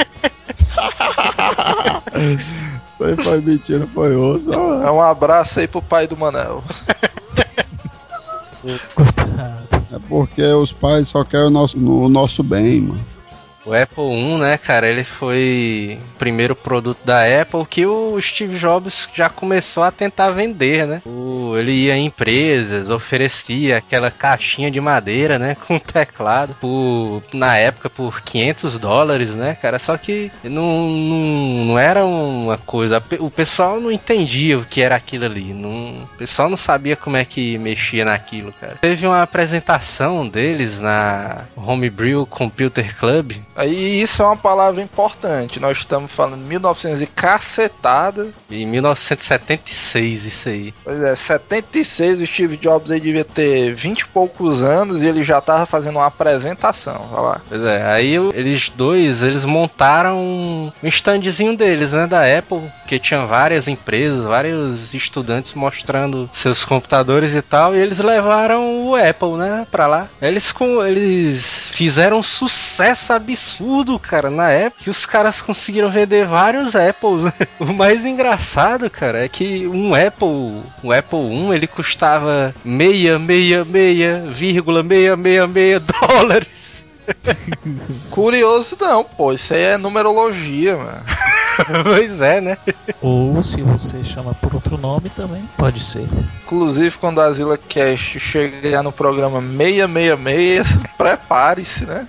Aí 3.04 3.16
foi 3.16 3.40
mentira, 3.40 3.86
foi 3.92 4.14
osso. 4.16 4.52
É 4.52 4.90
um 4.90 5.00
abraço 5.00 5.60
aí 5.60 5.68
pro 5.68 5.82
pai 5.82 6.06
do 6.06 6.16
Manel. 6.16 6.62
Coitado. 8.94 9.82
É 9.92 9.98
porque 10.08 10.42
os 10.42 10.72
pais 10.72 11.08
só 11.08 11.24
querem 11.24 11.48
o 11.48 11.50
nosso, 11.50 11.78
o 11.78 12.08
nosso 12.08 12.42
bem, 12.42 12.80
mano. 12.80 13.11
O 13.64 13.72
Apple 13.74 14.02
1, 14.02 14.38
né, 14.38 14.58
cara, 14.58 14.88
ele 14.88 15.04
foi 15.04 15.98
o 16.00 16.18
primeiro 16.18 16.56
produto 16.56 16.98
da 17.04 17.22
Apple 17.40 17.64
que 17.64 17.86
o 17.86 18.20
Steve 18.20 18.58
Jobs 18.58 19.08
já 19.14 19.28
começou 19.28 19.84
a 19.84 19.90
tentar 19.92 20.30
vender, 20.30 20.86
né? 20.86 21.02
O, 21.06 21.56
ele 21.56 21.72
ia 21.72 21.96
em 21.96 22.06
empresas, 22.06 22.90
oferecia 22.90 23.76
aquela 23.76 24.10
caixinha 24.10 24.70
de 24.70 24.80
madeira, 24.80 25.38
né, 25.38 25.56
com 25.66 25.78
teclado, 25.78 26.54
por, 26.60 27.22
na 27.32 27.56
época 27.56 27.88
por 27.88 28.20
500 28.20 28.78
dólares, 28.78 29.30
né, 29.30 29.54
cara? 29.54 29.78
Só 29.78 29.96
que 29.96 30.30
não, 30.42 30.88
não, 30.90 31.64
não 31.66 31.78
era 31.78 32.04
uma 32.04 32.58
coisa. 32.58 33.02
O 33.20 33.30
pessoal 33.30 33.80
não 33.80 33.92
entendia 33.92 34.58
o 34.58 34.64
que 34.64 34.82
era 34.82 34.96
aquilo 34.96 35.24
ali. 35.24 35.54
Não, 35.54 36.02
o 36.02 36.08
pessoal 36.18 36.50
não 36.50 36.56
sabia 36.56 36.96
como 36.96 37.16
é 37.16 37.24
que 37.24 37.56
mexia 37.58 38.04
naquilo, 38.04 38.52
cara. 38.60 38.76
Teve 38.80 39.06
uma 39.06 39.22
apresentação 39.22 40.26
deles 40.26 40.80
na 40.80 41.44
Homebrew 41.56 42.26
Computer 42.26 42.96
Club. 42.96 43.34
Aí 43.54 44.00
isso 44.00 44.22
é 44.22 44.26
uma 44.26 44.36
palavra 44.36 44.82
importante. 44.82 45.60
Nós 45.60 45.78
estamos 45.78 46.10
falando 46.10 46.44
1900 46.46 47.02
e 47.02 47.06
cacetada. 47.06 48.28
Em 48.50 48.66
1976, 48.66 50.24
isso 50.24 50.48
aí. 50.48 50.74
Pois 50.84 51.02
é, 51.02 51.14
76 51.14 52.20
o 52.20 52.26
Steve 52.26 52.56
Jobs 52.56 52.90
aí 52.90 53.00
devia 53.00 53.24
ter 53.24 53.74
20 53.74 54.00
e 54.00 54.06
poucos 54.06 54.62
anos 54.62 55.02
e 55.02 55.06
ele 55.06 55.24
já 55.24 55.40
tava 55.40 55.66
fazendo 55.66 55.96
uma 55.96 56.06
apresentação, 56.06 57.08
olha 57.12 57.20
lá. 57.20 57.40
Pois 57.48 57.62
é, 57.62 57.84
aí 57.84 58.14
eles 58.34 58.70
dois, 58.70 59.22
eles 59.22 59.44
montaram 59.44 60.18
um 60.82 60.88
standzinho 60.88 61.56
deles, 61.56 61.92
né, 61.92 62.06
da 62.06 62.22
Apple, 62.38 62.62
que 62.86 62.98
tinha 62.98 63.26
várias 63.26 63.68
empresas, 63.68 64.24
vários 64.24 64.94
estudantes 64.94 65.54
mostrando 65.54 66.28
seus 66.32 66.64
computadores 66.64 67.34
e 67.34 67.42
tal, 67.42 67.74
e 67.74 67.80
eles 67.80 67.98
levaram 67.98 68.86
o 68.86 68.94
Apple, 68.96 69.36
né, 69.36 69.66
pra 69.70 69.86
lá. 69.86 70.08
Eles, 70.20 70.52
com, 70.52 70.84
eles 70.84 71.68
fizeram 71.72 72.18
um 72.18 72.22
sucesso 72.22 73.12
absurdo, 73.12 73.41
cara, 74.02 74.30
na 74.30 74.50
época, 74.50 74.84
que 74.84 74.90
os 74.90 75.06
caras 75.06 75.40
conseguiram 75.40 75.90
vender 75.90 76.26
vários 76.26 76.74
Apples. 76.74 77.24
Né? 77.24 77.32
O 77.60 77.72
mais 77.72 78.04
engraçado, 78.04 78.90
cara, 78.90 79.24
é 79.24 79.28
que 79.28 79.66
um 79.66 79.94
Apple, 79.94 80.62
um 80.82 80.90
Apple 80.90 81.18
1, 81.18 81.54
ele 81.54 81.66
custava 81.66 82.54
meia, 82.64 83.18
meia, 83.18 83.64
meia, 83.64 84.24
vírgula, 84.32 84.82
meia, 84.82 85.16
meia, 85.16 85.46
meia 85.46 85.78
dólares. 85.80 86.84
Curioso 88.10 88.76
não, 88.80 89.04
pô, 89.04 89.32
isso 89.32 89.52
aí 89.54 89.62
é 89.62 89.76
numerologia, 89.76 90.76
mano. 90.76 91.02
pois 91.84 92.20
é, 92.20 92.40
né? 92.40 92.56
Ou 93.00 93.42
se 93.42 93.62
você 93.62 94.04
chama 94.04 94.34
por 94.34 94.54
outro 94.54 94.78
nome 94.78 95.10
também, 95.10 95.42
pode 95.56 95.80
ser. 95.80 96.08
Inclusive, 96.44 96.96
quando 96.98 97.20
a 97.20 97.32
Zila 97.32 97.58
Cast 97.58 98.20
chegar 98.20 98.82
no 98.82 98.92
programa 98.92 99.40
666, 99.40 100.66
prepare-se, 100.96 101.84
né? 101.84 102.06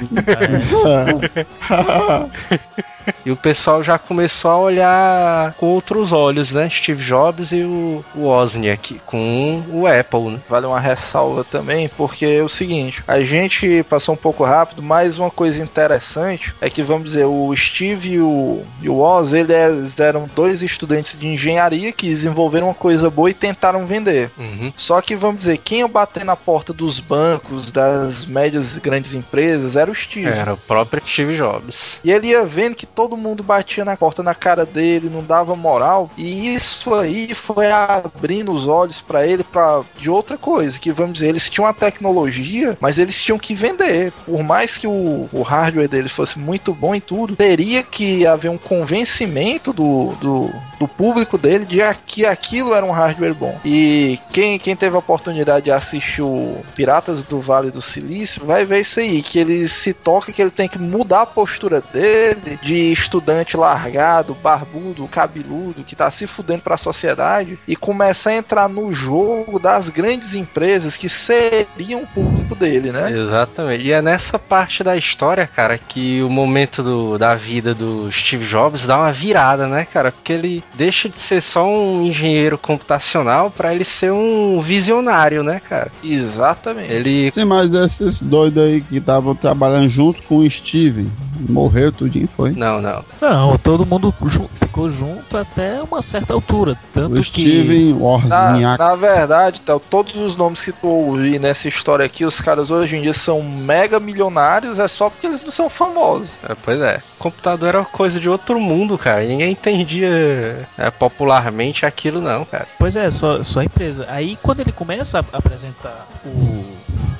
e 3.24 3.30
o 3.30 3.36
pessoal 3.36 3.82
já 3.82 3.98
começou 3.98 4.50
a 4.50 4.58
olhar 4.58 5.52
com 5.54 5.66
outros 5.66 6.12
olhos, 6.12 6.52
né? 6.52 6.68
Steve 6.70 7.02
Jobs 7.02 7.52
e 7.52 7.62
o, 7.62 8.04
o 8.14 8.20
Wozniak 8.22 9.00
com 9.06 9.62
o 9.70 9.86
Apple, 9.86 10.30
né? 10.30 10.40
Vale 10.48 10.66
uma 10.66 10.80
ressalva 10.80 11.44
também, 11.44 11.88
porque 11.96 12.26
é 12.26 12.42
o 12.42 12.48
seguinte, 12.48 13.02
a 13.06 13.20
gente 13.20 13.82
passou 13.84 14.14
um 14.14 14.18
pouco 14.18 14.44
rápido, 14.44 14.82
mas 14.82 15.18
uma 15.18 15.30
coisa 15.30 15.62
interessante 15.62 16.54
é 16.60 16.70
que, 16.70 16.82
vamos 16.82 17.12
dizer, 17.12 17.24
o 17.24 17.54
Steve 17.54 18.14
e 18.14 18.20
o, 18.20 18.62
e 18.80 18.88
o 18.88 18.98
Oz, 18.98 19.32
eles 19.32 19.98
eram 19.98 20.28
dois 20.34 20.62
estudantes 20.62 21.18
de 21.18 21.26
engenharia 21.26 21.92
que 21.92 22.08
desenvolveram 22.08 22.68
uma 22.68 22.74
coisa 22.74 23.10
boa 23.10 23.30
e 23.30 23.34
tentaram 23.34 23.86
vender. 23.86 24.30
Uhum. 24.38 24.72
Só 24.76 25.00
que, 25.00 25.16
vamos 25.16 25.38
dizer, 25.38 25.58
quem 25.58 25.78
ia 25.78 25.88
bater 25.88 26.24
na 26.24 26.36
porta 26.36 26.72
dos 26.72 27.00
bancos, 27.00 27.70
das 27.70 28.24
médias 28.26 28.76
e 28.76 28.80
grandes 28.80 29.14
empresas, 29.14 29.76
era 29.76 29.90
o 29.90 29.94
Steve. 29.94 30.26
Era 30.26 30.54
o 30.54 30.56
próprio 30.56 31.02
Steve 31.06 31.36
Jobs. 31.36 32.00
E 32.04 32.10
ele 32.10 32.28
ia 32.28 32.44
vendo 32.44 32.74
que 32.74 32.86
todo 32.96 33.16
mundo 33.16 33.42
batia 33.42 33.84
na 33.84 33.94
porta 33.94 34.22
na 34.22 34.34
cara 34.34 34.64
dele, 34.64 35.10
não 35.12 35.22
dava 35.22 35.54
moral. 35.54 36.10
E 36.16 36.54
isso 36.54 36.94
aí 36.94 37.34
foi 37.34 37.70
abrindo 37.70 38.50
os 38.50 38.66
olhos 38.66 39.02
para 39.02 39.26
ele 39.26 39.44
para 39.44 39.82
de 39.98 40.08
outra 40.08 40.38
coisa, 40.38 40.78
que 40.78 40.90
vamos 40.90 41.14
dizer, 41.14 41.28
eles 41.28 41.50
tinham 41.50 41.68
a 41.68 41.74
tecnologia, 41.74 42.76
mas 42.80 42.98
eles 42.98 43.22
tinham 43.22 43.38
que 43.38 43.54
vender. 43.54 44.12
Por 44.24 44.42
mais 44.42 44.78
que 44.78 44.86
o, 44.86 45.28
o 45.30 45.42
hardware 45.42 45.88
deles 45.88 46.10
fosse 46.10 46.38
muito 46.38 46.72
bom 46.72 46.94
e 46.94 47.00
tudo, 47.00 47.36
teria 47.36 47.82
que 47.82 48.26
haver 48.26 48.50
um 48.50 48.56
convencimento 48.56 49.72
do, 49.74 50.14
do, 50.18 50.50
do 50.80 50.88
público 50.88 51.36
dele 51.36 51.66
de 51.66 51.76
que 52.06 52.24
aquilo 52.24 52.72
era 52.72 52.86
um 52.86 52.90
hardware 52.90 53.34
bom. 53.34 53.60
E 53.62 54.18
quem, 54.32 54.58
quem 54.58 54.74
teve 54.74 54.96
a 54.96 55.00
oportunidade 55.00 55.66
de 55.66 55.70
assistir 55.70 56.22
o 56.22 56.64
Piratas 56.74 57.22
do 57.22 57.40
Vale 57.40 57.70
do 57.70 57.82
Silício 57.82 58.46
vai 58.46 58.64
ver 58.64 58.80
isso 58.80 59.00
aí, 59.00 59.20
que 59.20 59.38
ele 59.38 59.68
se 59.68 59.92
toca 59.92 60.32
que 60.32 60.40
ele 60.40 60.50
tem 60.50 60.68
que 60.68 60.78
mudar 60.78 61.22
a 61.22 61.26
postura 61.26 61.82
dele 61.92 62.58
de 62.62 62.85
estudante 62.92 63.56
largado, 63.56 64.34
barbudo, 64.34 65.06
cabeludo, 65.08 65.84
que 65.84 65.96
tá 65.96 66.10
se 66.10 66.26
fudendo 66.26 66.62
pra 66.62 66.76
sociedade 66.76 67.58
e 67.66 67.76
começar 67.76 68.30
a 68.30 68.36
entrar 68.36 68.68
no 68.68 68.92
jogo 68.92 69.58
das 69.58 69.88
grandes 69.88 70.34
empresas 70.34 70.96
que 70.96 71.08
seriam 71.08 72.02
o 72.02 72.06
público 72.06 72.54
dele, 72.54 72.92
né? 72.92 73.10
Exatamente. 73.10 73.84
E 73.84 73.92
é 73.92 74.02
nessa 74.02 74.38
parte 74.38 74.82
da 74.82 74.96
história, 74.96 75.46
cara, 75.46 75.78
que 75.78 76.22
o 76.22 76.30
momento 76.30 76.82
do, 76.82 77.18
da 77.18 77.34
vida 77.34 77.74
do 77.74 78.10
Steve 78.12 78.46
Jobs 78.46 78.86
dá 78.86 78.96
uma 78.96 79.12
virada, 79.12 79.66
né, 79.66 79.84
cara? 79.84 80.12
Porque 80.12 80.32
ele 80.32 80.64
deixa 80.74 81.08
de 81.08 81.18
ser 81.18 81.40
só 81.40 81.66
um 81.66 82.02
engenheiro 82.02 82.58
computacional 82.58 83.50
para 83.50 83.74
ele 83.74 83.84
ser 83.84 84.12
um 84.12 84.60
visionário, 84.60 85.42
né, 85.42 85.60
cara? 85.60 85.90
Exatamente. 86.02 86.92
Ele 86.92 87.30
Sim, 87.32 87.44
mas 87.44 87.74
esses 87.74 88.22
doidos 88.22 88.62
aí 88.62 88.80
que 88.80 88.98
estavam 88.98 89.34
trabalhando 89.34 89.88
junto 89.88 90.22
com 90.22 90.38
o 90.38 90.50
Steve, 90.50 91.08
morreu 91.48 91.92
tudinho, 91.92 92.28
foi? 92.36 92.52
Não, 92.52 92.75
não. 92.80 93.04
Não, 93.20 93.58
todo 93.58 93.86
mundo 93.86 94.14
ju- 94.26 94.48
ficou 94.52 94.88
junto 94.88 95.36
até 95.36 95.80
uma 95.82 96.02
certa 96.02 96.32
altura. 96.34 96.78
Tanto 96.92 97.20
O 97.20 97.24
Steve 97.24 97.92
Na, 97.92 97.98
Wozniak. 97.98 98.78
na 98.78 98.94
verdade, 98.94 99.60
Théo, 99.60 99.80
todos 99.80 100.16
os 100.16 100.36
nomes 100.36 100.60
que 100.60 100.72
tu 100.72 100.86
ouvi 100.88 101.38
nessa 101.38 101.68
história 101.68 102.04
aqui, 102.04 102.24
os 102.24 102.40
caras 102.40 102.70
hoje 102.70 102.96
em 102.96 103.02
dia 103.02 103.12
são 103.12 103.42
mega 103.42 103.98
milionários, 104.00 104.78
é 104.78 104.88
só 104.88 105.08
porque 105.10 105.26
eles 105.26 105.42
não 105.42 105.50
são 105.50 105.68
famosos. 105.70 106.30
É, 106.48 106.54
pois 106.64 106.80
é. 106.80 107.00
Computador 107.18 107.68
era 107.70 107.84
coisa 107.84 108.20
de 108.20 108.28
outro 108.28 108.60
mundo, 108.60 108.98
cara. 108.98 109.22
Ninguém 109.24 109.52
entendia 109.52 110.68
é, 110.76 110.90
popularmente 110.90 111.86
aquilo, 111.86 112.20
não, 112.20 112.44
cara. 112.44 112.64
que. 112.64 112.70
Pois 112.78 112.94
é, 112.96 113.10
só, 113.10 113.42
só 113.42 113.60
a 113.60 113.64
empresa. 113.64 114.06
Aí 114.08 114.36
quando 114.42 114.60
ele 114.60 114.72
começa 114.72 115.18
a 115.18 115.36
apresentar 115.38 116.06
o, 116.24 116.64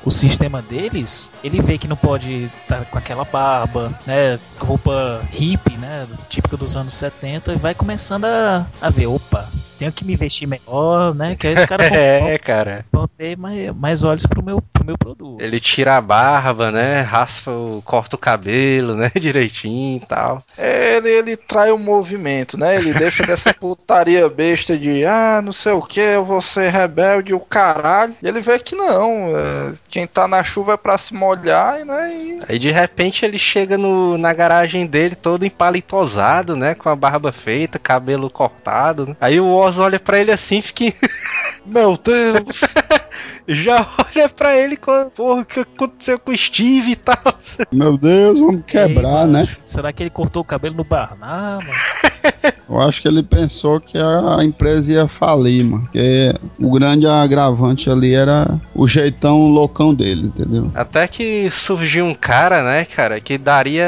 o 0.05 0.11
sistema 0.11 0.61
deles, 0.61 1.29
ele 1.43 1.61
vê 1.61 1.77
que 1.77 1.87
não 1.87 1.95
pode 1.95 2.49
estar 2.61 2.85
com 2.85 2.97
aquela 2.97 3.25
barba, 3.25 3.91
né? 4.05 4.39
Roupa 4.59 5.21
hippie, 5.31 5.77
né? 5.77 6.07
Típica 6.29 6.55
dos 6.57 6.75
anos 6.75 6.93
70, 6.93 7.53
e 7.53 7.57
vai 7.57 7.73
começando 7.73 8.25
a, 8.25 8.65
a 8.81 8.89
ver, 8.89 9.07
opa. 9.07 9.47
Tenho 9.77 9.91
que 9.91 10.03
me 10.03 10.15
vestir 10.15 10.47
melhor, 10.47 11.13
né? 11.13 11.35
Que 11.35 11.47
aí 11.47 11.53
os 11.53 11.65
caras 11.65 11.89
vão, 11.91 11.97
É, 11.99 12.37
cara. 12.39 12.83
vão 12.91 13.07
ter 13.07 13.37
mais, 13.37 13.75
mais 13.75 14.03
olhos 14.03 14.25
pro 14.25 14.41
meu, 14.43 14.59
meu 14.87 14.97
produto. 14.97 15.43
Ele 15.43 15.59
tira 15.59 15.97
a 15.97 16.01
barba, 16.01 16.71
né? 16.71 17.01
Raspa, 17.01 17.51
o, 17.51 17.81
corta 17.83 18.15
o 18.15 18.19
cabelo, 18.19 18.95
né? 18.95 19.11
Direitinho 19.19 19.97
e 19.97 20.05
tal. 20.05 20.41
Ele, 20.57 21.09
ele 21.09 21.37
trai 21.37 21.71
o 21.71 21.77
movimento, 21.77 22.57
né? 22.57 22.77
Ele 22.77 22.93
deixa 22.93 23.25
dessa 23.25 23.53
putaria 23.53 24.29
besta 24.29 24.77
de 24.77 25.05
ah, 25.05 25.41
não 25.43 25.51
sei 25.51 25.73
o 25.73 25.81
que, 25.81 25.99
eu 25.99 26.23
vou 26.23 26.41
ser 26.41 26.69
rebelde, 26.69 27.33
o 27.33 27.39
caralho. 27.39 28.15
E 28.23 28.27
ele 28.27 28.39
vê 28.39 28.57
que 28.59 28.75
não. 28.75 29.37
é, 29.37 29.73
quem 29.89 30.07
tá 30.07 30.27
na 30.27 30.43
chuva 30.43 30.73
é 30.73 30.77
pra 30.77 30.97
se 30.97 31.13
molhar, 31.13 31.83
né? 31.85 32.13
E 32.15 32.39
Aí 32.47 32.59
de 32.59 32.71
repente 32.71 33.25
ele 33.25 33.37
chega 33.37 33.77
no, 33.77 34.17
na 34.17 34.33
garagem 34.33 34.87
dele 34.87 35.15
todo 35.15 35.45
empalitosado, 35.45 36.55
né? 36.55 36.73
Com 36.73 36.87
a 36.87 36.95
barba 36.95 37.33
feita, 37.33 37.77
cabelo 37.77 38.29
cortado. 38.29 39.07
né? 39.07 39.15
Aí 39.19 39.39
o 39.39 39.49
Oz 39.49 39.79
olha 39.79 39.99
pra 39.99 40.19
ele 40.19 40.31
assim, 40.31 40.61
fica. 40.61 40.77
Meu 41.65 41.97
Deus! 41.97 42.61
Já 43.47 43.87
olha 43.97 44.27
pra 44.27 44.57
ele 44.57 44.75
com. 44.75 45.09
Porra, 45.09 45.41
o 45.41 45.45
que 45.45 45.61
aconteceu 45.61 46.19
com 46.19 46.31
o 46.31 46.37
Steve 46.37 46.91
e 46.91 46.95
tal. 46.95 47.17
Meu 47.71 47.97
Deus, 47.97 48.39
vamos 48.39 48.63
quebrar, 48.65 49.25
Ei, 49.25 49.31
né? 49.31 49.47
Será 49.63 49.93
que 49.93 50.03
ele 50.03 50.09
cortou 50.09 50.41
o 50.41 50.45
cabelo 50.45 50.75
no 50.75 50.83
Barná, 50.83 51.59
mano? 51.59 51.67
Eu 52.69 52.81
acho 52.81 53.01
que 53.01 53.07
ele 53.07 53.23
pensou 53.23 53.79
que 53.79 53.97
a 53.97 54.43
empresa 54.43 54.91
ia 54.91 55.07
falir, 55.07 55.63
mano. 55.63 55.83
Porque 55.83 56.35
o 56.59 56.69
grande 56.69 57.07
agravante 57.07 57.89
ali 57.89 58.13
era 58.13 58.59
o 58.75 58.87
jeitão 58.87 59.47
loucão 59.47 59.93
dele, 59.93 60.27
entendeu? 60.27 60.69
Até 60.75 61.07
que 61.07 61.49
surgiu 61.49 62.05
um 62.05 62.13
cara, 62.13 62.61
né, 62.63 62.83
cara, 62.83 63.21
que 63.21 63.37
daria 63.37 63.87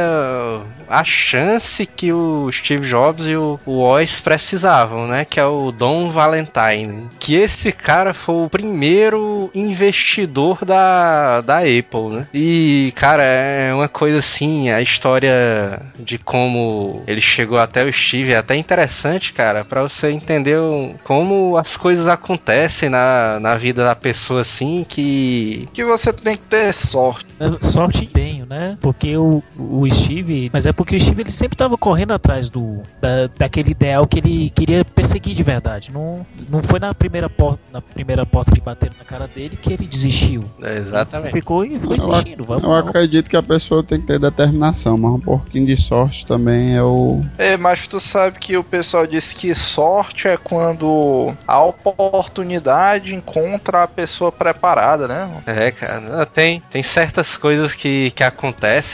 a 0.89 1.03
chance 1.03 1.85
que 1.85 2.11
o 2.11 2.51
Steve 2.51 2.87
Jobs 2.87 3.27
e 3.27 3.35
o, 3.35 3.59
o 3.65 3.79
Oz 3.81 4.19
precisavam, 4.19 5.07
né? 5.07 5.23
Que 5.23 5.39
é 5.39 5.45
o 5.45 5.71
Don 5.71 6.09
Valentine. 6.09 7.07
Que 7.19 7.35
esse 7.35 7.71
cara 7.71 8.13
foi 8.13 8.45
o 8.45 8.49
primeiro 8.49 9.49
investidor 9.53 10.65
da, 10.65 11.41
da 11.41 11.59
Apple, 11.59 12.09
né? 12.11 12.27
E, 12.33 12.91
cara, 12.95 13.23
é 13.23 13.73
uma 13.73 13.87
coisa 13.87 14.19
assim, 14.19 14.69
a 14.69 14.81
história 14.81 15.81
de 15.97 16.17
como 16.17 17.03
ele 17.07 17.21
chegou 17.21 17.57
até 17.57 17.83
o 17.83 17.93
Steve 17.93 18.33
é 18.33 18.37
até 18.37 18.55
interessante, 18.55 19.33
cara, 19.33 19.63
para 19.63 19.83
você 19.83 20.09
entender 20.09 20.57
como 21.03 21.57
as 21.57 21.77
coisas 21.77 22.07
acontecem 22.07 22.89
na, 22.89 23.39
na 23.39 23.55
vida 23.55 23.83
da 23.83 23.95
pessoa 23.95 24.41
assim 24.41 24.85
que 24.87 25.67
que 25.73 25.83
você 25.83 26.11
tem 26.11 26.35
que 26.35 26.43
ter 26.43 26.73
sorte. 26.73 27.25
Sorte 27.61 28.01
e 28.01 28.03
empenho, 28.03 28.38
né? 28.49 28.77
Porque 28.81 29.15
o, 29.15 29.43
o 29.57 29.89
Steve. 29.89 30.49
Mas 30.51 30.65
é 30.65 30.73
porque 30.73 30.95
o 30.95 30.99
Steve 30.99 31.21
ele 31.21 31.31
sempre 31.31 31.55
tava 31.55 31.77
correndo 31.77 32.13
atrás 32.13 32.49
do 32.49 32.81
da, 32.99 33.27
daquele 33.37 33.71
ideal 33.71 34.07
que 34.07 34.17
ele 34.17 34.49
queria 34.49 34.83
perseguir 34.83 35.35
de 35.35 35.43
verdade. 35.43 35.91
Não, 35.93 36.25
não 36.49 36.63
foi 36.63 36.79
na 36.79 36.93
primeira 36.93 37.29
porta, 37.29 37.59
na 37.71 37.81
primeira 37.81 38.25
porta 38.25 38.51
que 38.51 38.59
bateram 38.59 38.95
na 38.97 39.05
cara 39.05 39.27
dele 39.27 39.55
que 39.55 39.73
ele 39.73 39.85
desistiu. 39.85 40.43
É, 40.63 40.77
exatamente. 40.77 41.27
Ele 41.27 41.39
ficou 41.39 41.63
e 41.63 41.79
foi 41.79 41.97
insistindo. 41.97 42.43
Vamos, 42.43 42.63
eu 42.63 42.73
acredito 42.73 43.29
que 43.29 43.37
a 43.37 43.43
pessoa 43.43 43.83
tem 43.83 44.01
que 44.01 44.07
ter 44.07 44.19
determinação, 44.19 44.97
mas 44.97 45.11
um 45.11 45.19
pouquinho 45.19 45.67
de 45.67 45.79
sorte 45.79 46.25
também 46.25 46.75
é 46.75 46.81
o. 46.81 47.21
É, 47.37 47.55
mas 47.55 47.87
tu 47.87 47.99
sabe 47.99 48.39
que 48.39 48.57
o 48.57 48.63
pessoal 48.63 49.05
disse 49.05 49.35
que 49.35 49.53
sorte 49.53 50.27
é 50.27 50.37
quando 50.37 51.33
a 51.47 51.63
oportunidade 51.63 53.13
encontra 53.13 53.83
a 53.83 53.87
pessoa 53.87 54.31
preparada, 54.31 55.07
né? 55.07 55.29
É, 55.45 55.71
cara, 55.71 56.25
tem, 56.25 56.61
tem 56.71 56.81
certas 56.81 57.37
coisas 57.37 57.75
que, 57.75 58.11
que 58.11 58.23
acontecem, 58.23 58.38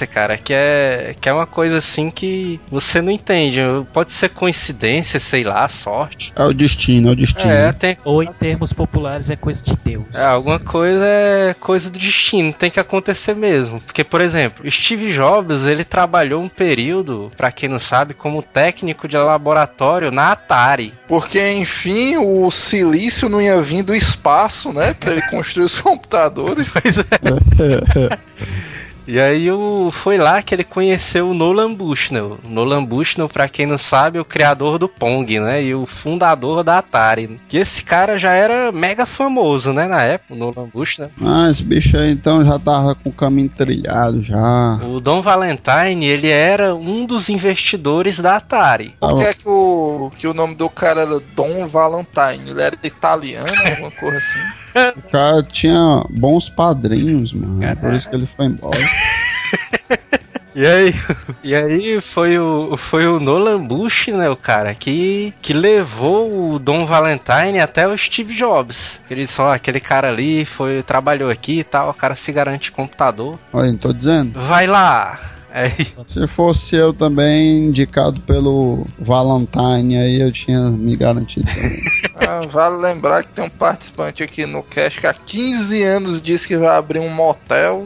cara, 0.07 0.37
que 0.37 0.53
é, 0.53 1.15
que 1.19 1.29
é 1.29 1.33
uma 1.33 1.45
coisa 1.45 1.77
assim 1.77 2.09
que 2.09 2.59
você 2.69 3.01
não 3.01 3.11
entende. 3.11 3.59
Pode 3.93 4.11
ser 4.11 4.29
coincidência, 4.29 5.19
sei 5.19 5.43
lá, 5.43 5.67
sorte. 5.69 6.33
É 6.35 6.43
o 6.43 6.53
destino, 6.53 7.09
é 7.09 7.11
o 7.11 7.15
destino. 7.15 7.51
É, 7.51 7.71
tem. 7.71 7.97
Ou 8.03 8.23
em 8.23 8.31
termos 8.33 8.73
populares 8.73 9.29
é 9.29 9.35
coisa 9.35 9.63
de 9.63 9.75
Deus. 9.83 10.05
É, 10.13 10.25
alguma 10.25 10.59
coisa 10.59 11.05
é 11.05 11.53
coisa 11.53 11.89
do 11.89 11.99
destino, 11.99 12.51
tem 12.53 12.71
que 12.71 12.79
acontecer 12.79 13.35
mesmo. 13.35 13.79
Porque, 13.79 14.03
por 14.03 14.21
exemplo, 14.21 14.69
Steve 14.69 15.13
Jobs, 15.13 15.65
ele 15.65 15.83
trabalhou 15.83 16.41
um 16.41 16.49
período, 16.49 17.27
pra 17.37 17.51
quem 17.51 17.69
não 17.69 17.79
sabe, 17.79 18.13
como 18.13 18.41
técnico 18.41 19.07
de 19.07 19.17
laboratório 19.17 20.11
na 20.11 20.31
Atari. 20.31 20.93
Porque, 21.07 21.53
enfim, 21.53 22.17
o 22.17 22.49
silício 22.51 23.29
não 23.29 23.41
ia 23.41 23.61
vir 23.61 23.83
do 23.83 23.95
espaço, 23.95 24.73
né? 24.73 24.93
Pra 24.93 25.13
ele 25.13 25.21
construir 25.23 25.65
os 25.65 25.77
computadores. 25.79 26.71
Pois 26.71 26.97
é. 26.97 28.65
E 29.07 29.19
aí 29.19 29.51
o, 29.51 29.91
foi 29.91 30.17
lá 30.17 30.41
que 30.41 30.53
ele 30.53 30.63
conheceu 30.63 31.29
o 31.29 31.33
Nolan 31.33 31.73
Bushnell. 31.73 32.39
Nolan 32.43 32.83
Bushnell, 32.83 33.29
pra 33.29 33.47
quem 33.47 33.65
não 33.65 33.77
sabe, 33.77 34.17
é 34.17 34.21
o 34.21 34.25
criador 34.25 34.77
do 34.77 34.87
Pong, 34.87 35.39
né? 35.39 35.63
E 35.63 35.75
o 35.75 35.85
fundador 35.85 36.63
da 36.63 36.79
Atari. 36.79 37.39
Que 37.47 37.57
esse 37.57 37.83
cara 37.83 38.17
já 38.17 38.31
era 38.31 38.71
mega 38.71 39.05
famoso, 39.05 39.71
né? 39.71 39.87
Na 39.87 40.03
época, 40.03 40.33
o 40.33 40.37
Nolan 40.37 40.69
Bushnell. 40.73 41.11
Ah, 41.21 41.49
esse 41.49 41.63
bicho 41.63 41.97
aí 41.97 42.11
então 42.11 42.45
já 42.45 42.57
tava 42.57 42.95
com 42.95 43.09
o 43.09 43.13
caminho 43.13 43.49
trilhado 43.49 44.23
já. 44.23 44.79
O 44.83 44.99
Don 44.99 45.21
Valentine, 45.21 46.05
ele 46.05 46.29
era 46.29 46.73
um 46.73 47.05
dos 47.05 47.29
investidores 47.29 48.19
da 48.19 48.37
Atari. 48.37 48.95
Por 48.99 49.17
que 49.17 49.23
é 49.23 49.33
que 49.33 49.47
o, 49.47 50.11
que 50.17 50.27
o 50.27 50.33
nome 50.33 50.55
do 50.55 50.69
cara 50.69 51.01
era 51.01 51.19
Dom 51.35 51.67
Valentine? 51.67 52.49
Ele 52.49 52.61
era 52.61 52.77
italiano, 52.83 53.51
alguma 53.69 53.91
coisa 53.91 54.17
assim? 54.17 54.64
O 54.97 55.09
cara 55.09 55.41
tinha 55.43 56.03
bons 56.09 56.49
padrinhos, 56.49 57.33
mano. 57.33 57.63
É 57.63 57.75
por 57.75 57.93
isso 57.93 58.09
que 58.09 58.15
ele 58.15 58.27
foi 58.35 58.45
embora. 58.45 58.77
E 60.55 60.65
aí, 60.65 60.95
e 61.43 61.53
aí 61.53 61.99
foi 61.99 62.39
o, 62.39 62.77
foi 62.77 63.05
o 63.05 63.19
Nolan 63.19 63.59
Bush, 63.59 64.07
né, 64.07 64.29
o 64.29 64.37
cara, 64.37 64.73
que, 64.73 65.33
que 65.41 65.51
levou 65.51 66.53
o 66.53 66.57
Don 66.57 66.85
Valentine 66.85 67.59
até 67.59 67.85
o 67.85 67.97
Steve 67.97 68.33
Jobs. 68.33 69.01
Ele 69.11 69.27
só, 69.27 69.51
aquele 69.51 69.81
cara 69.81 70.07
ali, 70.07 70.45
foi, 70.45 70.81
trabalhou 70.81 71.29
aqui 71.29 71.59
e 71.59 71.63
tal, 71.65 71.89
o 71.89 71.93
cara 71.93 72.15
se 72.15 72.31
garante 72.31 72.71
computador. 72.71 73.37
Olha, 73.51 73.69
não 73.69 73.77
tô 73.77 73.91
dizendo. 73.91 74.39
Vai 74.39 74.65
lá! 74.65 75.34
Aí, 75.55 75.71
Se 76.09 76.27
fosse 76.27 76.75
eu 76.75 76.93
também 76.93 77.67
indicado 77.67 78.19
pelo 78.19 78.85
Valentine, 78.99 79.97
aí 79.97 80.19
eu 80.19 80.29
tinha 80.29 80.69
me 80.69 80.97
garantido. 80.97 81.47
Ah, 82.27 82.41
vale 82.49 82.77
lembrar 82.77 83.21
que 83.23 83.33
tem 83.33 83.43
um 83.43 83.49
participante 83.49 84.23
aqui 84.23 84.47
no 84.47 84.63
cast 84.63 84.99
que 84.99 85.05
há 85.05 85.13
15 85.13 85.83
anos 85.83 86.19
disse 86.19 86.47
que 86.47 86.57
vai 86.57 86.75
abrir 86.75 86.97
um 86.97 87.09
motel. 87.09 87.85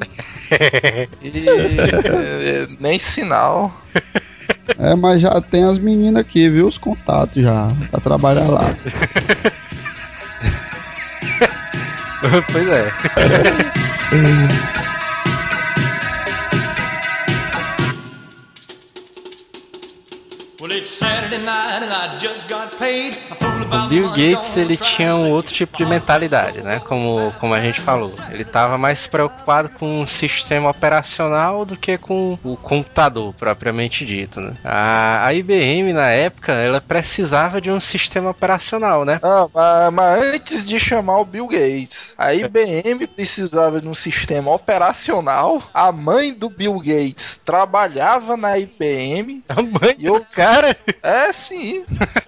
e 1.22 1.50
é, 1.50 2.68
nem 2.80 2.98
sinal. 2.98 3.76
É, 4.78 4.96
mas 4.96 5.20
já 5.20 5.42
tem 5.42 5.66
as 5.66 5.78
meninas 5.78 6.22
aqui, 6.22 6.48
viu? 6.48 6.68
Os 6.68 6.78
contatos 6.78 7.44
já, 7.44 7.68
pra 7.92 8.00
trabalhar 8.00 8.48
lá. 8.48 8.64
pois 12.50 12.68
é. 12.70 12.94
O 23.72 23.88
Bill 23.88 24.10
Gates 24.10 24.58
ele 24.58 24.76
tinha 24.76 25.16
um 25.16 25.32
outro 25.32 25.54
tipo 25.54 25.78
de 25.78 25.86
mentalidade, 25.86 26.62
né? 26.62 26.80
Como, 26.80 27.32
como 27.40 27.54
a 27.54 27.62
gente 27.62 27.80
falou. 27.80 28.12
Ele 28.30 28.42
estava 28.42 28.78
mais 28.78 29.06
preocupado 29.08 29.70
com 29.70 30.02
o 30.02 30.08
sistema 30.08 30.70
operacional 30.70 31.66
do 31.66 31.78
que 31.78 31.98
com 31.98 32.38
o 32.44 32.58
computador 32.58 33.34
propriamente 33.34 34.06
dito, 34.06 34.42
né? 34.42 34.54
A, 34.64 35.28
a 35.28 35.34
IBM 35.34 35.94
na 35.94 36.10
época 36.10 36.52
ela 36.52 36.82
precisava 36.82 37.62
de 37.62 37.70
um 37.70 37.80
sistema 37.80 38.32
operacional, 38.32 39.06
né? 39.06 39.20
Ah, 39.24 39.48
mas, 39.54 39.94
mas 39.94 40.34
antes 40.34 40.66
de 40.66 40.80
chamar 40.80 41.20
o 41.20 41.26
Bill 41.26 41.48
Gates, 41.48 42.14
a 42.18 42.34
IBM 42.34 43.08
precisava 43.08 43.80
de 43.80 43.88
um 43.88 43.96
sistema 43.96 44.52
operacional. 44.52 45.62
A 45.74 45.92
mãe 45.92 46.34
do 46.34 46.50
Bill 46.50 46.80
Gates 46.80 47.40
trabalhava 47.46 48.36
na 48.36 48.58
IBM. 48.58 49.44
A 49.50 49.62
mãe 49.62 49.96
E 49.98 50.06
do 50.06 50.26
cara. 50.26 50.76
É 51.04 51.32
sim. 51.32 51.69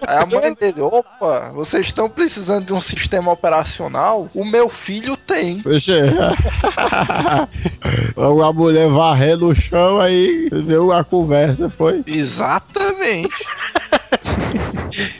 Aí 0.06 0.18
a 0.18 0.26
mãe 0.26 0.54
dele, 0.54 0.80
opa, 0.80 1.50
vocês 1.54 1.86
estão 1.86 2.08
precisando 2.08 2.66
de 2.66 2.72
um 2.72 2.80
sistema 2.80 3.30
operacional? 3.30 4.28
O 4.34 4.44
meu 4.44 4.68
filho 4.68 5.16
tem. 5.16 5.62
Poxa, 5.62 6.02
Logo 8.16 8.42
a 8.42 8.52
mulher 8.52 8.88
varrendo 8.88 9.48
o 9.48 9.54
chão, 9.54 10.00
aí 10.00 10.48
viu 10.50 10.92
a 10.92 11.04
conversa, 11.04 11.70
foi? 11.70 12.02
Exatamente. 12.06 13.28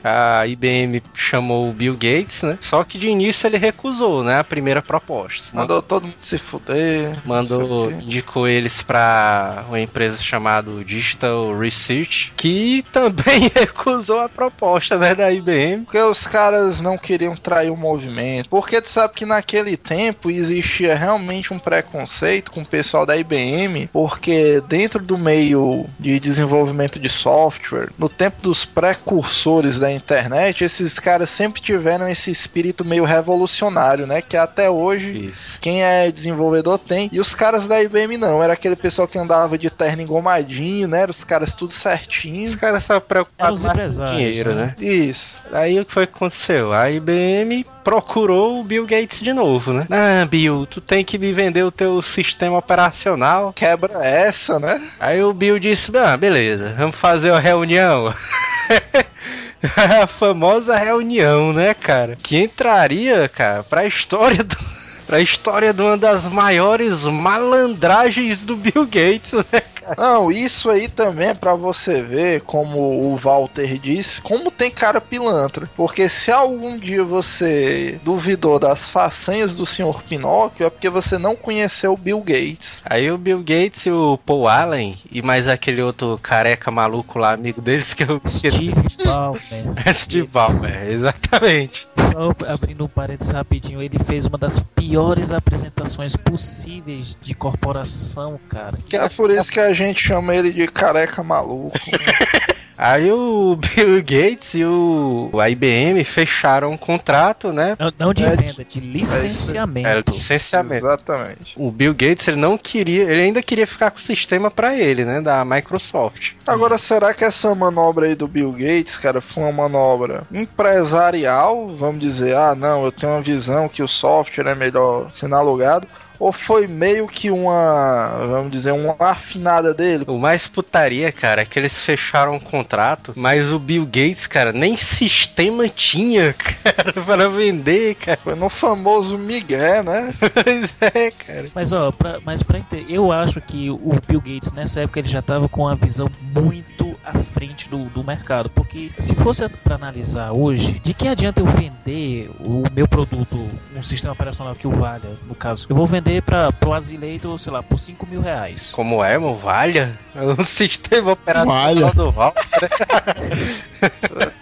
A 0.04 0.46
IBM 0.46 1.02
chamou 1.14 1.70
o 1.70 1.72
Bill 1.72 1.94
Gates, 1.94 2.42
né? 2.42 2.58
Só 2.60 2.84
que 2.84 2.98
de 2.98 3.08
início 3.08 3.46
ele 3.46 3.56
recusou, 3.56 4.22
né? 4.22 4.38
A 4.38 4.44
primeira 4.44 4.82
proposta. 4.82 5.48
Mandou 5.52 5.80
todo 5.80 6.04
mundo 6.04 6.14
se 6.20 6.38
fuder. 6.38 7.16
Mandou, 7.24 7.90
indicou 7.90 8.46
eles 8.46 8.82
pra 8.82 9.64
uma 9.68 9.80
empresa 9.80 10.22
chamada 10.22 10.70
Digital 10.84 11.58
Research, 11.58 12.32
que 12.36 12.84
também 12.92 13.50
recusou 13.54 14.20
a 14.20 14.28
proposta 14.28 14.98
né, 14.98 15.14
da 15.14 15.32
IBM. 15.32 15.84
Porque 15.84 15.98
os 15.98 16.26
caras 16.26 16.80
não 16.80 16.98
queriam 16.98 17.36
trair 17.36 17.70
o 17.70 17.76
movimento. 17.76 18.48
Porque 18.48 18.80
tu 18.80 18.88
sabe 18.88 19.14
que 19.14 19.24
naquele 19.24 19.76
tempo 19.76 20.30
existia 20.30 20.94
realmente 20.94 21.52
um 21.52 21.58
preconceito 21.58 22.50
com 22.50 22.62
o 22.62 22.66
pessoal 22.66 23.06
da 23.06 23.16
IBM, 23.16 23.88
porque 23.92 24.62
dentro 24.68 25.02
do 25.02 25.16
meio 25.16 25.86
de 25.98 26.18
desenvolvimento 26.20 26.98
de 26.98 27.08
software, 27.08 27.90
no 27.98 28.08
tempo 28.08 28.42
dos 28.42 28.64
precursores 29.02 29.78
da 29.78 29.92
internet, 29.92 30.64
esses 30.64 30.98
caras 30.98 31.28
sempre 31.28 31.60
tiveram 31.60 32.08
esse 32.08 32.30
espírito 32.30 32.84
meio 32.84 33.04
revolucionário, 33.04 34.06
né? 34.06 34.22
Que 34.22 34.36
até 34.36 34.70
hoje 34.70 35.26
Isso. 35.26 35.58
quem 35.60 35.82
é 35.82 36.10
desenvolvedor 36.10 36.78
tem. 36.78 37.10
E 37.12 37.20
os 37.20 37.34
caras 37.34 37.66
da 37.66 37.82
IBM 37.82 38.16
não. 38.16 38.42
Era 38.42 38.52
aquele 38.52 38.76
pessoal 38.76 39.08
que 39.08 39.18
andava 39.18 39.58
de 39.58 39.68
terno 39.68 40.02
engomadinho, 40.02 40.86
né? 40.86 41.02
Era 41.02 41.10
os 41.10 41.24
caras 41.24 41.52
tudo 41.52 41.74
certinho. 41.74 42.44
Os 42.44 42.54
caras 42.54 42.84
estavam 42.84 43.02
preocupados 43.02 43.64
mais 43.64 43.98
com 43.98 44.04
dinheiro, 44.04 44.54
né? 44.54 44.74
né? 44.78 44.84
Isso. 44.84 45.42
Aí 45.52 45.78
o 45.80 45.84
que 45.84 45.92
foi 45.92 46.06
que 46.06 46.14
aconteceu? 46.14 46.72
A 46.72 46.90
IBM 46.90 47.66
procurou 47.82 48.60
o 48.60 48.64
Bill 48.64 48.86
Gates 48.86 49.20
de 49.20 49.32
novo, 49.32 49.72
né? 49.72 49.86
Ah, 49.90 50.24
Bill, 50.24 50.66
tu 50.66 50.80
tem 50.80 51.04
que 51.04 51.18
me 51.18 51.32
vender 51.32 51.64
o 51.64 51.72
teu 51.72 52.00
sistema 52.00 52.58
operacional. 52.58 53.52
Quebra 53.52 54.04
essa, 54.04 54.58
né? 54.58 54.80
Aí 55.00 55.22
o 55.22 55.32
Bill 55.32 55.58
disse: 55.58 55.90
Ah, 55.96 56.16
beleza, 56.16 56.74
vamos 56.78 56.94
fazer 56.94 57.30
uma 57.30 57.40
reunião. 57.40 58.14
a 60.02 60.06
famosa 60.06 60.76
reunião, 60.76 61.52
né, 61.52 61.74
cara? 61.74 62.16
Que 62.22 62.36
entraria, 62.38 63.28
cara, 63.28 63.62
pra 63.62 63.86
história 63.86 64.42
do. 64.42 64.56
Pra 65.04 65.20
história 65.20 65.74
de 65.74 65.82
uma 65.82 65.98
das 65.98 66.24
maiores 66.24 67.04
malandragens 67.04 68.44
do 68.44 68.56
Bill 68.56 68.86
Gates, 68.86 69.32
né? 69.32 69.60
Não, 69.96 70.30
isso 70.30 70.70
aí 70.70 70.88
também 70.88 71.28
é 71.28 71.34
pra 71.34 71.54
você 71.54 72.02
ver, 72.02 72.42
como 72.42 72.78
o 72.78 73.16
Walter 73.16 73.78
disse, 73.78 74.20
como 74.20 74.50
tem 74.50 74.70
cara 74.70 75.00
pilantra. 75.00 75.68
Porque 75.76 76.08
se 76.08 76.30
algum 76.30 76.78
dia 76.78 77.04
você 77.04 78.00
duvidou 78.04 78.58
das 78.58 78.80
façanhas 78.80 79.54
do 79.54 79.66
Sr. 79.66 80.02
Pinóquio, 80.08 80.66
é 80.66 80.70
porque 80.70 80.88
você 80.88 81.18
não 81.18 81.34
conheceu 81.34 81.92
o 81.92 81.96
Bill 81.96 82.20
Gates. 82.20 82.82
Aí 82.84 83.10
o 83.10 83.18
Bill 83.18 83.38
Gates 83.38 83.86
e 83.86 83.90
o 83.90 84.18
Paul 84.18 84.48
Allen 84.48 84.96
e 85.10 85.22
mais 85.22 85.48
aquele 85.48 85.82
outro 85.82 86.18
careca 86.22 86.70
maluco 86.70 87.18
lá, 87.18 87.32
amigo 87.32 87.60
deles, 87.60 87.94
que 87.94 88.04
eu 88.04 88.20
Steve 88.26 88.72
Ballmer. 89.04 89.40
Steve 89.94 90.26
Ballmer, 90.26 90.90
exatamente. 90.90 91.86
Só 91.96 92.30
abrindo 92.46 92.84
um 92.84 92.88
parênteses 92.88 93.32
rapidinho, 93.32 93.82
ele 93.82 93.98
fez 93.98 94.26
uma 94.26 94.38
das 94.38 94.60
piores 94.60 95.32
apresentações 95.32 96.16
possíveis 96.16 97.16
de 97.22 97.34
corporação, 97.34 98.38
cara. 98.48 98.78
É 98.92 99.08
por 99.08 99.30
isso 99.30 99.50
que 99.50 99.60
a 99.60 99.71
gente 99.72 100.02
chama 100.02 100.34
ele 100.34 100.52
de 100.52 100.66
careca 100.68 101.22
maluco. 101.22 101.78
Aí 102.82 103.12
o 103.12 103.54
Bill 103.54 103.98
Gates 103.98 104.54
e 104.54 104.64
o 104.64 105.30
a 105.38 105.48
IBM 105.48 106.02
fecharam 106.02 106.72
um 106.72 106.76
contrato, 106.76 107.52
né? 107.52 107.76
Não, 107.78 107.92
não 107.96 108.12
de 108.12 108.24
É, 108.24 108.34
venda, 108.34 108.64
de 108.64 108.80
licenciamento. 108.80 109.88
É, 109.88 110.02
licenciamento. 110.04 110.86
Exatamente. 110.86 111.54
O 111.56 111.70
Bill 111.70 111.92
Gates 111.92 112.26
ele 112.26 112.38
não 112.38 112.58
queria, 112.58 113.04
ele 113.04 113.22
ainda 113.22 113.40
queria 113.40 113.68
ficar 113.68 113.92
com 113.92 113.98
o 113.98 114.02
sistema 114.02 114.50
pra 114.50 114.76
ele, 114.76 115.04
né, 115.04 115.20
da 115.20 115.44
Microsoft. 115.44 116.32
Agora, 116.44 116.76
será 116.76 117.14
que 117.14 117.24
essa 117.24 117.54
manobra 117.54 118.06
aí 118.06 118.16
do 118.16 118.26
Bill 118.26 118.50
Gates, 118.50 118.96
cara, 118.96 119.20
foi 119.20 119.44
uma 119.44 119.52
manobra 119.52 120.24
empresarial? 120.32 121.68
Vamos 121.68 122.00
dizer, 122.00 122.34
ah, 122.34 122.56
não, 122.56 122.84
eu 122.84 122.90
tenho 122.90 123.12
uma 123.12 123.22
visão 123.22 123.68
que 123.68 123.82
o 123.82 123.88
software 123.88 124.48
é 124.50 124.54
melhor 124.56 125.08
sendo 125.08 125.36
alugado. 125.36 125.86
Ou 126.22 126.30
foi 126.30 126.68
meio 126.68 127.08
que 127.08 127.32
uma, 127.32 128.26
vamos 128.28 128.52
dizer, 128.52 128.70
uma 128.70 128.94
afinada 129.00 129.74
dele? 129.74 130.04
O 130.06 130.20
mais 130.20 130.46
putaria, 130.46 131.10
cara, 131.10 131.42
é 131.42 131.44
que 131.44 131.58
eles 131.58 131.76
fecharam 131.76 132.34
um 132.36 132.38
contrato, 132.38 133.12
mas 133.16 133.52
o 133.52 133.58
Bill 133.58 133.84
Gates, 133.84 134.28
cara, 134.28 134.52
nem 134.52 134.76
sistema 134.76 135.68
tinha, 135.68 136.32
cara, 136.38 136.92
para 136.92 137.28
vender, 137.28 137.96
cara. 137.96 138.20
Foi 138.22 138.36
no 138.36 138.48
famoso 138.48 139.18
Miguel, 139.18 139.82
né? 139.82 140.14
Pois 140.44 140.74
é, 140.80 141.10
cara. 141.10 141.46
Mas 141.52 141.72
ó, 141.72 141.90
pra, 141.90 142.20
mas 142.24 142.40
pra 142.40 142.60
entender, 142.60 142.86
eu 142.88 143.10
acho 143.10 143.40
que 143.40 143.68
o 143.68 143.98
Bill 144.06 144.20
Gates 144.20 144.52
nessa 144.52 144.80
época 144.80 145.00
ele 145.00 145.08
já 145.08 145.22
tava 145.22 145.48
com 145.48 145.62
uma 145.62 145.74
visão 145.74 146.08
muito 146.20 146.94
à 147.04 147.18
frente 147.18 147.68
do, 147.68 147.86
do 147.86 148.04
mercado. 148.04 148.48
Porque 148.50 148.92
se 148.98 149.16
fosse 149.16 149.48
pra 149.48 149.74
analisar 149.74 150.32
hoje, 150.32 150.80
de 150.84 150.94
que 150.94 151.08
adianta 151.08 151.40
eu 151.40 151.46
vender 151.46 152.30
o 152.38 152.62
meu 152.72 152.86
produto, 152.86 153.44
um 153.76 153.82
sistema 153.82 154.12
operacional 154.12 154.54
que 154.54 154.68
o 154.68 154.70
valha, 154.70 155.18
no 155.26 155.34
caso, 155.34 155.66
eu 155.68 155.74
vou 155.74 155.86
vender 155.86 156.11
para 156.20 156.52
pro 156.52 156.72
Azileito, 156.74 157.36
sei 157.38 157.52
lá, 157.52 157.62
por 157.62 157.78
5 157.78 158.06
mil 158.06 158.20
reais. 158.20 158.70
Como 158.72 159.02
é, 159.02 159.16
mano? 159.16 159.36
Valha? 159.36 159.98
É 160.14 160.22
um 160.22 160.42
sistema 160.44 161.12
operacional 161.12 161.74
Valha. 161.74 161.90
do 161.92 162.10
Val. 162.10 162.34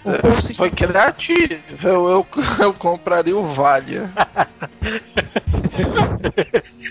O, 0.04 0.28
o 0.36 0.42
sistema 0.42 0.68
Foi 0.68 0.70
criativo. 0.70 1.62
Eu, 1.82 2.08
eu, 2.08 2.26
eu 2.60 2.74
compraria 2.74 3.34
o 3.34 3.42
Valia. 3.46 4.10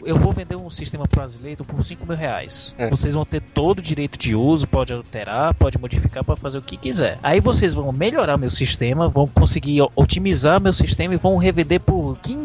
eu 0.05 0.15
vou 0.15 0.31
vender 0.31 0.55
um 0.55 0.69
sistema 0.69 1.07
pro 1.07 1.21
Azileito 1.21 1.63
por 1.63 1.83
5 1.83 2.05
mil 2.07 2.15
reais. 2.17 2.73
É. 2.77 2.89
Vocês 2.89 3.13
vão 3.13 3.25
ter 3.25 3.41
todo 3.41 3.79
o 3.79 3.81
direito 3.81 4.17
de 4.17 4.35
uso, 4.35 4.67
pode 4.67 4.93
alterar, 4.93 5.53
pode 5.53 5.77
modificar, 5.77 6.23
pode 6.23 6.39
fazer 6.39 6.57
o 6.57 6.61
que 6.61 6.77
quiser. 6.77 7.19
Aí 7.21 7.39
vocês 7.39 7.73
vão 7.73 7.91
melhorar 7.91 8.37
meu 8.37 8.49
sistema, 8.49 9.07
vão 9.09 9.27
conseguir 9.27 9.81
o- 9.81 9.91
otimizar 9.95 10.59
meu 10.59 10.73
sistema 10.73 11.13
e 11.13 11.17
vão 11.17 11.37
revender 11.37 11.79
por 11.79 11.98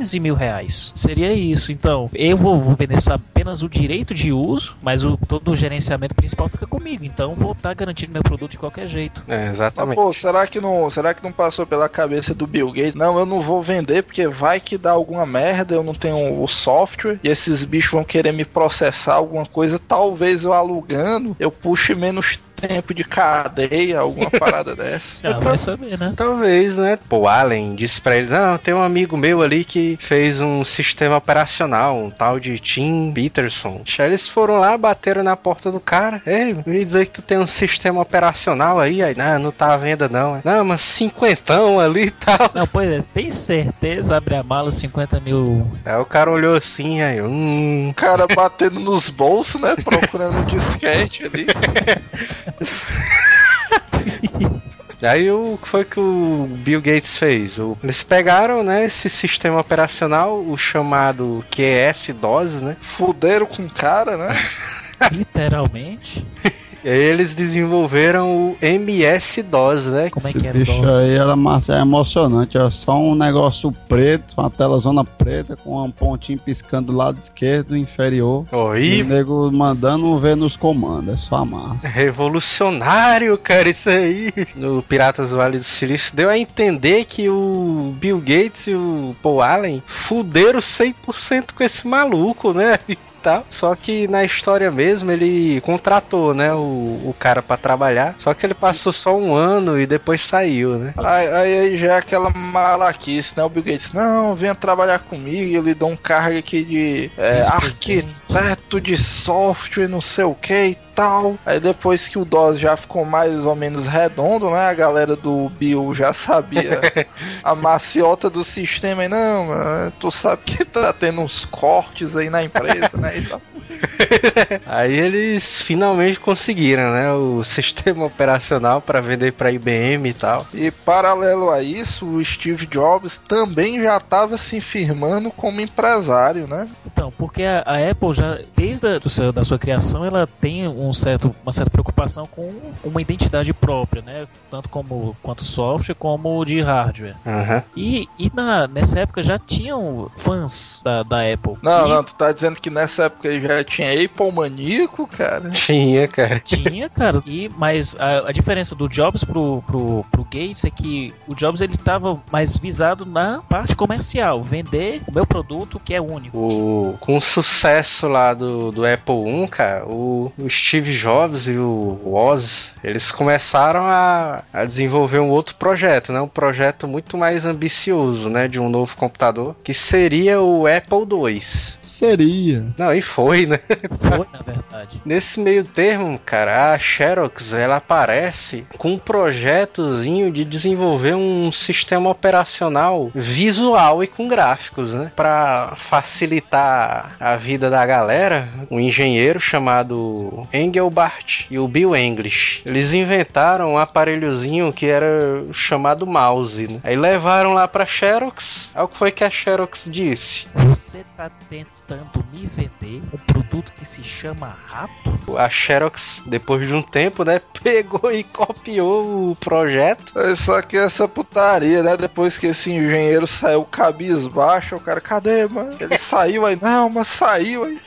15 0.04 0.20
mil 0.20 0.34
reais. 0.34 0.90
Seria 0.94 1.32
isso. 1.32 1.72
Então, 1.72 2.10
eu 2.12 2.36
vou, 2.36 2.60
vou 2.60 2.76
vender 2.76 3.00
só 3.00 3.14
apenas 3.14 3.62
o 3.62 3.68
direito 3.68 4.12
de 4.12 4.32
uso, 4.32 4.76
mas 4.82 5.02
o, 5.04 5.16
todo 5.16 5.50
o 5.50 5.56
gerenciamento 5.56 6.14
principal 6.14 6.46
fica 6.46 6.66
comigo. 6.66 7.04
Então, 7.04 7.34
vou 7.34 7.52
estar 7.52 7.74
garantindo 7.74 8.12
meu 8.12 8.22
produto 8.22 8.50
de 8.50 8.58
qualquer 8.58 8.86
jeito. 8.86 9.24
É, 9.26 9.46
Mas, 9.46 9.50
exatamente. 9.54 9.96
pô, 9.96 10.12
será 10.12 10.46
que, 10.46 10.60
não, 10.60 10.90
será 10.90 11.14
que 11.14 11.22
não 11.22 11.32
passou 11.32 11.66
pela 11.66 11.88
cabeça 11.88 12.34
do 12.34 12.46
Bill 12.46 12.70
Gates? 12.70 12.94
Não, 12.94 13.18
eu 13.18 13.24
não 13.24 13.40
vou 13.40 13.62
vender 13.62 14.02
porque 14.02 14.28
vai 14.28 14.60
que 14.60 14.76
dá 14.76 14.90
alguma 14.90 15.24
merda, 15.24 15.74
eu 15.74 15.82
não 15.82 15.94
tenho 15.94 16.42
o 16.42 16.46
software 16.46 17.18
e 17.24 17.28
esses 17.28 17.64
bichos 17.64 17.92
vão 17.92 18.04
querer 18.04 18.32
me 18.32 18.44
processar 18.44 19.14
alguma 19.14 19.46
coisa. 19.46 19.78
Talvez 19.78 20.44
eu 20.44 20.52
alugando, 20.52 21.34
eu 21.40 21.50
puxe 21.50 21.94
menos 21.94 22.38
tempo 22.66 22.94
de 22.94 23.04
cadeia, 23.04 24.00
alguma 24.00 24.30
parada 24.30 24.74
dessa. 24.76 25.28
Ah, 25.28 25.38
vai 25.38 25.56
saber, 25.56 25.98
né? 25.98 26.12
Talvez, 26.16 26.76
né? 26.76 26.98
Pô, 27.08 27.20
o 27.20 27.28
Allen 27.28 27.74
disse 27.74 28.00
pra 28.00 28.16
ele: 28.16 28.28
Não, 28.28 28.58
tem 28.58 28.74
um 28.74 28.82
amigo 28.82 29.16
meu 29.16 29.42
ali 29.42 29.64
que 29.64 29.98
fez 30.00 30.40
um 30.40 30.64
sistema 30.64 31.16
operacional, 31.16 31.96
um 31.96 32.10
tal 32.10 32.40
de 32.40 32.58
Tim 32.58 33.12
Peterson. 33.12 33.82
Eles 33.98 34.28
foram 34.28 34.56
lá, 34.56 34.76
bateram 34.76 35.22
na 35.22 35.36
porta 35.36 35.70
do 35.70 35.80
cara. 35.80 36.22
Ei, 36.26 36.54
me 36.66 36.78
diz 36.78 36.94
aí 36.94 37.06
que 37.06 37.12
tu 37.12 37.22
tem 37.22 37.38
um 37.38 37.46
sistema 37.46 38.00
operacional 38.00 38.80
aí. 38.80 39.02
Aí, 39.02 39.14
não, 39.14 39.38
não 39.38 39.50
tá 39.50 39.74
à 39.74 39.76
venda 39.76 40.08
não. 40.08 40.40
Não, 40.44 40.64
mas 40.64 40.82
cinquentão 40.82 41.80
ali 41.80 42.06
e 42.06 42.10
tal. 42.10 42.50
Não, 42.54 42.66
pois 42.66 42.88
é, 42.88 43.00
tem 43.12 43.30
certeza, 43.30 44.16
abre 44.16 44.36
a 44.36 44.42
mala, 44.42 44.70
50 44.70 45.20
mil. 45.20 45.66
Aí 45.84 45.96
o 45.96 46.04
cara 46.04 46.30
olhou 46.30 46.56
assim, 46.56 47.02
aí, 47.02 47.20
hum. 47.20 47.90
O 47.90 47.94
cara 47.94 48.26
batendo 48.26 48.80
nos 48.80 49.08
bolsos, 49.08 49.60
né? 49.60 49.74
Procurando 49.76 50.38
um 50.38 50.44
disquete 50.44 51.24
ali. 51.24 51.46
Aí 55.02 55.30
o 55.30 55.58
que 55.60 55.68
foi 55.68 55.84
que 55.84 56.00
o 56.00 56.46
Bill 56.50 56.80
Gates 56.80 57.18
fez? 57.18 57.58
O- 57.58 57.76
eles 57.82 58.02
pegaram, 58.02 58.62
né, 58.62 58.86
esse 58.86 59.10
sistema 59.10 59.60
operacional, 59.60 60.40
o 60.42 60.56
chamado 60.56 61.44
QS-DOS, 61.50 62.62
né? 62.62 62.76
Fuderam 62.80 63.44
com 63.46 63.64
o 63.66 63.70
cara, 63.70 64.16
né? 64.16 64.34
Literalmente. 65.12 66.24
E 66.84 66.88
aí 66.88 67.00
eles 67.00 67.34
desenvolveram 67.34 68.50
o 68.50 68.56
MS-DOS, 68.60 69.86
né? 69.86 70.10
Como 70.10 70.26
é 70.26 70.30
Esse 70.30 70.38
que 70.38 70.46
era 70.46 70.56
o 70.56 70.60
bicho 70.60 70.82
DOS? 70.82 70.94
aí 70.94 71.14
era 71.14 71.34
massa, 71.34 71.74
é 71.74 71.80
emocionante. 71.80 72.58
É 72.58 72.70
só 72.70 72.98
um 72.98 73.14
negócio 73.14 73.72
preto, 73.88 74.34
uma 74.36 74.50
telazona 74.50 75.02
preta 75.02 75.56
com 75.56 75.82
um 75.82 75.90
pontinho 75.90 76.38
piscando 76.38 76.92
do 76.92 76.98
lado 76.98 77.18
esquerdo 77.18 77.74
inferior. 77.74 78.44
E 78.78 79.02
o 79.02 79.06
nego 79.06 79.50
mandando 79.50 80.18
ver 80.18 80.36
nos 80.36 80.56
comandos. 80.56 81.14
É 81.14 81.16
só 81.16 81.36
a 81.36 81.44
massa. 81.46 81.88
Revolucionário, 81.88 83.38
cara, 83.38 83.70
isso 83.70 83.88
aí. 83.88 84.30
No 84.54 84.82
Piratas 84.82 85.30
do 85.30 85.36
Vale 85.36 85.56
do 85.56 85.64
Silício 85.64 86.14
deu 86.14 86.28
a 86.28 86.36
entender 86.36 87.06
que 87.06 87.30
o 87.30 87.94
Bill 87.98 88.18
Gates 88.18 88.66
e 88.66 88.74
o 88.74 89.16
Paul 89.22 89.40
Allen 89.40 89.82
fuderam 89.86 90.60
100% 90.60 91.52
com 91.54 91.64
esse 91.64 91.86
maluco, 91.88 92.52
né? 92.52 92.78
Tal. 93.24 93.46
Só 93.48 93.74
que 93.74 94.06
na 94.06 94.22
história 94.22 94.70
mesmo 94.70 95.10
ele 95.10 95.58
contratou, 95.62 96.34
né, 96.34 96.52
o, 96.52 96.58
o 96.58 97.16
cara 97.18 97.40
pra 97.40 97.56
trabalhar. 97.56 98.14
Só 98.18 98.34
que 98.34 98.44
ele 98.44 98.52
passou 98.52 98.92
só 98.92 99.16
um 99.16 99.34
ano 99.34 99.80
e 99.80 99.86
depois 99.86 100.20
saiu, 100.20 100.78
né? 100.78 100.92
Aí, 100.98 101.28
aí, 101.28 101.58
aí 101.58 101.78
já 101.78 101.94
é 101.94 101.96
aquela 101.96 102.28
malaquice, 102.28 103.32
né? 103.34 103.42
O 103.42 103.48
Bill 103.48 103.62
Gates, 103.62 103.94
não, 103.94 104.34
venha 104.34 104.54
trabalhar 104.54 104.98
comigo, 104.98 105.56
ele 105.56 105.74
dá 105.74 105.86
um 105.86 105.96
cargo 105.96 106.36
aqui 106.36 106.62
de 106.62 107.10
é, 107.16 107.38
Vice-presidente. 107.38 108.14
Arquiteto 108.34 108.80
de 108.80 108.96
software, 108.96 109.88
não 109.88 110.00
sei 110.00 110.24
o 110.24 110.34
que 110.34 110.68
e 110.68 110.74
tal. 110.94 111.38
Aí 111.44 111.60
depois 111.60 112.08
que 112.08 112.18
o 112.18 112.24
DOS 112.24 112.58
já 112.58 112.76
ficou 112.76 113.04
mais 113.04 113.44
ou 113.44 113.54
menos 113.54 113.86
redondo, 113.86 114.50
né? 114.50 114.66
A 114.66 114.74
galera 114.74 115.16
do 115.16 115.48
Bill 115.50 115.94
já 115.94 116.12
sabia 116.12 116.80
a 117.42 117.54
maciota 117.54 118.28
do 118.28 118.44
sistema. 118.44 119.04
E 119.04 119.08
não, 119.08 119.46
mano, 119.46 119.92
tu 119.98 120.10
sabe 120.10 120.42
que 120.44 120.64
tá 120.64 120.92
tendo 120.92 121.20
uns 121.20 121.44
cortes 121.44 122.16
aí 122.16 122.30
na 122.30 122.42
empresa, 122.42 122.90
né? 122.96 123.18
E 123.18 123.26
tal. 123.26 123.40
Aí 124.66 124.92
eles 124.92 125.60
finalmente 125.60 126.18
conseguiram, 126.20 126.92
né, 126.92 127.12
o 127.12 127.42
sistema 127.44 128.04
operacional 128.06 128.80
para 128.80 129.00
vender 129.00 129.32
para 129.32 129.50
IBM 129.52 130.08
e 130.08 130.14
tal. 130.14 130.46
E 130.52 130.70
paralelo 130.70 131.50
a 131.50 131.62
isso, 131.62 132.06
o 132.06 132.24
Steve 132.24 132.66
Jobs 132.66 133.18
também 133.28 133.82
já 133.82 133.96
estava 133.96 134.36
se 134.36 134.60
firmando 134.60 135.30
como 135.30 135.60
empresário, 135.60 136.46
né? 136.46 136.68
Então, 136.86 137.10
porque 137.16 137.42
a, 137.44 137.62
a 137.66 137.90
Apple 137.90 138.12
já, 138.12 138.38
desde 138.56 138.86
a 138.86 138.98
do 138.98 139.08
seu- 139.08 139.32
da 139.32 139.44
sua 139.44 139.58
criação, 139.58 140.04
ela 140.04 140.26
tem 140.40 140.66
um 140.68 140.92
certo, 140.92 141.34
uma 141.42 141.52
certa 141.52 141.70
preocupação 141.70 142.24
com 142.26 142.52
uma 142.82 143.00
identidade 143.00 143.52
própria, 143.52 144.02
né? 144.02 144.26
Tanto 144.50 144.68
como 144.68 145.16
quanto 145.22 145.44
software 145.44 145.94
como 145.94 146.44
de 146.44 146.60
hardware. 146.60 147.16
Aham. 147.26 147.62
E, 147.76 148.08
e 148.18 148.30
na, 148.34 148.68
nessa 148.68 149.00
época 149.00 149.22
já 149.22 149.38
tinham 149.38 150.10
fãs 150.16 150.80
da, 150.84 151.02
da 151.02 151.18
Apple. 151.32 151.54
Não, 151.62 151.86
E 151.86 151.90
não, 151.90 152.04
tu 152.04 152.14
tá 152.14 152.30
dizendo 152.32 152.60
que 152.60 152.70
nessa 152.70 153.04
época 153.04 153.28
aí 153.28 153.40
já 153.40 153.63
tinha 153.64 154.04
Apple 154.04 154.32
maníaco, 154.32 155.06
cara? 155.06 155.50
Tinha, 155.50 156.06
cara. 156.06 156.40
Tinha, 156.40 156.88
cara. 156.88 157.20
E, 157.26 157.50
mas 157.56 157.96
a, 157.98 158.28
a 158.28 158.32
diferença 158.32 158.74
do 158.74 158.88
Jobs 158.88 159.24
pro, 159.24 159.62
pro, 159.66 160.04
pro 160.10 160.24
Gates 160.24 160.64
é 160.64 160.70
que 160.70 161.12
o 161.26 161.34
Jobs 161.34 161.60
ele 161.60 161.76
tava 161.76 162.22
mais 162.30 162.56
visado 162.56 163.04
na 163.06 163.40
parte 163.48 163.74
comercial, 163.74 164.42
vender 164.42 165.02
o 165.06 165.12
meu 165.12 165.26
produto 165.26 165.80
que 165.80 165.94
é 165.94 166.00
único. 166.00 166.36
O, 166.36 166.96
com 167.00 167.16
o 167.16 167.20
sucesso 167.20 168.06
lá 168.08 168.34
do, 168.34 168.70
do 168.70 168.86
Apple 168.86 169.44
I, 169.44 169.48
cara, 169.48 169.86
o, 169.86 170.32
o 170.38 170.48
Steve 170.48 170.92
Jobs 170.96 171.48
e 171.48 171.56
o 171.56 171.98
Woz, 172.04 172.74
eles 172.82 173.10
começaram 173.10 173.84
a, 173.84 174.42
a 174.52 174.64
desenvolver 174.64 175.18
um 175.18 175.30
outro 175.30 175.54
projeto, 175.56 176.12
né? 176.12 176.20
Um 176.20 176.28
projeto 176.28 176.86
muito 176.86 177.16
mais 177.16 177.44
ambicioso, 177.44 178.28
né? 178.28 178.48
De 178.48 178.60
um 178.60 178.68
novo 178.68 178.96
computador, 178.96 179.56
que 179.62 179.74
seria 179.74 180.40
o 180.40 180.66
Apple 180.66 181.06
II. 181.10 181.40
Seria. 181.40 182.64
Não, 182.76 182.92
e 182.92 183.02
foi, 183.02 183.43
né? 183.46 183.58
Foi, 184.00 184.26
na 184.32 184.42
verdade. 184.42 185.02
Nesse 185.04 185.40
meio 185.40 185.64
termo, 185.64 186.18
cara, 186.18 186.72
a 186.72 186.78
Xerox 186.78 187.52
ela 187.52 187.76
aparece 187.76 188.66
com 188.78 188.92
um 188.92 188.98
projetozinho 188.98 190.30
de 190.30 190.44
desenvolver 190.44 191.14
um 191.14 191.50
sistema 191.52 192.10
operacional 192.10 193.10
visual 193.14 194.02
e 194.02 194.06
com 194.06 194.28
gráficos, 194.28 194.94
né? 194.94 195.12
Para 195.14 195.74
facilitar 195.76 197.16
a 197.18 197.36
vida 197.36 197.70
da 197.70 197.84
galera, 197.84 198.48
um 198.70 198.80
engenheiro 198.80 199.40
chamado 199.40 200.46
Engelbart 200.52 201.46
e 201.50 201.58
o 201.58 201.68
Bill 201.68 201.96
English. 201.96 202.62
Eles 202.64 202.92
inventaram 202.92 203.72
um 203.72 203.78
aparelhozinho 203.78 204.72
que 204.72 204.86
era 204.86 205.44
chamado 205.52 206.06
mouse, 206.06 206.68
né? 206.68 206.80
Aí 206.84 206.96
levaram 206.96 207.52
lá 207.52 207.66
para 207.66 207.86
Xerox. 207.86 208.70
Aí 208.74 208.82
o 208.82 208.88
que 208.88 208.96
foi 208.96 209.10
que 209.10 209.24
a 209.24 209.30
Xerox 209.30 209.88
disse? 209.90 210.46
Você 210.54 211.04
tá 211.16 211.30
tentando 211.48 211.73
tentando 211.86 212.24
me 212.32 212.46
vender 212.46 213.02
um 213.12 213.18
produto 213.18 213.72
que 213.72 213.84
se 213.84 214.02
chama 214.02 214.56
rato? 214.66 215.36
A 215.36 215.48
Xerox, 215.48 216.22
depois 216.26 216.66
de 216.66 216.74
um 216.74 216.82
tempo, 216.82 217.24
né, 217.24 217.40
pegou 217.62 218.10
e 218.10 218.24
copiou 218.24 219.30
o 219.30 219.36
projeto. 219.36 220.18
É 220.18 220.34
só 220.36 220.60
que 220.62 220.76
essa 220.76 221.06
putaria, 221.06 221.82
né? 221.82 221.96
Depois 221.96 222.38
que 222.38 222.48
esse 222.48 222.72
engenheiro 222.72 223.26
saiu 223.26 223.64
cabisbaixo, 223.64 224.76
o 224.76 224.80
cara, 224.80 225.00
cadê, 225.00 225.46
mano? 225.46 225.76
Ele 225.78 225.96
saiu 225.98 226.46
aí, 226.46 226.58
não, 226.60 226.88
mas 226.88 227.08
saiu 227.08 227.64
aí. 227.64 227.80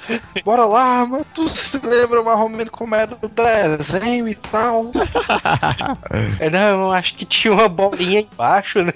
Bora 0.43 0.65
lá, 0.65 1.05
mano. 1.05 1.25
Tu 1.33 1.47
se 1.49 1.79
lembra 1.79 2.23
mais 2.23 2.39
ou 2.39 2.49
menos 2.49 2.69
como 2.69 2.95
era 2.95 3.17
o 3.21 3.27
desenho 3.27 4.27
e 4.27 4.35
tal? 4.35 4.91
É, 6.39 6.49
não, 6.49 6.81
eu 6.81 6.91
acho 6.91 7.15
que 7.15 7.25
tinha 7.25 7.53
uma 7.53 7.67
bolinha 7.67 8.21
embaixo, 8.21 8.81
né? 8.83 8.93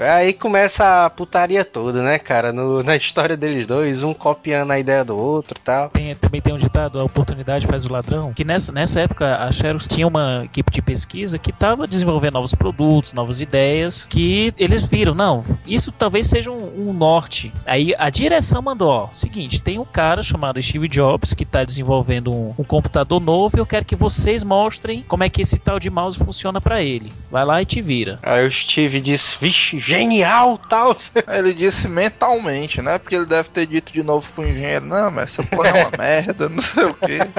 Aí 0.00 0.32
começa 0.32 1.04
a 1.04 1.10
putaria 1.10 1.64
toda, 1.64 2.02
né, 2.02 2.18
cara? 2.18 2.52
No- 2.52 2.82
na 2.82 2.96
história 2.96 3.36
deles 3.36 3.66
dois, 3.66 4.02
um 4.02 4.14
copiando 4.14 4.70
a 4.70 4.78
ideia 4.78 5.04
do 5.04 5.16
outro 5.16 5.58
e 5.58 5.62
tal. 5.62 5.88
Tem- 5.90 6.14
também 6.14 6.40
tem 6.40 6.54
um 6.54 6.58
ditado, 6.58 6.98
a 6.98 7.04
oportunidade 7.04 7.66
faz 7.66 7.84
o 7.84 7.92
ladrão, 7.92 8.32
que 8.32 8.44
nessa, 8.44 8.72
nessa 8.72 9.00
época 9.00 9.36
a 9.36 9.52
Xerox 9.52 9.86
tinha 9.86 10.06
uma 10.06 10.42
equipe 10.44 10.70
de 10.70 10.80
pesquisa 10.82 11.38
que 11.38 11.50
estava 11.50 11.86
desenvolvendo 11.86 12.34
novos 12.34 12.54
produtos, 12.54 13.12
novas 13.12 13.40
ideias, 13.40 14.06
que 14.06 14.54
eles 14.56 14.84
viram, 14.84 15.14
não, 15.14 15.44
isso 15.66 15.92
talvez 15.92 16.26
seja 16.28 16.50
um, 16.50 16.88
um 16.88 16.92
norte. 16.92 17.52
Aí 17.66 17.94
a 17.98 18.08
direção 18.10 18.62
mandou, 18.62 18.88
ó, 18.88 19.08
seguinte, 19.12 19.62
tem 19.62 19.78
um 19.78 19.84
cara 19.84 20.22
chamado 20.22 20.60
Steve 20.62 20.88
Jobs 20.88 21.34
que 21.34 21.42
está 21.42 21.62
desenvolvendo 21.64 22.32
um, 22.32 22.54
um 22.58 22.64
computador 22.64 23.20
novo 23.20 23.56
e 23.56 23.60
eu 23.60 23.66
quero 23.66 23.84
que 23.84 23.96
vocês 23.96 24.42
mostrem 24.44 25.04
como 25.06 25.24
é 25.24 25.28
que 25.28 25.42
esse 25.42 25.58
tal 25.58 25.78
de 25.78 25.90
mouse 25.90 26.16
funciona 26.18 26.60
para 26.60 26.82
ele. 26.82 27.12
Vai 27.30 27.44
lá 27.44 27.60
e 27.60 27.66
te 27.66 27.82
vira. 27.82 28.18
Aí 28.22 28.46
o 28.46 28.50
Steve 28.50 29.00
disse, 29.00 29.36
vixe, 29.40 29.78
genial, 29.90 30.56
tal. 30.56 30.96
Ele 31.28 31.52
disse 31.52 31.88
mentalmente, 31.88 32.80
né? 32.80 32.98
Porque 32.98 33.16
ele 33.16 33.26
deve 33.26 33.48
ter 33.48 33.66
dito 33.66 33.92
de 33.92 34.02
novo 34.02 34.30
pro 34.32 34.46
engenheiro, 34.46 34.86
não, 34.86 35.10
mas 35.10 35.32
essa 35.32 35.42
porra 35.42 35.68
é 35.68 35.84
uma 35.84 35.92
merda, 35.98 36.48
não 36.48 36.62
sei 36.62 36.84
o 36.84 36.94
quê. 36.94 37.18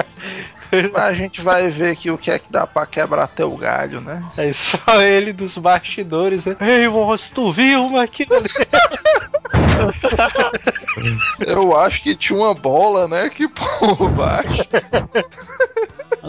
Mas 0.93 1.03
a 1.03 1.11
gente 1.11 1.41
vai 1.41 1.69
ver 1.69 1.91
aqui 1.91 2.09
o 2.09 2.17
que 2.17 2.31
é 2.31 2.39
que 2.39 2.49
dá 2.49 2.65
pra 2.65 2.85
quebrar 2.85 3.27
teu 3.27 3.53
galho, 3.57 3.99
né? 3.99 4.23
Aí 4.37 4.53
só 4.53 5.01
ele 5.01 5.33
dos 5.33 5.57
bastidores, 5.57 6.45
né? 6.45 6.55
Ei, 6.61 6.87
moço, 6.87 7.33
tu 7.33 7.51
viu 7.51 7.87
uma 7.87 8.03
ali? 8.03 8.17
Eu 11.45 11.75
acho 11.75 12.01
que 12.01 12.15
tinha 12.15 12.39
uma 12.39 12.53
bola, 12.53 13.05
né? 13.05 13.29
Que 13.29 13.49
por 13.49 14.09
baixo. 14.11 14.63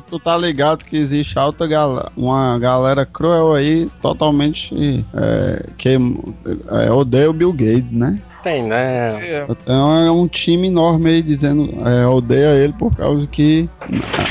Tu 0.00 0.18
tá 0.18 0.36
ligado 0.36 0.84
que 0.84 0.96
existe 0.96 1.38
alta 1.38 1.66
gal 1.66 2.10
uma 2.16 2.58
galera 2.58 3.04
cruel 3.04 3.54
aí, 3.54 3.88
totalmente 4.00 5.04
é, 5.14 5.66
que 5.76 5.90
é, 5.90 6.90
odeia 6.90 7.30
o 7.30 7.32
Bill 7.32 7.52
Gates, 7.52 7.92
né? 7.92 8.20
Tem, 8.42 8.62
né? 8.62 9.20
É, 9.22 9.46
Então 9.48 10.04
é 10.04 10.10
um 10.10 10.26
time 10.26 10.66
enorme 10.66 11.10
aí 11.10 11.22
dizendo 11.22 11.86
é, 11.86 12.06
odeia 12.06 12.56
ele 12.56 12.72
por 12.72 12.94
causa 12.94 13.26
que 13.26 13.68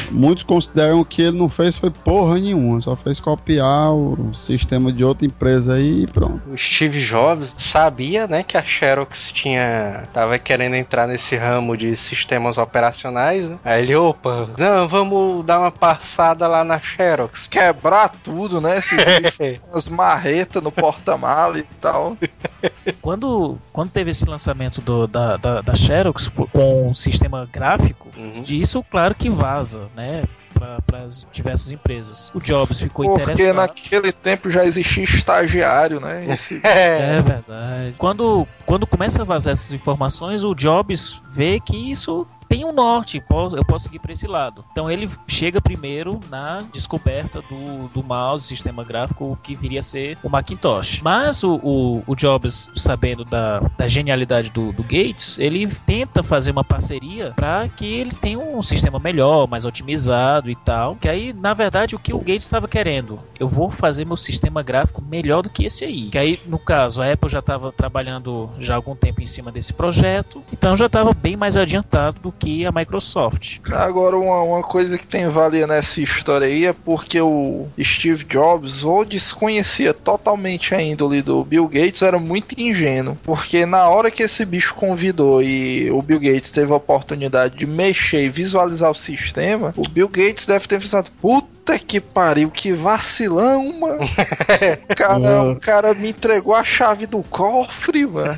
muitos 0.09 0.43
consideram 0.43 1.03
que 1.03 1.21
ele 1.21 1.37
não 1.37 1.47
fez 1.47 1.77
foi 1.77 1.89
porra 1.89 2.35
nenhuma, 2.35 2.81
só 2.81 2.95
fez 2.95 3.19
copiar 3.19 3.93
o 3.93 4.33
sistema 4.33 4.91
de 4.91 5.03
outra 5.03 5.25
empresa 5.25 5.75
aí 5.75 6.03
e 6.03 6.07
pronto. 6.07 6.41
O 6.51 6.57
Steve 6.57 6.99
Jobs 6.99 7.55
sabia, 7.57 8.27
né, 8.27 8.43
que 8.43 8.57
a 8.57 8.63
Xerox 8.63 9.31
tinha 9.31 10.03
tava 10.11 10.37
querendo 10.37 10.75
entrar 10.75 11.07
nesse 11.07 11.35
ramo 11.37 11.77
de 11.77 11.95
sistemas 11.95 12.57
operacionais, 12.57 13.49
né? 13.49 13.57
Aí 13.63 13.83
ele, 13.83 13.95
opa, 13.95 14.49
não, 14.57 14.87
vamos 14.87 15.45
dar 15.51 15.59
uma 15.59 15.71
passada 15.71 16.47
lá 16.47 16.63
na 16.63 16.79
Xerox. 16.79 17.47
quebrar 17.47 18.09
tudo, 18.23 18.61
né? 18.61 18.77
Esses 18.77 18.97
bichos, 19.03 19.61
umas 19.71 19.89
marretas 19.89 20.61
no 20.63 20.71
porta-mala 20.71 21.57
e 21.57 21.63
tal. 21.79 22.17
Quando, 23.01 23.57
quando 23.73 23.89
teve 23.89 24.11
esse 24.11 24.25
lançamento 24.25 24.81
do- 24.81 25.07
da, 25.07 25.35
da, 25.37 25.61
da 25.61 25.75
Xerox 25.75 26.27
com 26.51 26.89
um 26.89 26.93
sistema 26.93 27.47
gráfico, 27.51 28.09
Uhum. 28.15 28.43
disso 28.43 28.83
claro 28.91 29.15
que 29.15 29.29
vaza, 29.29 29.87
né? 29.95 30.23
Para 30.53 31.03
as 31.05 31.25
diversas 31.31 31.71
empresas. 31.71 32.29
O 32.35 32.39
Jobs 32.39 32.79
ficou 32.79 33.05
Porque 33.07 33.23
interessado. 33.23 33.55
naquele 33.55 34.11
tempo 34.11 34.51
já 34.51 34.63
existia 34.65 35.03
estagiário, 35.05 35.99
né? 35.99 36.25
Esse- 36.29 36.61
É, 36.63 37.17
É 37.17 37.21
verdade. 37.21 37.95
Quando, 37.97 38.47
quando 38.65 38.85
começa 38.85 39.21
a 39.21 39.25
vazar 39.25 39.53
essas 39.53 39.73
informações, 39.73 40.43
o 40.43 40.53
Jobs 40.53 41.21
vê 41.31 41.59
que 41.59 41.75
isso 41.91 42.27
tem 42.51 42.65
um 42.65 42.73
norte, 42.73 43.23
eu 43.55 43.63
posso 43.63 43.85
seguir 43.85 43.99
para 43.99 44.11
esse 44.11 44.27
lado. 44.27 44.65
Então 44.73 44.91
ele 44.91 45.09
chega 45.25 45.61
primeiro 45.61 46.19
na 46.29 46.65
descoberta 46.73 47.41
do, 47.41 47.87
do 47.93 48.03
mouse, 48.03 48.45
sistema 48.45 48.83
gráfico, 48.83 49.39
que 49.41 49.55
viria 49.55 49.79
a 49.79 49.81
ser 49.81 50.17
o 50.21 50.27
Macintosh. 50.27 50.99
Mas 51.01 51.45
o, 51.45 51.55
o, 51.63 52.03
o 52.05 52.13
Jobs, 52.13 52.69
sabendo 52.75 53.23
da, 53.23 53.61
da 53.77 53.87
genialidade 53.87 54.51
do, 54.51 54.73
do 54.73 54.83
Gates, 54.83 55.39
ele 55.39 55.65
tenta 55.65 56.21
fazer 56.21 56.51
uma 56.51 56.61
parceria 56.61 57.31
para 57.37 57.69
que 57.69 57.85
ele 57.85 58.11
tenha 58.11 58.37
um 58.37 58.61
sistema 58.61 58.99
melhor, 58.99 59.47
mais 59.47 59.63
otimizado 59.63 60.51
e 60.51 60.55
tal. 60.55 60.97
Que 60.97 61.07
aí, 61.07 61.31
na 61.31 61.53
verdade, 61.53 61.95
o 61.95 61.99
que 61.99 62.13
o 62.13 62.19
Gates 62.19 62.43
estava 62.43 62.67
querendo, 62.67 63.17
eu 63.39 63.47
vou 63.47 63.71
fazer 63.71 64.05
meu 64.05 64.17
sistema 64.17 64.61
gráfico 64.61 65.01
melhor 65.01 65.41
do 65.41 65.49
que 65.49 65.63
esse 65.63 65.85
aí. 65.85 66.09
Que 66.09 66.17
aí, 66.17 66.37
no 66.45 66.59
caso, 66.59 67.01
a 67.01 67.13
Apple 67.13 67.29
já 67.29 67.39
estava 67.39 67.71
trabalhando 67.71 68.49
já 68.59 68.73
há 68.73 68.75
algum 68.75 68.93
tempo 68.93 69.21
em 69.21 69.25
cima 69.25 69.53
desse 69.53 69.71
projeto, 69.71 70.43
então 70.51 70.75
já 70.75 70.87
estava 70.87 71.13
bem 71.13 71.37
mais 71.37 71.55
adiantado 71.55 72.19
do 72.19 72.40
que 72.41 72.65
a 72.65 72.71
Microsoft. 72.71 73.59
Agora, 73.71 74.17
uma, 74.17 74.41
uma 74.41 74.63
coisa 74.63 74.97
que 74.97 75.05
tem 75.05 75.29
valia 75.29 75.67
nessa 75.67 76.01
história 76.01 76.47
aí 76.47 76.65
é 76.65 76.73
porque 76.73 77.21
o 77.21 77.67
Steve 77.79 78.23
Jobs 78.23 78.83
ou 78.83 79.05
desconhecia 79.05 79.93
totalmente 79.93 80.73
a 80.73 80.81
índole 80.81 81.21
do 81.21 81.45
Bill 81.45 81.67
Gates, 81.67 82.01
era 82.01 82.17
muito 82.17 82.59
ingênuo. 82.59 83.17
Porque 83.21 83.65
na 83.65 83.87
hora 83.87 84.09
que 84.09 84.23
esse 84.23 84.43
bicho 84.43 84.73
convidou 84.73 85.43
e 85.43 85.91
o 85.91 86.01
Bill 86.01 86.19
Gates 86.19 86.49
teve 86.49 86.73
a 86.73 86.77
oportunidade 86.77 87.57
de 87.57 87.67
mexer 87.67 88.23
e 88.23 88.29
visualizar 88.29 88.89
o 88.89 88.95
sistema, 88.95 89.73
o 89.77 89.87
Bill 89.87 90.07
Gates 90.07 90.45
deve 90.45 90.67
ter 90.67 90.79
pensado, 90.79 91.09
puta 91.21 91.50
que 91.91 91.99
pariu, 91.99 92.49
que 92.49 92.73
vacilão, 92.73 93.79
mano. 93.79 94.03
O 94.03 94.95
cara, 94.95 95.43
o 95.43 95.59
cara 95.59 95.93
me 95.93 96.09
entregou 96.09 96.55
a 96.55 96.63
chave 96.63 97.05
do 97.05 97.21
cofre, 97.23 98.05
mano. 98.05 98.35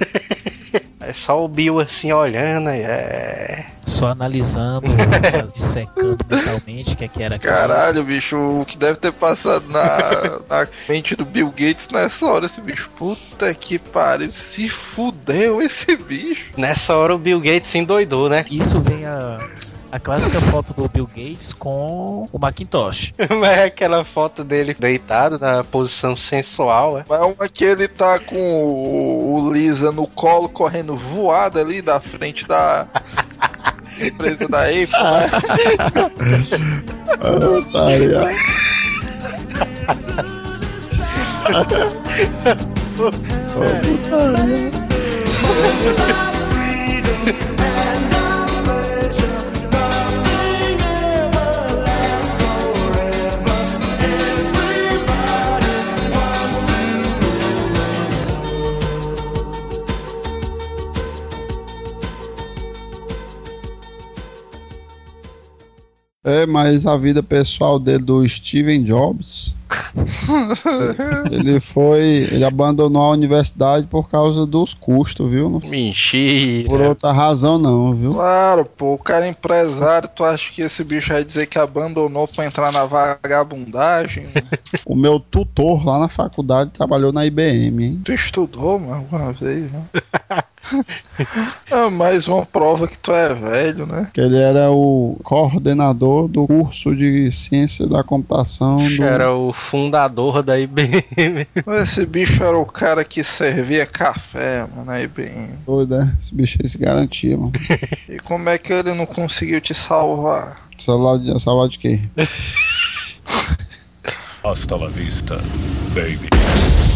é 1.00 1.14
só 1.14 1.44
o 1.44 1.48
Bill 1.48 1.80
assim 1.80 2.12
olhando, 2.12 2.70
e 2.70 2.82
é. 2.82 3.68
Só 3.86 4.10
analisando, 4.10 4.88
dissecando 5.54 6.18
mentalmente 6.30 6.94
o 6.94 6.98
que, 6.98 7.04
é 7.04 7.08
que 7.08 7.22
era 7.22 7.36
aquilo. 7.36 7.54
Caralho, 7.54 8.04
bicho, 8.04 8.38
o 8.38 8.66
que 8.66 8.78
deve 8.78 8.98
ter 8.98 9.12
passado 9.12 9.66
na, 9.68 10.40
na 10.50 10.68
mente 10.88 11.16
do 11.16 11.26
Bill 11.26 11.50
Gates 11.50 11.90
nessa 11.92 12.26
hora, 12.26 12.46
esse 12.46 12.62
bicho. 12.62 12.90
Puta 12.98 13.54
que 13.54 13.78
pariu, 13.78 14.32
se 14.32 14.70
fudeu 14.70 15.62
esse 15.62 15.96
bicho. 15.96 16.52
Nessa 16.58 16.96
hora 16.96 17.14
o 17.14 17.18
Bill 17.18 17.40
Gates 17.40 17.68
se 17.68 17.78
endoidou, 17.78 18.30
né? 18.30 18.46
Isso 18.50 18.80
vem 18.80 19.06
a, 19.06 19.40
a 19.94 20.00
clássica 20.00 20.42
foto 20.42 20.74
do 20.74 20.90
Bill 20.90 21.06
Gates 21.06 21.54
com 21.54 22.28
o 22.32 22.40
Macintosh. 22.40 23.14
Mas 23.40 23.50
é 23.58 23.66
aquela 23.66 24.04
foto 24.04 24.44
dele 24.44 24.76
deitado 24.78 25.38
na 25.38 25.64
posição 25.64 26.18
sensual, 26.18 26.98
é. 26.98 27.06
Mas 27.08 27.22
uma 27.22 27.48
que 27.48 27.64
ele 27.64 27.88
tá 27.88 28.18
com 28.18 28.36
o, 28.36 29.36
o 29.36 29.54
Lisa 29.54 29.92
no 29.92 30.08
colo, 30.08 30.50
correndo 30.50 30.98
voado 30.98 31.60
ali 31.60 31.80
da 31.80 32.00
frente 32.00 32.48
da 32.48 32.88
empresa 34.02 34.48
da 34.48 34.64
Apple, 34.64 34.88
né? 36.18 36.50
Otário. 37.60 38.14
É, 66.24 66.46
mas 66.46 66.86
a 66.86 66.96
vida 66.96 67.22
pessoal 67.22 67.78
dele 67.78 68.04
do 68.04 68.28
Steven 68.28 68.84
Jobs, 68.84 69.54
ele 71.32 71.60
foi, 71.60 72.28
ele 72.32 72.44
abandonou 72.44 73.04
a 73.04 73.12
universidade 73.12 73.88
por 73.88 74.10
causa 74.10 74.46
dos 74.46 74.74
custos, 74.74 75.30
viu? 75.30 75.52
Foi 75.52 75.62
por 75.62 75.70
Mentira. 75.70 76.90
outra 76.90 77.12
razão 77.12 77.58
não, 77.58 77.94
viu? 77.94 78.14
Claro, 78.14 78.66
pô, 78.66 78.94
o 78.94 78.98
cara 78.98 79.26
é 79.26 79.30
empresário, 79.30 80.10
tu 80.14 80.24
acha 80.24 80.52
que 80.52 80.62
esse 80.62 80.84
bicho 80.84 81.12
vai 81.12 81.24
dizer 81.24 81.48
que 81.48 81.60
abandonou 81.60 82.28
pra 82.28 82.46
entrar 82.46 82.72
na 82.72 82.86
vagabundagem? 82.86 84.28
O 84.86 84.96
meu 84.96 85.20
tutor 85.20 85.86
lá 85.86 86.00
na 86.00 86.10
faculdade 86.10 86.72
trabalhou 86.72 87.14
na 87.14 87.26
IBM, 87.26 87.84
hein? 87.84 88.02
Tu 88.04 88.12
estudou, 88.12 88.78
mano, 88.78 88.96
alguma 88.96 89.32
vez, 89.32 89.72
né? 89.72 89.86
é 91.70 91.90
mais 91.92 92.28
uma 92.28 92.46
prova 92.46 92.88
que 92.88 92.98
tu 92.98 93.12
é 93.12 93.34
velho, 93.34 93.86
né? 93.86 94.10
Que 94.14 94.22
ele 94.22 94.38
era 94.38 94.72
o 94.72 95.20
coordenador 95.24 96.28
do 96.28 96.48
curso 96.48 96.96
de 96.96 97.32
ciência 97.32 97.86
da 97.86 98.04
computação. 98.04 98.78
Do... 98.78 99.04
Era 99.04 99.34
o 99.34 99.52
fundador 99.64 100.44
da 100.44 100.60
IBM. 100.60 101.48
Esse 101.82 102.06
bicho 102.06 102.44
era 102.44 102.58
o 102.58 102.66
cara 102.66 103.04
que 103.04 103.24
servia 103.24 103.86
café, 103.86 104.68
mano, 104.68 104.86
na 104.86 105.02
IBM. 105.02 105.50
Doido, 105.66 105.98
né? 105.98 106.16
Esse 106.22 106.36
bicho 106.36 106.60
aí 106.62 106.70
se 106.70 106.78
garantia, 106.78 107.38
mano. 107.38 107.54
E 108.10 108.20
como 108.20 108.50
é 108.50 108.58
que 108.58 108.72
ele 108.74 108.94
não 108.94 109.06
conseguiu 109.06 109.62
te 109.62 109.74
salvar? 109.74 110.62
Salvar 110.78 111.18
de, 111.18 111.40
salvar 111.42 111.70
de 111.70 111.80
quê? 111.80 112.02
Hasta 114.44 114.76
la 114.76 114.88
vista, 114.90 115.38
baby. 115.96 116.93